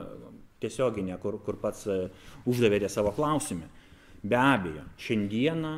tiesioginė, 0.63 1.19
kur, 1.21 1.39
kur 1.45 1.59
pats 1.61 1.85
e, 1.91 1.99
uždavėte 2.49 2.89
savo 2.93 3.13
klausimą. 3.17 3.69
Be 4.25 4.39
abejo, 4.41 4.87
šiandieną 5.05 5.75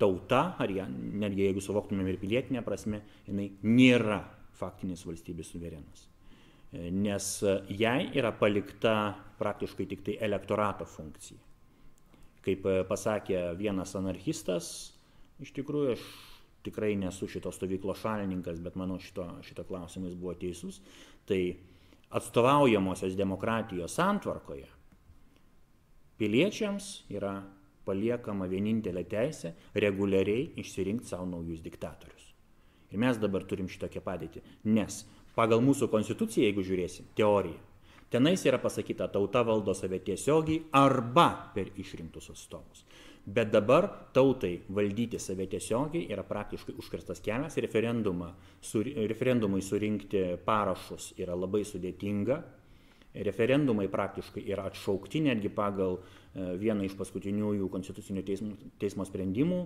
tauta, 0.00 0.54
ar 0.60 0.72
ją, 0.72 0.86
netgi 1.20 1.44
jeigu 1.44 1.62
suvoktumėm 1.64 2.08
ir 2.10 2.20
pilietinę 2.22 2.64
prasme, 2.64 3.02
jinai 3.28 3.50
nėra 3.66 4.22
faktinis 4.56 5.04
valstybės 5.06 5.52
suverenas. 5.52 6.06
E, 6.72 6.88
nes 6.90 7.30
jai 7.68 8.08
yra 8.16 8.32
palikta 8.38 8.96
praktiškai 9.40 9.88
tik 9.90 10.06
tai 10.06 10.18
elektorato 10.24 10.88
funkcija. 10.88 11.40
Kaip 12.44 12.66
pasakė 12.88 13.54
vienas 13.56 13.94
anarchistas, 13.96 14.66
iš 15.40 15.52
tikrųjų 15.56 15.94
aš 15.94 16.02
tikrai 16.64 16.94
nesu 16.96 17.28
šito 17.28 17.52
stovyklo 17.52 17.94
šalininkas, 17.98 18.60
bet 18.64 18.78
manau 18.80 18.98
šito, 19.02 19.26
šito 19.44 19.66
klausimais 19.68 20.14
buvo 20.16 20.34
teisus, 20.40 20.80
tai 21.28 21.56
atstovaujamosios 22.14 23.16
demokratijos 23.18 23.94
santvarkoje 23.98 24.70
piliečiams 26.18 26.88
yra 27.12 27.34
paliekama 27.84 28.46
vienintelė 28.48 29.04
teisė 29.10 29.52
reguliariai 29.84 30.52
išsirinkti 30.62 31.10
savo 31.10 31.26
naujus 31.28 31.62
diktatorius. 31.64 32.30
Ir 32.94 33.00
mes 33.02 33.18
dabar 33.18 33.44
turim 33.48 33.68
šitokią 33.68 34.00
padėtį, 34.04 34.42
nes 34.70 35.02
pagal 35.34 35.62
mūsų 35.64 35.90
konstituciją, 35.92 36.46
jeigu 36.46 36.64
žiūrėsim, 36.64 37.10
teoriją, 37.18 37.58
tenais 38.14 38.44
yra 38.46 38.60
pasakyta, 38.62 39.08
tauta 39.10 39.42
valdo 39.42 39.74
save 39.74 39.98
tiesiogiai 40.06 40.62
arba 40.78 41.28
per 41.56 41.72
išrinktus 41.80 42.30
atstovus. 42.30 42.84
Bet 43.24 43.48
dabar 43.48 43.86
tautai 44.12 44.58
valdyti 44.68 45.16
save 45.18 45.46
tiesiogiai 45.48 46.10
yra 46.12 46.22
praktiškai 46.28 46.74
užkirstas 46.76 47.22
kelias, 47.24 47.56
sur, 48.60 48.84
referendumui 48.84 49.62
surinkti 49.62 50.36
parašus 50.44 51.14
yra 51.16 51.34
labai 51.34 51.62
sudėtinga, 51.64 52.36
referendumai 53.14 53.88
praktiškai 53.88 54.44
yra 54.44 54.66
atšaukti 54.68 55.22
netgi 55.24 55.48
pagal 55.48 55.96
e, 55.96 56.52
vieną 56.60 56.84
iš 56.84 56.98
paskutiniųjų 56.98 57.70
konstitucinio 57.70 58.22
teismo, 58.26 58.58
teismo 58.78 59.06
sprendimų. 59.08 59.60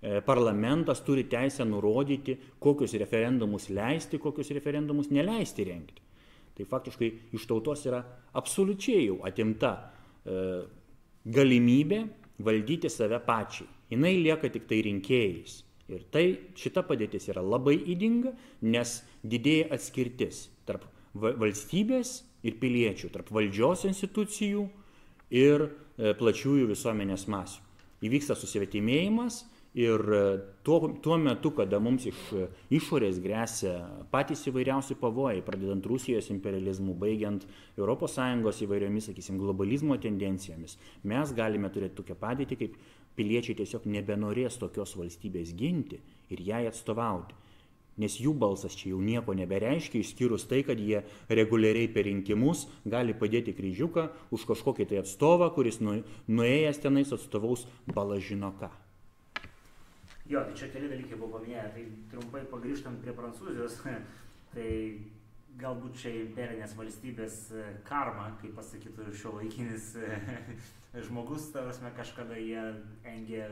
E, 0.00 0.20
parlamentas 0.26 1.04
turi 1.04 1.28
teisę 1.30 1.64
nurodyti, 1.68 2.34
kokius 2.58 2.96
referendumus 2.98 3.68
leisti, 3.70 4.18
kokius 4.18 4.50
referendumus 4.56 5.12
neleisti 5.14 5.68
rengti. 5.68 6.02
Tai 6.56 6.66
faktiškai 6.66 7.12
iš 7.36 7.46
tautos 7.46 7.86
yra 7.86 8.00
absoliučiai 8.34 9.06
jau 9.10 9.20
atimta 9.28 9.76
e, 10.24 10.46
galimybė 11.28 12.06
valdyti 12.38 12.90
save 12.90 13.20
pačiai. 13.26 13.68
Jis 13.90 14.02
lieka 14.02 14.50
tik 14.52 14.66
tai 14.68 14.82
rinkėjais. 14.86 15.62
Ir 15.86 16.02
tai 16.10 16.24
šita 16.58 16.82
padėtis 16.82 17.28
yra 17.30 17.44
labai 17.46 17.76
įdinga, 17.78 18.32
nes 18.66 18.96
didėja 19.22 19.68
atskirtis 19.76 20.48
tarp 20.66 20.88
valstybės 21.14 22.24
ir 22.42 22.56
piliečių, 22.58 23.12
tarp 23.14 23.30
valdžios 23.30 23.84
institucijų 23.86 24.64
ir 25.30 25.68
e, 25.68 26.12
plačiųjų 26.18 26.66
visuomenės 26.72 27.28
masių. 27.30 27.62
Įvyksta 28.06 28.34
susvetimėjimas 28.36 29.44
ir 29.76 30.00
e, 30.00 30.20
tuo, 30.64 30.88
tuo 31.04 31.18
metu, 31.20 31.52
kada 31.56 31.78
mums 31.82 32.08
iš 32.08 32.20
išorės 32.72 33.20
grėsia 33.22 33.74
patys 34.12 34.46
įvairiausi 34.48 34.96
pavojai, 35.00 35.44
pradedant 35.44 35.84
Rusijos 35.86 36.30
imperializmu, 36.32 36.96
baigiant 36.96 37.44
ES 37.76 38.62
įvairiomis, 38.66 39.10
sakysim, 39.10 39.40
globalizmo 39.42 39.98
tendencijomis, 40.00 40.78
mes 41.04 41.34
galime 41.36 41.70
turėti 41.70 42.00
tokią 42.00 42.16
padėtį, 42.20 42.60
kaip 42.62 42.78
piliečiai 43.16 43.58
tiesiog 43.60 43.84
nebenorės 43.88 44.56
tokios 44.60 44.96
valstybės 44.96 45.52
ginti 45.56 46.00
ir 46.32 46.40
jai 46.40 46.64
atstovauti 46.70 47.44
nes 47.96 48.18
jų 48.20 48.34
balsas 48.36 48.76
čia 48.76 48.90
jau 48.92 49.00
nieko 49.00 49.34
nebereiškia, 49.36 50.02
išskyrus 50.04 50.46
tai, 50.50 50.62
kad 50.68 50.80
jie 50.80 51.02
reguliariai 51.32 51.88
per 51.92 52.04
rinkimus 52.08 52.66
gali 52.84 53.16
padėti 53.16 53.56
kryžiuką 53.56 54.08
už 54.36 54.48
kažkokį 54.52 54.90
tai 54.90 55.00
atstovą, 55.00 55.48
kuris 55.56 55.80
nu, 55.80 56.02
nuėjęs 56.28 56.82
tenais 56.84 57.14
atstovaus 57.16 57.64
balažino 57.88 58.52
ką. 58.60 58.70
Jo, 60.26 60.42
tai 60.42 60.56
čia 60.58 60.70
keli 60.72 60.90
dalykai 60.90 61.18
buvo 61.20 61.38
paminėję, 61.38 61.66
tai 61.74 61.84
trumpai 62.10 62.42
pagrįžtant 62.50 62.98
prie 63.02 63.14
Prancūzijos, 63.14 63.78
tai 64.54 64.70
galbūt 65.60 66.00
čia 66.02 66.12
imperinės 66.24 66.74
valstybės 66.76 67.38
karma, 67.86 68.32
kaip 68.42 68.56
pasakytų 68.58 69.12
šio 69.16 69.36
laikinis 69.38 69.94
žmogus, 71.06 71.50
tarsi 71.54 71.94
kažkada 71.96 72.36
jie 72.40 72.64
engė 73.06 73.46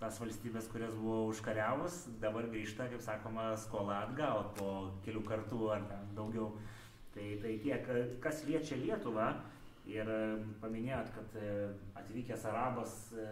tas 0.00 0.18
valstybės, 0.20 0.68
kurias 0.68 0.92
buvo 0.98 1.24
užkariavus, 1.30 2.02
dabar 2.20 2.48
grįžta, 2.52 2.90
kaip 2.92 3.02
sakoma, 3.04 3.48
skola 3.60 4.02
atgal 4.04 4.50
po 4.58 4.70
kelių 5.06 5.22
kartų 5.24 5.60
ar 5.72 5.86
daugiau. 6.16 6.50
Tai, 7.14 7.26
tai 7.40 7.54
tiek, 7.64 7.86
kas 8.20 8.42
liečia 8.44 8.76
Lietuvą 8.76 9.30
ir 9.88 10.10
e, 10.10 10.18
paminėjot, 10.60 11.12
kad 11.14 11.38
e, 11.40 11.52
atvykęs 11.96 12.44
arabas 12.50 12.96
e, 13.16 13.24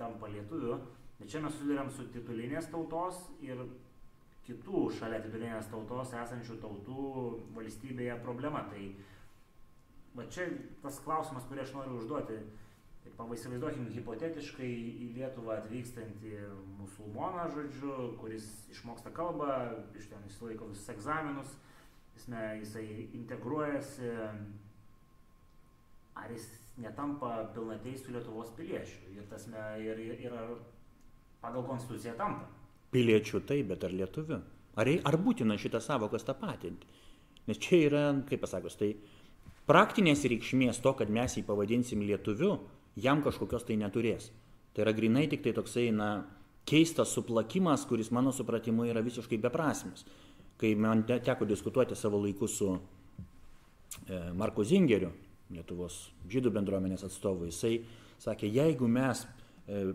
tampa 0.00 0.30
lietuviu, 0.32 0.80
bet 1.18 1.30
čia 1.32 1.42
mes 1.42 1.54
susidurėm 1.56 1.90
su 1.92 2.06
titulinės 2.14 2.70
tautos 2.72 3.20
ir 3.44 3.62
kitų 4.48 4.86
šalia 4.96 5.20
titulinės 5.24 5.68
tautos 5.72 6.14
esančių 6.16 6.56
tautų 6.62 7.08
valstybėje 7.56 8.16
problema. 8.24 8.64
Tai 8.70 8.84
va 10.16 10.24
čia 10.32 10.48
tas 10.82 11.00
klausimas, 11.04 11.46
kurį 11.50 11.64
aš 11.64 11.74
noriu 11.76 11.98
užduoti. 12.00 12.38
Taip, 13.04 13.20
įsivaizduokim 13.34 13.86
hipotetiškai 13.94 14.68
į 14.68 15.10
Lietuvą 15.16 15.60
atvykstantį 15.60 16.32
musulmoną, 16.78 17.46
žodžiu, 17.54 17.92
kuris 18.20 18.48
išmoksta 18.72 19.12
kalbą, 19.16 19.52
iš 19.96 20.08
ten 20.10 20.24
išsilaiko 20.28 20.68
visus 20.72 20.90
egzaminus, 20.92 21.54
jisme, 22.16 22.42
jisai 22.62 22.86
integruojasi, 23.20 24.10
ar 26.18 26.34
jis 26.34 26.48
netampa 26.82 27.32
pilnateisių 27.54 28.16
Lietuvos 28.16 28.50
piliečių 28.58 29.14
ir, 29.14 29.24
tasme, 29.30 29.62
ir, 29.84 30.02
ir, 30.02 30.26
ir 30.26 30.36
pagal 31.42 31.66
konstituciją 31.66 32.16
tampa. 32.18 32.48
Piliečių 32.94 33.42
taip, 33.46 33.68
bet 33.72 33.84
ar 33.84 33.94
lietuvių? 33.94 34.40
Ar, 34.78 34.90
ar 35.10 35.18
būtina 35.20 35.58
šitą 35.60 35.80
savokas 35.84 36.24
tapatinti? 36.24 36.88
Nes 37.48 37.60
čia 37.60 37.82
yra, 37.88 38.02
kaip 38.28 38.42
pasakus, 38.44 38.76
tai 38.78 38.92
praktinės 39.68 40.24
reikšmės 40.28 40.80
to, 40.84 40.92
kad 40.96 41.10
mes 41.12 41.36
jį 41.36 41.44
pavadinsim 41.48 42.04
lietuviu, 42.04 42.58
jam 42.96 43.22
kažkokios 43.24 43.66
tai 43.68 43.78
neturės. 43.80 44.30
Tai 44.72 44.84
yra 44.84 44.94
grinai 44.96 45.26
tik 45.30 45.42
tai 45.44 45.54
toksai, 45.56 45.88
na, 45.94 46.10
keistas 46.68 47.12
suplakimas, 47.16 47.86
kuris 47.88 48.10
mano 48.12 48.32
supratimu 48.32 48.86
yra 48.88 49.02
visiškai 49.04 49.40
beprasmis. 49.40 50.04
Kai 50.58 50.74
man 50.76 51.04
te, 51.08 51.16
teko 51.24 51.46
diskutuoti 51.48 51.96
savo 51.96 52.20
laiku 52.20 52.48
su 52.50 52.74
e, 52.74 54.20
Marko 54.36 54.66
Zingeriu, 54.66 55.12
Lietuvos 55.48 56.10
žydų 56.28 56.52
bendruomenės 56.52 57.06
atstovu, 57.06 57.46
jisai 57.48 57.78
sakė, 58.20 58.50
jeigu 58.52 58.88
mes 58.90 59.22
e, 59.24 59.94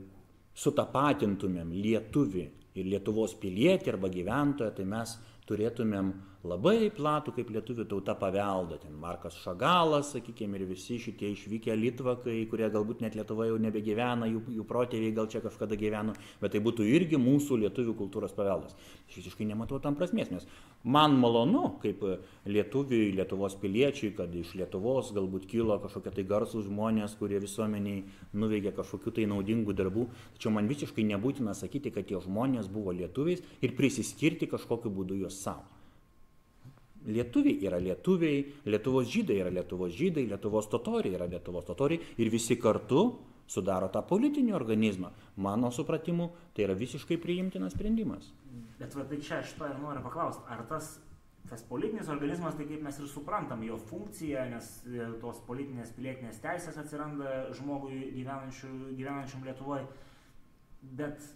sutapatintumėm 0.54 1.72
lietuvį 1.74 2.44
ir 2.74 2.90
Lietuvos 2.90 3.36
pilietį 3.38 3.94
arba 3.94 4.10
gyventoją, 4.10 4.72
tai 4.74 4.86
mes 4.90 5.18
turėtumėm 5.50 6.14
labai 6.44 6.90
platų 6.92 7.32
kaip 7.38 7.52
lietuvių 7.56 7.86
tauta 7.88 8.16
paveldą. 8.20 8.78
Ten 8.82 8.96
Markas 9.00 9.38
Šagalas, 9.40 10.12
sakykime, 10.12 10.60
ir 10.60 10.68
visi 10.68 10.98
šitie 11.00 11.30
išvykę 11.32 11.76
Litvakai, 11.80 12.42
kurie 12.52 12.68
galbūt 12.72 13.04
net 13.04 13.16
Lietuvoje 13.16 13.54
jau 13.54 13.60
nebegyvena, 13.64 14.28
jų, 14.28 14.42
jų 14.58 14.66
protėviai 14.68 15.14
gal 15.16 15.30
čia 15.32 15.40
kažkada 15.44 15.78
gyveno, 15.80 16.16
bet 16.42 16.56
tai 16.56 16.62
būtų 16.64 16.88
irgi 16.90 17.20
mūsų 17.22 17.62
lietuvių 17.64 17.96
kultūros 18.02 18.36
paveldas. 18.36 18.76
Aš 19.08 19.22
visiškai 19.22 19.48
nematau 19.48 19.80
tam 19.84 19.96
prasmės, 19.96 20.34
nes 20.34 20.48
man 20.84 21.16
malonu, 21.20 21.78
kaip 21.84 22.04
lietuviui, 22.50 23.14
Lietuvos 23.16 23.56
piliečiui, 23.62 24.12
kad 24.18 24.34
iš 24.36 24.52
Lietuvos 24.60 25.14
galbūt 25.16 25.48
kilo 25.48 25.78
kažkokie 25.80 26.12
tai 26.18 26.28
garsų 26.28 26.66
žmonės, 26.68 27.16
kurie 27.20 27.40
visuomeniai 27.40 28.04
nuveikė 28.36 28.76
kažkokių 28.76 29.16
tai 29.16 29.30
naudingų 29.32 29.76
darbų, 29.80 30.10
tačiau 30.36 30.52
man 30.58 30.68
visiškai 30.68 31.08
nebūtina 31.14 31.56
sakyti, 31.56 31.94
kad 31.94 32.10
tie 32.10 32.20
žmonės 32.20 32.68
buvo 32.74 32.92
lietuviais 32.92 33.46
ir 33.64 33.78
prisiskirti 33.80 34.50
kažkokiu 34.52 34.92
būdu 34.92 35.22
juos 35.24 35.33
savo. 35.34 35.74
Lietuviai 37.04 37.60
yra 37.68 37.82
lietuviai, 37.84 38.44
Lietuvos 38.66 39.10
žydai 39.12 39.42
yra 39.42 39.52
Lietuvos 39.52 39.92
žydai, 39.92 40.24
Lietuvos 40.30 40.70
totoriai 40.72 41.18
yra 41.18 41.28
Lietuvos 41.28 41.66
totoriai 41.68 42.00
ir 42.18 42.32
visi 42.32 42.56
kartu 42.56 43.04
sudaro 43.48 43.90
tą 43.92 44.04
politinį 44.08 44.54
organizmą. 44.56 45.12
Mano 45.44 45.72
supratimu, 45.72 46.30
tai 46.56 46.68
yra 46.68 46.78
visiškai 46.80 47.18
priimtinas 47.22 47.76
sprendimas. 47.76 48.30
Bet 48.80 48.96
va, 48.96 49.04
tai 49.10 49.20
čia 49.20 49.42
aš 49.42 49.56
to 49.58 49.68
ir 49.68 49.82
noriu 49.82 50.04
paklausti, 50.06 50.46
ar 50.54 50.64
tas, 50.70 50.94
tas 51.50 51.64
politinis 51.68 52.10
organizmas, 52.14 52.56
tai 52.56 52.68
kaip 52.70 52.84
mes 52.86 53.00
ir 53.00 53.10
suprantam 53.12 53.64
jo 53.68 53.78
funkciją, 53.90 54.48
nes 54.54 54.70
e, 54.88 55.10
tos 55.22 55.42
politinės 55.48 55.94
pilietinės 55.98 56.40
teisės 56.44 56.80
atsiranda 56.80 57.50
žmogui 57.58 58.00
gyvenančiam 58.16 59.44
Lietuvoje, 59.48 59.88
bet, 61.00 61.28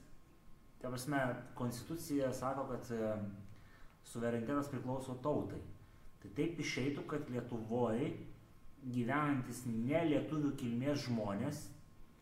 ta 0.82 0.94
prasme, 0.94 1.22
konstitucija 1.60 2.32
sako, 2.36 2.70
kad 2.72 2.92
e, 2.96 3.12
suverenitetas 4.12 4.72
priklauso 4.72 5.18
tautai. 5.24 5.60
Tai 6.22 6.32
taip 6.38 6.60
išeitų, 6.64 7.04
kad 7.10 7.30
Lietuvoje 7.32 8.12
gyvenantis 8.88 9.64
ne 9.68 10.04
lietuvių 10.12 10.54
kilmės 10.60 11.06
žmonės, 11.08 11.62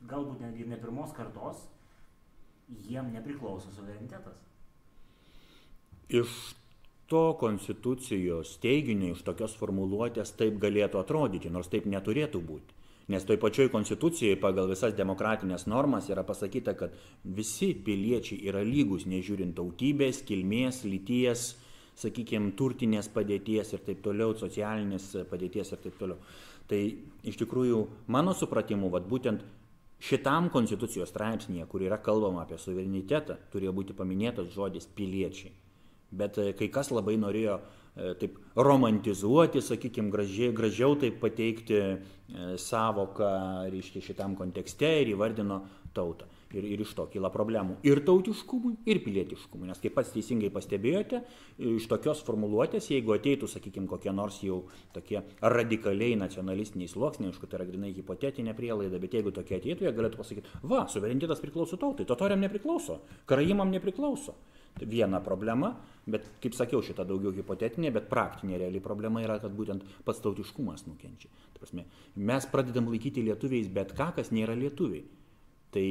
galbūt 0.09 0.41
netgi 0.43 0.67
ne 0.69 0.77
pirmos 0.81 1.13
kartos, 1.15 1.65
jiem 2.89 3.11
nepriklauso 3.13 3.71
suverenitetas. 3.75 4.37
Iš 6.09 6.55
to 7.09 7.35
konstitucijos 7.39 8.55
teiginio, 8.61 9.13
iš 9.13 9.21
tokios 9.25 9.53
formuluotės 9.57 10.33
taip 10.39 10.57
galėtų 10.61 11.01
atrodyti, 11.01 11.53
nors 11.53 11.69
taip 11.69 11.85
neturėtų 11.89 12.41
būti. 12.41 12.81
Nes 13.13 13.21
toj 13.21 13.37
pačioj 13.37 13.69
konstitucijoje 13.69 14.39
pagal 14.41 14.71
visas 14.71 14.95
demokratinės 14.97 15.67
normas 15.69 16.07
yra 16.09 16.23
pasakyta, 16.25 16.73
kad 16.73 16.95
visi 17.37 17.75
piliečiai 17.85 18.47
yra 18.49 18.63
lygus, 18.65 19.05
nežiūrint 19.05 19.53
tautybės, 19.59 20.23
kilmės, 20.25 20.81
lyties, 20.89 21.51
sakykime, 21.99 22.53
turtinės 22.59 23.09
padėties 23.11 23.73
ir 23.75 23.83
taip 23.85 24.01
toliau, 24.05 24.35
socialinės 24.37 25.11
padėties 25.31 25.71
ir 25.71 25.83
taip 25.83 25.99
toliau. 25.99 26.17
Tai 26.69 26.79
iš 27.23 27.37
tikrųjų, 27.43 27.83
mano 28.11 28.33
supratimu, 28.33 28.89
vat, 28.93 29.05
būtent 29.09 29.43
šitam 30.03 30.49
konstitucijos 30.53 31.11
straipsnėje, 31.13 31.67
kur 31.69 31.85
yra 31.85 31.99
kalbama 32.01 32.43
apie 32.43 32.57
suverenitetą, 32.61 33.37
turėjo 33.53 33.73
būti 33.77 33.95
paminėtas 33.97 34.51
žodis 34.53 34.87
piliečiai. 34.97 35.53
Bet 36.15 36.37
e, 36.41 36.51
kai 36.57 36.69
kas 36.73 36.91
labai 36.93 37.15
norėjo 37.21 37.57
e, 37.59 38.13
taip 38.19 38.37
romantizuoti, 38.55 39.63
sakykime, 39.63 40.11
gražiai, 40.13 40.53
gražiau 40.55 40.97
taip 41.01 41.19
pateikti 41.23 41.79
e, 41.81 41.95
savoką, 42.61 43.31
reiškia, 43.73 44.03
šitam 44.11 44.35
kontekste 44.39 44.91
ir 45.01 45.13
įvardino 45.15 45.63
tautą. 45.95 46.29
Ir, 46.55 46.63
ir 46.71 46.81
iš 46.85 46.93
to 46.95 47.03
kyla 47.11 47.27
problemų 47.33 47.79
ir 47.83 47.99
tautiškumui, 48.07 48.77
ir 48.87 49.01
pilietiškumui. 49.03 49.67
Nes 49.67 49.81
kaip 49.83 49.95
pats 49.97 50.13
teisingai 50.13 50.47
pastebėjote, 50.55 51.19
iš 51.75 51.87
tokios 51.91 52.21
formuluotės, 52.23 52.87
jeigu 52.93 53.15
ateitų, 53.17 53.49
sakykime, 53.51 53.89
kokie 53.91 54.13
nors 54.15 54.37
jau 54.45 54.61
tokie 54.95 55.19
radikaliai 55.41 56.15
nacionalistiniai 56.21 56.91
sluoksniai, 56.91 57.33
aišku, 57.33 57.49
tai 57.51 57.59
yra 57.59 57.67
grinai 57.67 57.91
hipotetinė 57.97 58.55
prielaida, 58.55 59.01
bet 59.03 59.17
jeigu 59.17 59.33
tokie 59.35 59.59
ateitų, 59.59 59.87
jie 59.87 59.95
galėtų 59.97 60.21
pasakyti, 60.21 60.59
va, 60.63 60.85
suverenitetas 60.91 61.43
priklauso 61.43 61.79
tautai, 61.81 62.07
totoriam 62.07 62.39
nepriklauso, 62.43 63.01
karaimam 63.27 63.73
nepriklauso. 63.73 64.37
Tai 64.75 64.87
viena 64.91 65.21
problema, 65.23 65.69
bet 66.11 66.25
kaip 66.43 66.55
sakiau, 66.55 66.81
šita 66.83 67.05
daugiau 67.07 67.31
hipotetinė, 67.35 67.93
bet 67.95 68.09
praktinė 68.11 68.57
reali 68.59 68.81
problema 68.83 69.21
yra, 69.23 69.37
kad 69.39 69.53
būtent 69.55 69.85
pats 70.03 70.19
tautiškumas 70.23 70.83
nukenčia. 70.89 71.31
Prasme, 71.55 71.85
mes 72.15 72.47
pradedam 72.51 72.89
laikyti 72.91 73.23
lietuviais 73.23 73.69
bet 73.71 73.93
ką, 73.95 74.09
kas 74.17 74.33
nėra 74.35 74.57
lietuviai. 74.59 75.05
Tai 75.71 75.87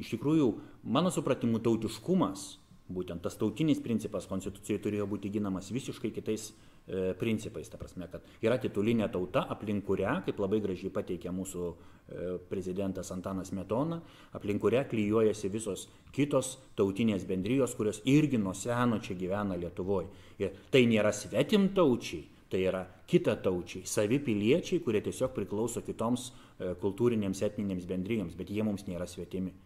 iš 0.00 0.14
tikrųjų, 0.14 0.50
mano 0.84 1.12
supratimu, 1.14 1.60
tautiškumas, 1.64 2.46
būtent 2.92 3.22
tas 3.24 3.36
tautinis 3.40 3.80
principas 3.80 4.26
konstitucijoje 4.28 4.82
turėjo 4.84 5.06
būti 5.08 5.30
ginamas 5.32 5.70
visiškai 5.72 6.10
kitais 6.12 6.50
e, 6.50 7.14
principais. 7.16 7.70
Ta 7.72 7.78
prasme, 7.80 8.08
kad 8.12 8.26
yra 8.44 8.58
titulinė 8.60 9.08
tauta, 9.12 9.46
aplink 9.50 9.86
kurią, 9.86 10.18
kaip 10.26 10.42
labai 10.42 10.60
gražiai 10.64 10.92
pateikė 10.92 11.32
mūsų 11.32 11.70
e, 11.70 12.26
prezidentas 12.50 13.12
Antanas 13.14 13.54
Metona, 13.56 14.02
aplink 14.36 14.60
kurią 14.64 14.84
klyjuojasi 14.90 15.52
visos 15.52 15.88
kitos 16.12 16.58
tautinės 16.76 17.24
bendrijos, 17.28 17.76
kurios 17.78 18.02
irgi 18.04 18.40
nuo 18.40 18.52
seno 18.54 19.00
čia 19.00 19.16
gyvena 19.16 19.56
Lietuvoje. 19.56 20.10
Ir 20.44 20.52
tai 20.70 20.84
nėra 20.90 21.14
svetim 21.16 21.70
taučiai, 21.74 22.26
tai 22.52 22.66
yra 22.68 22.84
kita 23.08 23.38
taučiai, 23.40 23.86
savi 23.88 24.20
piliečiai, 24.20 24.84
kurie 24.84 25.00
tiesiog 25.02 25.32
priklauso 25.32 25.80
kitoms 25.86 26.28
e, 26.30 26.74
kultūrinėms 26.84 27.40
etninėms 27.48 27.88
bendrijoms, 27.88 28.36
bet 28.36 28.52
jie 28.52 28.66
mums 28.66 28.84
nėra 28.90 29.08
svetimi. 29.08 29.56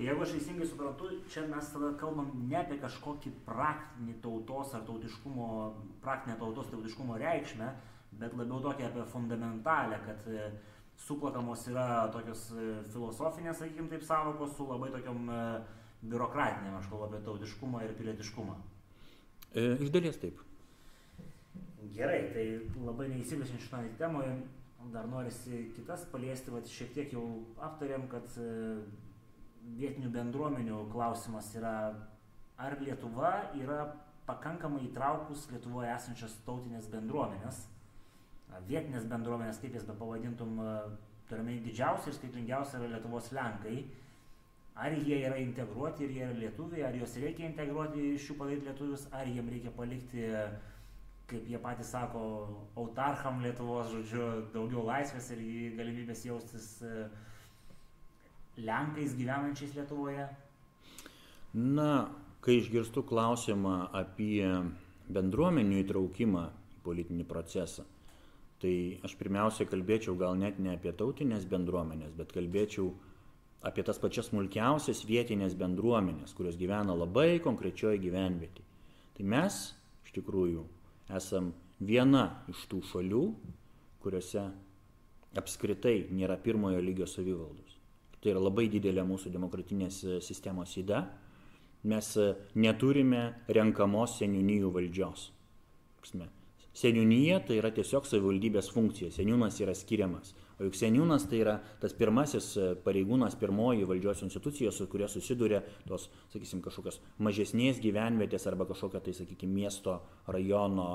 Tai 0.00 0.06
jeigu 0.06 0.22
aš 0.24 0.30
teisingai 0.32 0.64
suprantu, 0.64 1.08
čia 1.28 1.42
mes 1.44 1.66
tada 1.74 1.90
kalbam 2.00 2.30
ne 2.48 2.54
apie 2.56 2.78
kažkokį 2.80 3.34
praktinį 3.44 4.14
tautos 4.24 4.70
ar 4.72 4.86
tautiškumo, 4.86 5.48
praktinę 6.00 6.38
tautos 6.40 6.70
tautiškumo 6.72 7.18
reikšmę, 7.20 7.66
bet 8.22 8.32
labiau 8.32 8.62
tokią 8.64 8.86
apie 8.88 9.04
fundamentalę, 9.10 9.98
kad 10.06 10.22
e, 10.32 10.46
suplakamos 11.04 11.66
yra 11.68 12.06
tokios 12.14 12.46
e, 12.54 12.68
filosofinės, 12.94 13.60
sakykime 13.60 13.92
taip, 13.92 14.06
savokos 14.08 14.54
su 14.56 14.70
labai 14.70 14.88
tokiam 14.94 15.28
e, 15.28 15.42
biurokratinėm, 16.06 16.78
aš 16.78 16.88
kalbu 16.94 17.10
apie 17.10 17.20
tautiškumą 17.28 17.84
ir 17.84 17.92
pilietiškumą. 18.00 18.56
E, 19.52 19.66
iš 19.84 19.92
dalies 19.92 20.16
taip. 20.24 20.40
Gerai, 21.92 22.22
tai 22.32 22.46
labai 22.88 23.10
neįsigilinant 23.12 23.68
šitą 23.68 23.84
temoje, 24.00 24.32
dar 24.96 25.12
norisi 25.12 25.66
kitas 25.76 26.08
paliesti, 26.08 26.56
va 26.56 26.64
šiek 26.64 26.96
tiek 26.96 27.16
jau 27.18 27.28
aptarėm, 27.68 28.08
kad 28.08 28.40
vietinių 29.80 30.10
bendruomenių 30.14 30.84
klausimas 30.92 31.50
yra, 31.56 31.74
ar 32.60 32.76
Lietuva 32.80 33.32
yra 33.58 33.84
pakankamai 34.28 34.84
įtraukus 34.88 35.46
Lietuvoje 35.50 35.90
esančias 35.94 36.36
tautinės 36.46 36.88
bendruomenės, 36.92 37.64
vietinės 38.68 39.06
bendruomenės, 39.10 39.60
kaip 39.62 39.76
jas 39.78 39.86
be 39.88 39.96
pavadintum, 39.98 40.58
turime 41.30 41.60
didžiausia 41.64 42.10
ir 42.10 42.18
skaitingiausia 42.18 42.80
yra 42.80 42.96
Lietuvos 42.96 43.30
Lenkai. 43.36 43.84
Ar 44.80 44.94
jie 44.94 45.18
yra 45.26 45.36
integruoti 45.36 46.06
ir 46.06 46.12
jie 46.14 46.24
yra 46.24 46.36
lietuviai, 46.38 46.84
ar 46.88 46.94
juos 46.96 47.16
reikia 47.20 47.48
integruoti 47.50 48.14
iš 48.14 48.30
jų 48.30 48.36
padaryti 48.38 48.68
lietuvius, 48.68 49.08
ar 49.12 49.28
jiem 49.28 49.48
reikia 49.52 49.72
palikti, 49.76 50.28
kaip 51.30 51.48
jie 51.50 51.58
patys 51.62 51.90
sako, 51.92 52.22
autarcham 52.80 53.42
Lietuvos, 53.44 53.90
žodžiu, 53.92 54.28
daugiau 54.54 54.86
laisvės 54.86 55.28
ir 55.34 55.42
galimybės 55.76 56.24
jaustis 56.26 56.70
uh, 56.86 57.10
Lenkais 58.58 59.14
gyvenančiais 59.18 59.74
Lietuvoje? 59.76 60.26
Na, 61.54 62.10
kai 62.44 62.58
išgirstu 62.60 63.02
klausimą 63.06 63.90
apie 63.96 64.46
bendruomenių 65.10 65.80
įtraukimą 65.84 66.44
į 66.76 66.82
politinį 66.84 67.26
procesą, 67.28 67.84
tai 68.62 68.74
aš 69.06 69.16
pirmiausia 69.20 69.66
kalbėčiau 69.68 70.16
gal 70.20 70.36
net 70.38 70.60
ne 70.62 70.74
apie 70.76 70.92
tautinės 70.96 71.46
bendruomenės, 71.50 72.12
bet 72.16 72.32
kalbėčiau 72.36 72.92
apie 73.66 73.84
tas 73.84 73.98
pačias 74.00 74.30
smulkiausias 74.30 75.02
vietinės 75.08 75.56
bendruomenės, 75.58 76.32
kurios 76.36 76.56
gyvena 76.60 76.96
labai 76.96 77.40
konkrečioje 77.44 78.00
gyvenvietėje. 78.00 78.68
Tai 79.16 79.26
mes 79.34 79.58
iš 80.06 80.14
tikrųjų 80.16 80.64
esam 81.16 81.52
viena 81.80 82.44
iš 82.52 82.64
tų 82.70 82.80
šalių, 82.92 83.24
kuriuose 84.00 84.46
apskritai 85.40 86.06
nėra 86.14 86.38
pirmojo 86.40 86.80
lygio 86.82 87.08
savivaldos. 87.08 87.69
Tai 88.20 88.34
yra 88.34 88.42
labai 88.42 88.66
didelė 88.68 89.04
mūsų 89.08 89.32
demokratinės 89.32 90.02
e, 90.04 90.18
sistemos 90.24 90.74
įda. 90.76 91.06
Mes 91.88 92.10
e, 92.20 92.26
neturime 92.60 93.22
renkamos 93.48 94.18
seniūnijų 94.20 94.72
valdžios. 94.74 95.30
Seniūnyje 96.80 97.38
tai 97.48 97.56
yra 97.58 97.72
tiesiog 97.74 98.04
savivaldybės 98.06 98.68
funkcija, 98.72 99.10
seniūnas 99.14 99.56
yra 99.64 99.72
skiriamas. 99.74 100.34
O 100.60 100.68
juk 100.68 100.76
seniūnas 100.76 101.24
tai 101.30 101.40
yra 101.40 101.56
tas 101.80 101.96
pirmasis 101.96 102.52
e, 102.60 102.68
pareigūnas, 102.84 103.38
pirmoji 103.40 103.88
valdžios 103.88 104.20
institucija, 104.28 104.72
su 104.72 104.84
kuria 104.92 105.08
susiduria 105.08 105.62
tos, 105.88 106.10
sakysim, 106.34 106.60
kažkokios 106.64 107.00
mažesnės 107.24 107.80
gyvenvietės 107.80 108.44
arba 108.52 108.68
kažkokia 108.68 109.00
tai, 109.06 109.16
sakykim, 109.16 109.56
miesto 109.56 109.96
rajono 110.28 110.90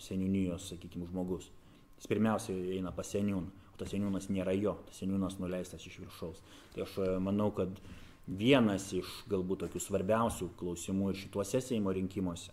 seniūnijos, 0.00 0.72
sakykim, 0.72 1.04
žmogus. 1.12 1.52
Jis 2.00 2.08
pirmiausia 2.08 2.56
eina 2.78 2.96
pas 2.96 3.12
seniūną 3.12 3.61
tas 3.80 3.92
seniūnas 3.92 4.28
nėra 4.32 4.54
jo, 4.56 4.76
tas 4.88 5.02
seniūnas 5.02 5.38
nuleistas 5.40 5.84
iš 5.88 5.98
viršaus. 6.02 6.42
Tai 6.74 6.84
aš 6.86 6.96
e, 7.02 7.08
manau, 7.22 7.50
kad 7.56 7.80
vienas 8.26 8.90
iš 8.96 9.22
galbūt 9.30 9.64
tokių 9.66 9.82
svarbiausių 9.82 10.50
klausimų 10.60 11.12
ir 11.12 11.20
šituose 11.24 11.62
Seimo 11.64 11.94
rinkimuose, 11.94 12.52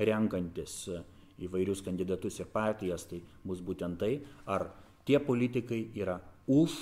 renkantis 0.00 0.76
e, 0.88 1.02
įvairius 1.46 1.82
kandidatus 1.84 2.40
ir 2.40 2.50
partijas, 2.52 3.06
tai 3.10 3.22
bus 3.44 3.62
būtent 3.64 3.98
tai, 4.00 4.16
ar 4.46 4.70
tie 5.08 5.18
politikai 5.22 5.84
yra 5.98 6.20
už 6.50 6.76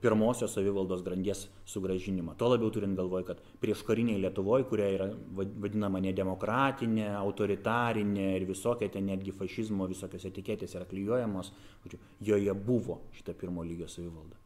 pirmosios 0.00 0.54
savivaldos 0.54 1.02
grandies 1.02 1.46
sugražinimą. 1.64 2.34
Tuo 2.34 2.48
labiau 2.50 2.70
turint 2.74 2.96
galvoj, 2.98 3.22
kad 3.28 3.42
prieš 3.62 3.84
kariniai 3.86 4.18
Lietuvoje, 4.18 4.64
kuria 4.66 4.88
yra 4.90 5.06
vadinama 5.38 6.00
nedemokratinė, 6.02 7.06
autoritarinė 7.20 8.32
ir 8.40 8.46
visokia 8.48 8.90
ten 8.90 9.06
netgi 9.06 9.34
fašizmo 9.36 9.86
visokios 9.90 10.26
etiketės 10.26 10.74
yra 10.74 10.86
klyjuojamos, 10.90 11.52
joje 12.20 12.54
buvo 12.54 12.98
šita 13.14 13.36
pirmo 13.38 13.62
lygio 13.62 13.86
savivalda. 13.86 14.40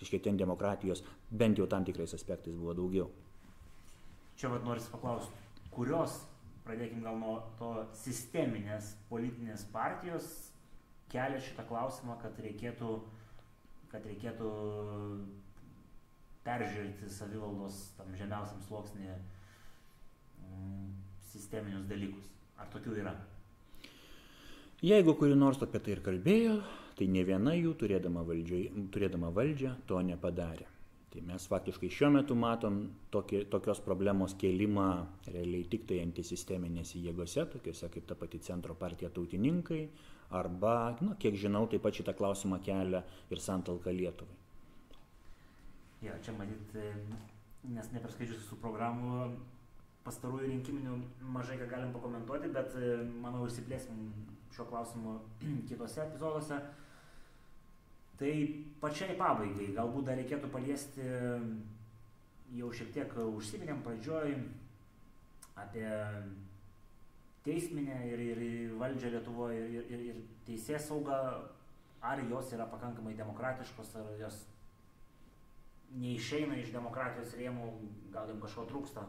Iškai 0.00 0.20
ten 0.26 0.36
demokratijos 0.40 1.02
bent 1.30 1.60
jau 1.60 1.68
tam 1.68 1.84
tikrais 1.84 2.12
aspektais 2.16 2.56
buvo 2.56 2.74
daugiau. 2.76 3.08
Čia 4.36 4.52
vad 4.52 4.64
norisi 4.68 4.92
paklausti, 4.92 5.40
kurios, 5.72 6.18
pradėkime 6.66 7.04
gal 7.04 7.16
nuo 7.20 7.38
to 7.56 7.72
sisteminės 7.96 8.92
politinės 9.08 9.64
partijos 9.72 10.28
kelia 11.12 11.40
šitą 11.42 11.64
klausimą, 11.68 12.16
kad 12.20 12.36
reikėtų 12.40 12.92
uh, 12.92 13.19
kad 13.90 14.06
reikėtų 14.06 14.50
peržiūrėti 16.46 17.10
savivaldos 17.12 17.82
tam 17.98 18.14
žemiausiam 18.16 18.62
sluoksnėje 18.66 19.16
mm, 20.46 20.88
sisteminius 21.32 21.86
dalykus. 21.90 22.30
Ar 22.60 22.68
tokių 22.72 22.96
yra? 23.02 23.14
Jeigu 24.84 25.12
kuri 25.16 25.36
nors 25.36 25.60
apie 25.64 25.80
tai 25.84 25.96
ir 25.96 26.04
kalbėjo, 26.04 26.60
tai 26.96 27.08
ne 27.12 27.24
viena 27.28 27.52
jų 27.56 27.74
turėdama, 27.80 28.22
valdžio, 28.24 28.60
turėdama 28.92 29.32
valdžią 29.36 29.74
to 29.88 30.00
nepadarė. 30.04 30.68
Tai 31.10 31.24
mes 31.26 31.44
faktiškai 31.50 31.88
šiuo 31.90 32.08
metu 32.14 32.36
matom 32.38 32.76
tokį, 33.12 33.42
tokios 33.50 33.80
problemos 33.82 34.36
kėlimą 34.38 34.86
realiai 35.34 35.66
tik 35.72 35.88
tai 35.90 35.98
antisisteminėse 36.04 37.02
jėgose, 37.02 37.48
tokiuose 37.50 37.90
kaip 37.90 38.06
ta 38.06 38.16
pati 38.16 38.38
centro 38.46 38.76
partija 38.78 39.10
tautininkai, 39.10 39.82
arba, 40.30 40.96
na, 41.00 41.14
kiek 41.18 41.36
žinau, 41.38 41.66
taip 41.70 41.82
pat 41.84 41.96
šitą 41.98 42.14
klausimą 42.16 42.60
kelia 42.64 43.02
ir 43.30 43.42
Santalka 43.42 43.92
Lietuvai. 43.94 44.36
Ja, 46.00 46.14
čia 46.24 46.32
matyt, 46.38 46.76
e, 46.80 46.92
nes 47.74 47.90
neperskaičius 47.92 48.46
su 48.48 48.56
programų 48.62 49.30
pastarųjų 50.06 50.48
rinkiminių 50.48 50.94
mažai 51.34 51.58
ką 51.60 51.66
galim 51.68 51.90
pakomentuoti, 51.92 52.52
bet 52.54 52.76
e, 52.78 52.92
manau 53.20 53.44
išsiplėsim 53.48 54.06
šio 54.54 54.68
klausimu 54.70 55.18
kitose 55.68 56.06
epizoduose. 56.06 56.60
Tai 58.20 58.32
pačiai 58.80 59.16
pabaigai 59.16 59.70
galbūt 59.76 60.08
dar 60.08 60.18
reikėtų 60.20 60.48
paliesti, 60.52 61.04
jau 62.52 62.68
šiek 62.74 62.90
tiek 62.92 63.14
užsiminėm 63.22 63.80
pradžioj 63.84 64.34
apie 65.62 65.86
teisminė 67.46 67.98
ir, 68.10 68.22
ir 68.28 68.74
valdžia 68.80 69.12
Lietuvoje 69.16 69.60
ir, 69.78 69.90
ir, 69.90 70.06
ir 70.12 70.22
teisės 70.46 70.88
sauga, 70.90 71.18
ar 72.04 72.22
jos 72.30 72.52
yra 72.56 72.66
pakankamai 72.70 73.14
demokratiškos, 73.18 73.94
ar 74.00 74.10
jos 74.20 74.42
neišeina 76.00 76.58
iš 76.60 76.72
demokratijos 76.74 77.34
rėmų, 77.38 77.70
gal 78.14 78.28
jums 78.30 78.44
kažko 78.44 78.66
trūksta? 78.70 79.06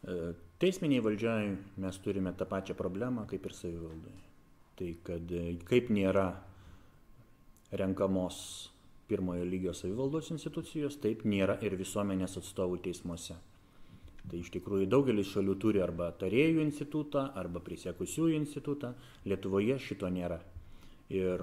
E, 0.00 0.32
teisminiai 0.62 1.04
valdžiai 1.04 1.52
mes 1.84 2.00
turime 2.04 2.32
tą 2.36 2.48
pačią 2.50 2.76
problemą 2.78 3.26
kaip 3.30 3.46
ir 3.46 3.56
savivaldai. 3.56 4.16
Tai 4.80 4.90
kad 5.06 5.36
e, 5.36 5.44
kaip 5.68 5.92
nėra 5.92 6.26
renkamos 7.76 8.70
pirmojo 9.10 9.44
lygio 9.44 9.74
savivaldos 9.74 10.30
institucijos, 10.34 10.98
taip 11.02 11.24
nėra 11.26 11.58
ir 11.66 11.76
visuomenės 11.78 12.38
atstovų 12.40 12.80
teismuose. 12.86 13.36
Tai 14.28 14.38
iš 14.38 14.50
tikrųjų 14.54 14.88
daugelis 14.90 15.30
šalių 15.32 15.54
turi 15.62 15.80
arba 15.82 16.10
tarėjų 16.20 16.60
institutą, 16.66 17.30
arba 17.38 17.62
prisiekusiųjų 17.64 18.36
institutą, 18.36 18.92
Lietuvoje 19.24 19.78
šito 19.80 20.10
nėra. 20.12 20.40
Ir 21.10 21.42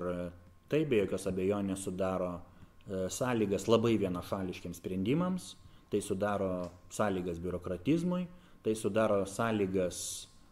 tai 0.72 0.84
be 0.88 1.02
jokios 1.02 1.28
abejonės 1.30 1.84
sudaro 1.88 2.32
e, 2.38 3.08
sąlygas 3.12 3.68
labai 3.68 3.96
vienašališkiams 4.00 4.80
sprendimams, 4.82 5.56
tai 5.92 6.02
sudaro 6.04 6.70
sąlygas 6.94 7.42
biurokratizmui, 7.44 8.28
tai 8.64 8.76
sudaro 8.76 9.24
sąlygas 9.26 10.00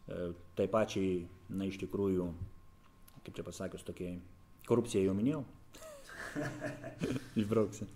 e, 0.08 0.32
tai 0.58 0.68
pačiai, 0.72 1.26
na 1.50 1.70
iš 1.70 1.80
tikrųjų, 1.86 2.30
kaip 3.26 3.36
čia 3.38 3.46
pasakius, 3.48 3.86
tokiai 3.88 4.18
korupcijai 4.68 5.06
jau 5.08 5.16
minėjau. 5.18 5.44
Išbrauksiu. 7.40 7.88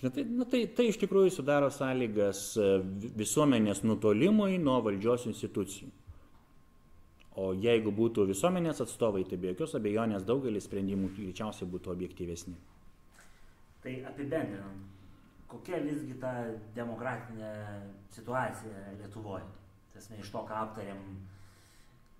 Tai, 0.00 0.24
na, 0.28 0.44
tai, 0.44 0.66
tai 0.76 0.90
iš 0.90 0.98
tikrųjų 1.00 1.30
sudaro 1.32 1.70
sąlygas 1.72 2.40
e, 2.60 2.66
visuomenės 3.16 3.80
nutolimui 3.86 4.58
nuo 4.60 4.76
valdžios 4.84 5.24
institucijų. 5.30 5.88
O 7.40 7.50
jeigu 7.56 7.92
būtų 7.92 8.26
visuomenės 8.28 8.82
atstovai, 8.84 9.24
tai 9.28 9.38
be 9.40 9.52
jokios 9.52 9.74
abejonės 9.76 10.24
daugelis 10.28 10.68
sprendimų 10.68 11.10
greičiausiai 11.16 11.68
būtų 11.72 11.92
objektyvesni. 11.92 12.54
Tai 13.84 13.94
apibendrinant, 14.10 14.84
kokia 15.48 15.80
visgi 15.84 16.16
ta 16.20 16.32
demokratinė 16.76 17.52
situacija 18.16 18.96
Lietuvoje? 19.00 19.48
Tasme, 19.94 20.20
iš 20.20 20.28
to, 20.32 20.42
ką 20.48 20.60
aptarėm, 20.64 21.02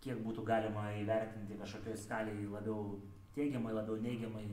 kiek 0.05 0.21
būtų 0.25 0.45
galima 0.49 0.87
įvertinti 0.97 1.59
kažkokioj 1.61 1.97
skaliai 2.01 2.49
labiau 2.49 2.95
teigiamai, 3.37 3.75
labiau 3.77 3.97
neigiamai, 4.01 4.47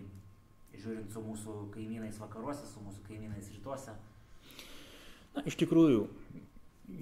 žiūrint 0.78 1.13
su 1.13 1.21
mūsų 1.24 1.55
kaimynais 1.74 2.17
vakaruose, 2.21 2.65
su 2.69 2.82
mūsų 2.84 3.05
kaimynais 3.07 3.51
rytuose? 3.53 3.93
Na, 5.34 5.43
iš 5.49 5.57
tikrųjų, 5.61 6.07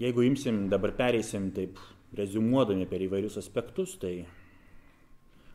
jeigu 0.01 0.26
imsim, 0.28 0.65
dabar 0.72 0.93
pereisim 0.97 1.49
taip, 1.55 1.80
rezumuodami 2.15 2.88
per 2.91 3.03
įvairius 3.03 3.38
aspektus, 3.39 3.95
tai 3.99 4.26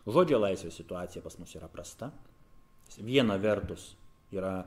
žodžio 0.07 0.41
laisvės 0.41 0.79
situacija 0.81 1.23
pas 1.25 1.37
mus 1.41 1.53
yra 1.59 1.69
prasta. 1.73 2.11
Viena 3.05 3.37
vertus 3.43 3.91
yra 4.33 4.61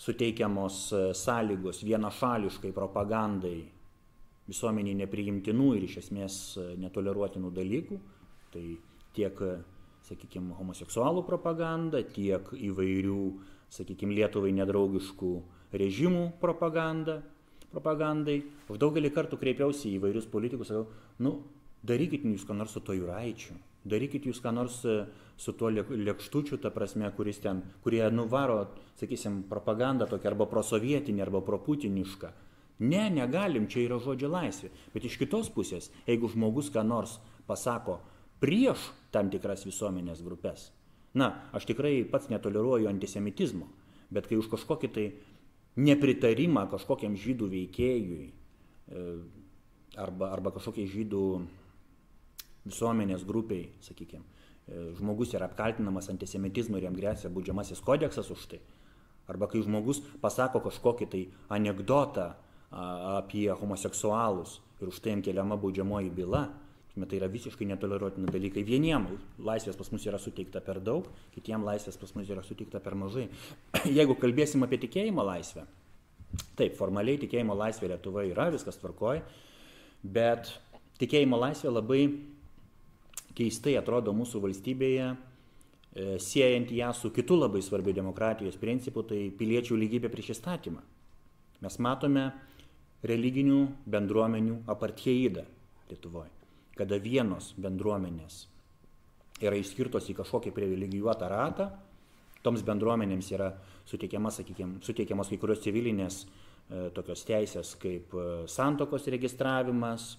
suteikiamos 0.00 0.78
e, 0.92 1.02
sąlygos 1.16 1.82
vienašališkai 1.84 2.70
propagandai 2.72 3.58
visuomeniai 4.48 4.96
nepriimtinų 5.02 5.74
ir 5.76 5.86
iš 5.88 5.98
esmės 6.04 6.38
e, 6.56 6.64
netoleruotinų 6.80 7.50
dalykų. 7.58 7.98
Tai 8.54 8.64
tiek 9.16 9.42
sakykime, 10.10 10.54
homoseksualų 10.58 11.22
propagandą, 11.26 12.02
tiek 12.14 12.50
įvairių, 12.58 13.22
sakykime, 13.70 14.16
Lietuvai 14.18 14.52
nedraugiškų 14.58 15.32
režimų 15.80 16.26
propagandą, 16.42 17.20
propagandai. 17.70 18.40
Už 18.70 18.80
daugelį 18.82 19.12
kartų 19.14 19.38
kreipiausi 19.40 19.92
į 19.92 19.98
įvairius 20.00 20.28
politikus, 20.30 20.72
sakau, 20.72 20.88
nu, 21.22 21.36
darykit 21.86 22.26
jūs 22.26 22.46
ką 22.48 22.56
nors 22.58 22.74
su 22.74 22.82
to 22.84 22.96
jūraičiu, 22.98 23.56
darykit 23.88 24.26
jūs 24.28 24.42
ką 24.42 24.52
nors 24.54 24.82
e, 24.84 25.00
su 25.40 25.54
tuo 25.56 25.70
lėkštučiu, 25.70 26.58
ta 26.60 26.72
prasme, 26.74 27.08
kuris 27.16 27.40
ten, 27.44 27.62
kurie 27.84 28.02
nuvaro, 28.12 28.64
sakysim, 29.00 29.44
propagandą 29.48 30.10
tokią 30.10 30.34
arba 30.34 30.50
prosovietinę, 30.50 31.22
arba 31.24 31.42
proputinišką. 31.46 32.32
Ne, 32.80 33.06
negalim, 33.12 33.68
čia 33.68 33.84
yra 33.84 33.98
žodžio 34.00 34.30
laisvė. 34.32 34.70
Bet 34.94 35.04
iš 35.04 35.18
kitos 35.20 35.50
pusės, 35.52 35.90
jeigu 36.08 36.30
žmogus 36.32 36.72
ką 36.72 36.82
nors 36.86 37.18
pasako 37.48 37.98
prieš 38.40 38.88
tam 39.14 39.30
tikras 39.32 39.66
visuomenės 39.66 40.22
grupės. 40.26 40.70
Na, 41.14 41.32
aš 41.56 41.66
tikrai 41.66 42.04
pats 42.06 42.30
netoleruoju 42.30 42.88
antisemitizmo, 42.90 43.66
bet 44.14 44.28
kai 44.30 44.38
už 44.38 44.50
kažkokį 44.52 44.90
tai 44.94 45.06
nepritarimą 45.80 46.68
kažkokiam 46.70 47.16
žydų 47.18 47.48
veikėjui 47.50 48.26
e, 48.30 49.06
arba, 49.98 50.30
arba 50.34 50.52
kažkokiai 50.54 50.86
žydų 50.90 51.24
visuomenės 52.68 53.24
grupiai, 53.26 53.70
sakykime, 53.82 54.22
žmogus 54.98 55.34
yra 55.34 55.48
apkaltinamas 55.50 56.10
antisemitizmu 56.12 56.78
ir 56.78 56.86
jam 56.86 56.96
grėsia 56.96 57.30
būdžiamasis 57.32 57.82
kodeksas 57.82 58.30
už 58.30 58.46
tai, 58.52 58.60
arba 59.30 59.48
kai 59.50 59.62
žmogus 59.64 60.02
pasako 60.22 60.62
kažkokį 60.66 61.08
tai 61.10 61.22
anegdotą 61.50 62.32
apie 62.70 63.48
homoseksualus 63.50 64.60
ir 64.80 64.92
už 64.92 65.00
tai 65.02 65.16
jam 65.16 65.24
keliama 65.26 65.58
baudžiamoji 65.58 66.10
byla, 66.14 66.44
Tai 66.98 67.18
yra 67.20 67.28
visiškai 67.30 67.68
netoleruotini 67.70 68.28
dalykai. 68.34 68.64
Vieniem 68.66 69.06
laisvės 69.46 69.76
pas 69.78 69.92
mus 69.94 70.02
yra 70.10 70.18
suteikta 70.18 70.60
per 70.64 70.80
daug, 70.82 71.06
kitiem 71.36 71.62
laisvės 71.64 71.96
pas 72.00 72.10
mus 72.16 72.30
yra 72.30 72.42
suteikta 72.42 72.80
per 72.82 72.96
mažai. 72.98 73.28
Jeigu 73.98 74.16
kalbėsim 74.18 74.66
apie 74.66 74.80
tikėjimo 74.82 75.22
laisvę, 75.24 75.64
taip, 76.58 76.74
formaliai 76.78 77.20
tikėjimo 77.22 77.54
laisvė 77.54 77.92
Lietuvoje 77.92 78.32
yra, 78.34 78.48
viskas 78.50 78.80
tvarkoja, 78.82 79.22
bet 80.02 80.50
tikėjimo 80.98 81.38
laisvė 81.38 81.72
labai 81.76 82.00
keistai 83.38 83.76
atrodo 83.78 84.12
mūsų 84.16 84.42
valstybėje, 84.48 85.12
e, 85.14 86.18
siejant 86.18 86.74
ją 86.74 86.90
su 86.98 87.12
kitu 87.14 87.38
labai 87.38 87.62
svarbiu 87.62 87.94
demokratijos 87.94 88.58
principu, 88.58 89.06
tai 89.06 89.28
piliečių 89.30 89.78
lygybė 89.78 90.10
prieš 90.10 90.34
įstatymą. 90.34 90.82
Mes 91.62 91.78
matome 91.78 92.26
religinių 93.06 93.62
bendruomenių 93.86 94.60
apartheidą 94.74 95.46
Lietuvoje 95.86 96.39
kada 96.80 96.96
vienos 97.02 97.52
bendruomenės 97.60 98.46
yra 99.44 99.56
išskirtos 99.56 100.08
į 100.12 100.16
kažkokį 100.20 100.52
privilegijuotą 100.56 101.28
ratą, 101.30 101.68
toms 102.44 102.64
bendruomenėms 102.64 103.28
yra 103.34 103.50
suteikiamas, 103.88 104.40
sakykime, 104.40 104.80
suteikiamas 104.84 105.30
kai 105.32 105.38
kurios 105.40 105.62
civilinės 105.64 106.22
e, 106.24 106.88
tokios 106.96 107.24
teisės 107.28 107.74
kaip 107.80 108.14
e, 108.16 108.26
santokos 108.48 109.08
registravimas, 109.12 110.14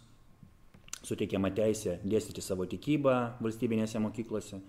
suteikiama 1.06 1.50
teisė 1.58 1.98
dėstyti 2.06 2.44
savo 2.46 2.68
tikybą 2.70 3.18
valstybinėse 3.42 4.02
mokyklose, 4.02 4.62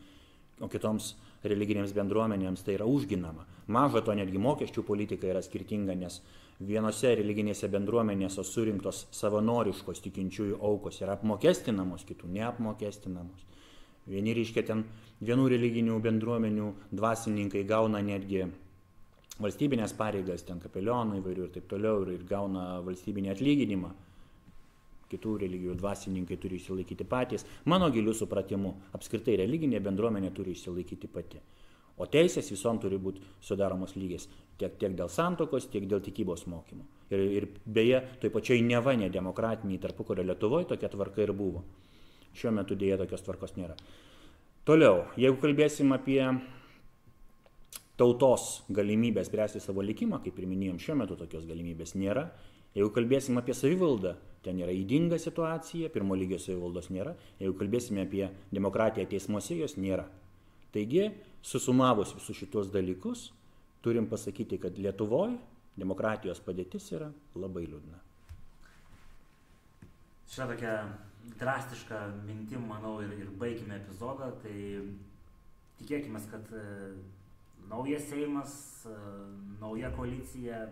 o 0.63 0.69
kitoms 0.73 1.13
religinėms 1.45 1.93
bendruomenėms 1.97 2.63
tai 2.65 2.77
yra 2.79 2.87
užginama. 2.89 3.45
Maža 3.73 4.05
to 4.07 4.15
netgi 4.17 4.41
mokesčių 4.41 4.85
politika 4.87 5.29
yra 5.29 5.43
skirtinga, 5.45 5.97
nes 5.99 6.21
vienose 6.67 7.15
religinėse 7.19 7.69
bendruomenėse 7.73 8.45
surinktos 8.47 9.07
savanoriškos 9.15 10.03
tikinčiųjų 10.05 10.59
aukos 10.69 11.01
yra 11.03 11.17
apmokestinamos, 11.19 12.05
kitų 12.09 12.31
neapmokestinamos. 12.37 13.47
Vieni 14.11 14.35
reiškia 14.35 14.65
ten 14.67 14.85
vienų 15.23 15.49
religinių 15.55 15.99
bendruomenių 16.03 16.73
dvasininkai 16.91 17.63
gauna 17.69 18.01
netgi 18.03 18.47
valstybinės 19.43 19.95
pareigas, 19.99 20.43
ten 20.47 20.59
kapelionų 20.63 21.21
įvairių 21.21 21.47
ir 21.47 21.53
taip 21.55 21.69
toliau, 21.71 22.03
ir, 22.05 22.17
ir 22.19 22.25
gauna 22.29 22.81
valstybinį 22.87 23.33
atlyginimą. 23.33 23.93
Kitų 25.13 25.37
religijų 25.43 25.77
dvasininkai 25.77 26.39
turi 26.41 26.57
išsilaikyti 26.57 27.05
patys. 27.05 27.45
Mano 27.69 27.91
giliu 27.93 28.15
supratimu, 28.17 28.73
apskritai 28.97 29.37
religinė 29.43 29.83
bendruomenė 29.85 30.33
turi 30.35 30.55
išsilaikyti 30.57 31.11
pati. 31.13 31.43
O 32.01 32.07
teisės 32.09 32.49
visom 32.51 32.79
turi 32.81 32.97
būti 32.99 33.23
sudaromos 33.45 33.97
lygės 33.99 34.29
tiek, 34.59 34.75
tiek 34.81 34.95
dėl 34.97 35.11
santokos, 35.13 35.69
tiek 35.73 35.85
dėl 35.89 36.01
tikybos 36.05 36.47
mokymų. 36.49 36.87
Ir, 37.13 37.25
ir 37.37 37.49
beje, 37.67 38.01
toj 38.23 38.33
pačioj 38.33 38.63
neva 38.65 38.95
nedemokratiniai 38.97 39.81
tarpukurio 39.83 40.25
Lietuvoje 40.25 40.71
tokia 40.73 40.89
tvarka 40.93 41.23
ir 41.25 41.35
buvo. 41.37 41.65
Šiuo 42.33 42.55
metu 42.57 42.79
dėja 42.79 42.97
tokios 43.03 43.25
tvarkos 43.27 43.57
nėra. 43.59 43.77
Toliau, 44.65 45.03
jeigu 45.21 45.37
kalbėsim 45.43 45.93
apie 45.93 46.23
tautos 48.01 48.63
galimybę 48.73 49.25
spręsti 49.27 49.61
savo 49.61 49.85
likimą, 49.85 50.23
kaip 50.25 50.39
ir 50.39 50.49
minėjom, 50.49 50.81
šiuo 50.81 50.97
metu 51.03 51.19
tokios 51.19 51.45
galimybės 51.49 51.93
nėra. 51.99 52.31
Jeigu 52.73 52.89
kalbėsim 52.95 53.37
apie 53.37 53.53
savivaldą, 53.53 54.15
ten 54.43 54.63
yra 54.63 54.73
įdinga 54.73 55.19
situacija, 55.21 55.91
pirmo 55.93 56.17
lygio 56.17 56.39
savivaldos 56.41 56.89
nėra. 56.95 57.13
Jeigu 57.43 57.59
kalbėsime 57.59 58.07
apie 58.07 58.31
demokratiją 58.55 59.05
teismuose, 59.11 59.59
jos 59.61 59.77
nėra. 59.77 60.07
Taigi, 60.73 61.11
susumavus 61.43 62.15
visus 62.17 62.39
šitos 62.39 62.71
dalykus, 62.73 63.31
turim 63.83 64.07
pasakyti, 64.11 64.61
kad 64.63 64.79
Lietuvoje 64.79 65.37
demokratijos 65.79 66.41
padėtis 66.45 66.91
yra 66.95 67.09
labai 67.35 67.65
liūdna. 67.67 67.99
Šią 70.33 70.47
tokią 70.53 70.77
drastišką 71.41 71.99
mintim, 72.27 72.65
manau, 72.69 72.99
ir, 73.05 73.13
ir 73.21 73.33
baigime 73.41 73.77
epizodą, 73.81 74.31
tai 74.45 74.55
tikėkime, 75.81 76.21
kad 76.31 76.55
e, 76.57 76.63
naujas 77.71 78.07
Seimas, 78.11 78.55
e, 78.89 78.95
nauja 79.61 79.93
koalicija 79.97 80.65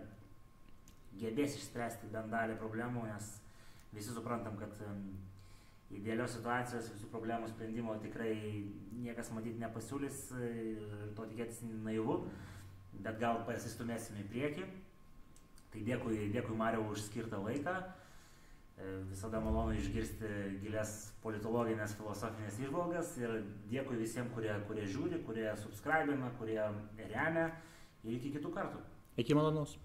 gebės 1.19 1.57
išspręsti 1.59 2.09
bent 2.13 2.31
dalį 2.33 2.57
problemų, 2.61 3.05
nes 3.11 3.35
visi 3.93 4.15
suprantam, 4.15 4.57
kad 4.59 4.73
idealios 5.97 6.35
situacijos, 6.37 6.91
visų 6.95 7.09
problemų 7.11 7.49
sprendimo 7.51 7.95
tikrai 8.03 8.33
niekas 9.01 9.31
matyti 9.35 9.61
nepasiūlys, 9.61 10.21
to 11.17 11.25
tikėtis 11.31 11.63
naivu, 11.85 12.21
bet 13.01 13.19
gal 13.21 13.41
pasistumėsime 13.47 14.23
į 14.23 14.29
priekį. 14.31 14.69
Tai 15.71 15.81
dėkui, 15.87 16.29
dėkui 16.33 16.55
Mario 16.59 16.83
už 16.91 17.05
skirtą 17.05 17.39
laiką. 17.45 17.75
E, 18.81 18.87
visada 19.11 19.39
malonu 19.43 19.75
išgirsti 19.77 20.31
gilias 20.63 21.11
politologinės, 21.23 21.93
filosofinės 21.99 22.57
išvalgas 22.63 23.13
ir 23.21 23.37
dėkui 23.71 23.99
visiems, 24.01 24.33
kurie, 24.35 24.51
kurie 24.67 24.87
žiūri, 24.89 25.21
kurie 25.27 25.47
subscribina, 25.61 26.31
kurie 26.39 26.59
remia 26.99 27.47
ir 28.03 28.17
iki 28.17 28.33
kitų 28.35 28.51
kartų. 28.57 28.83
Iki 29.21 29.37
malonaus. 29.37 29.77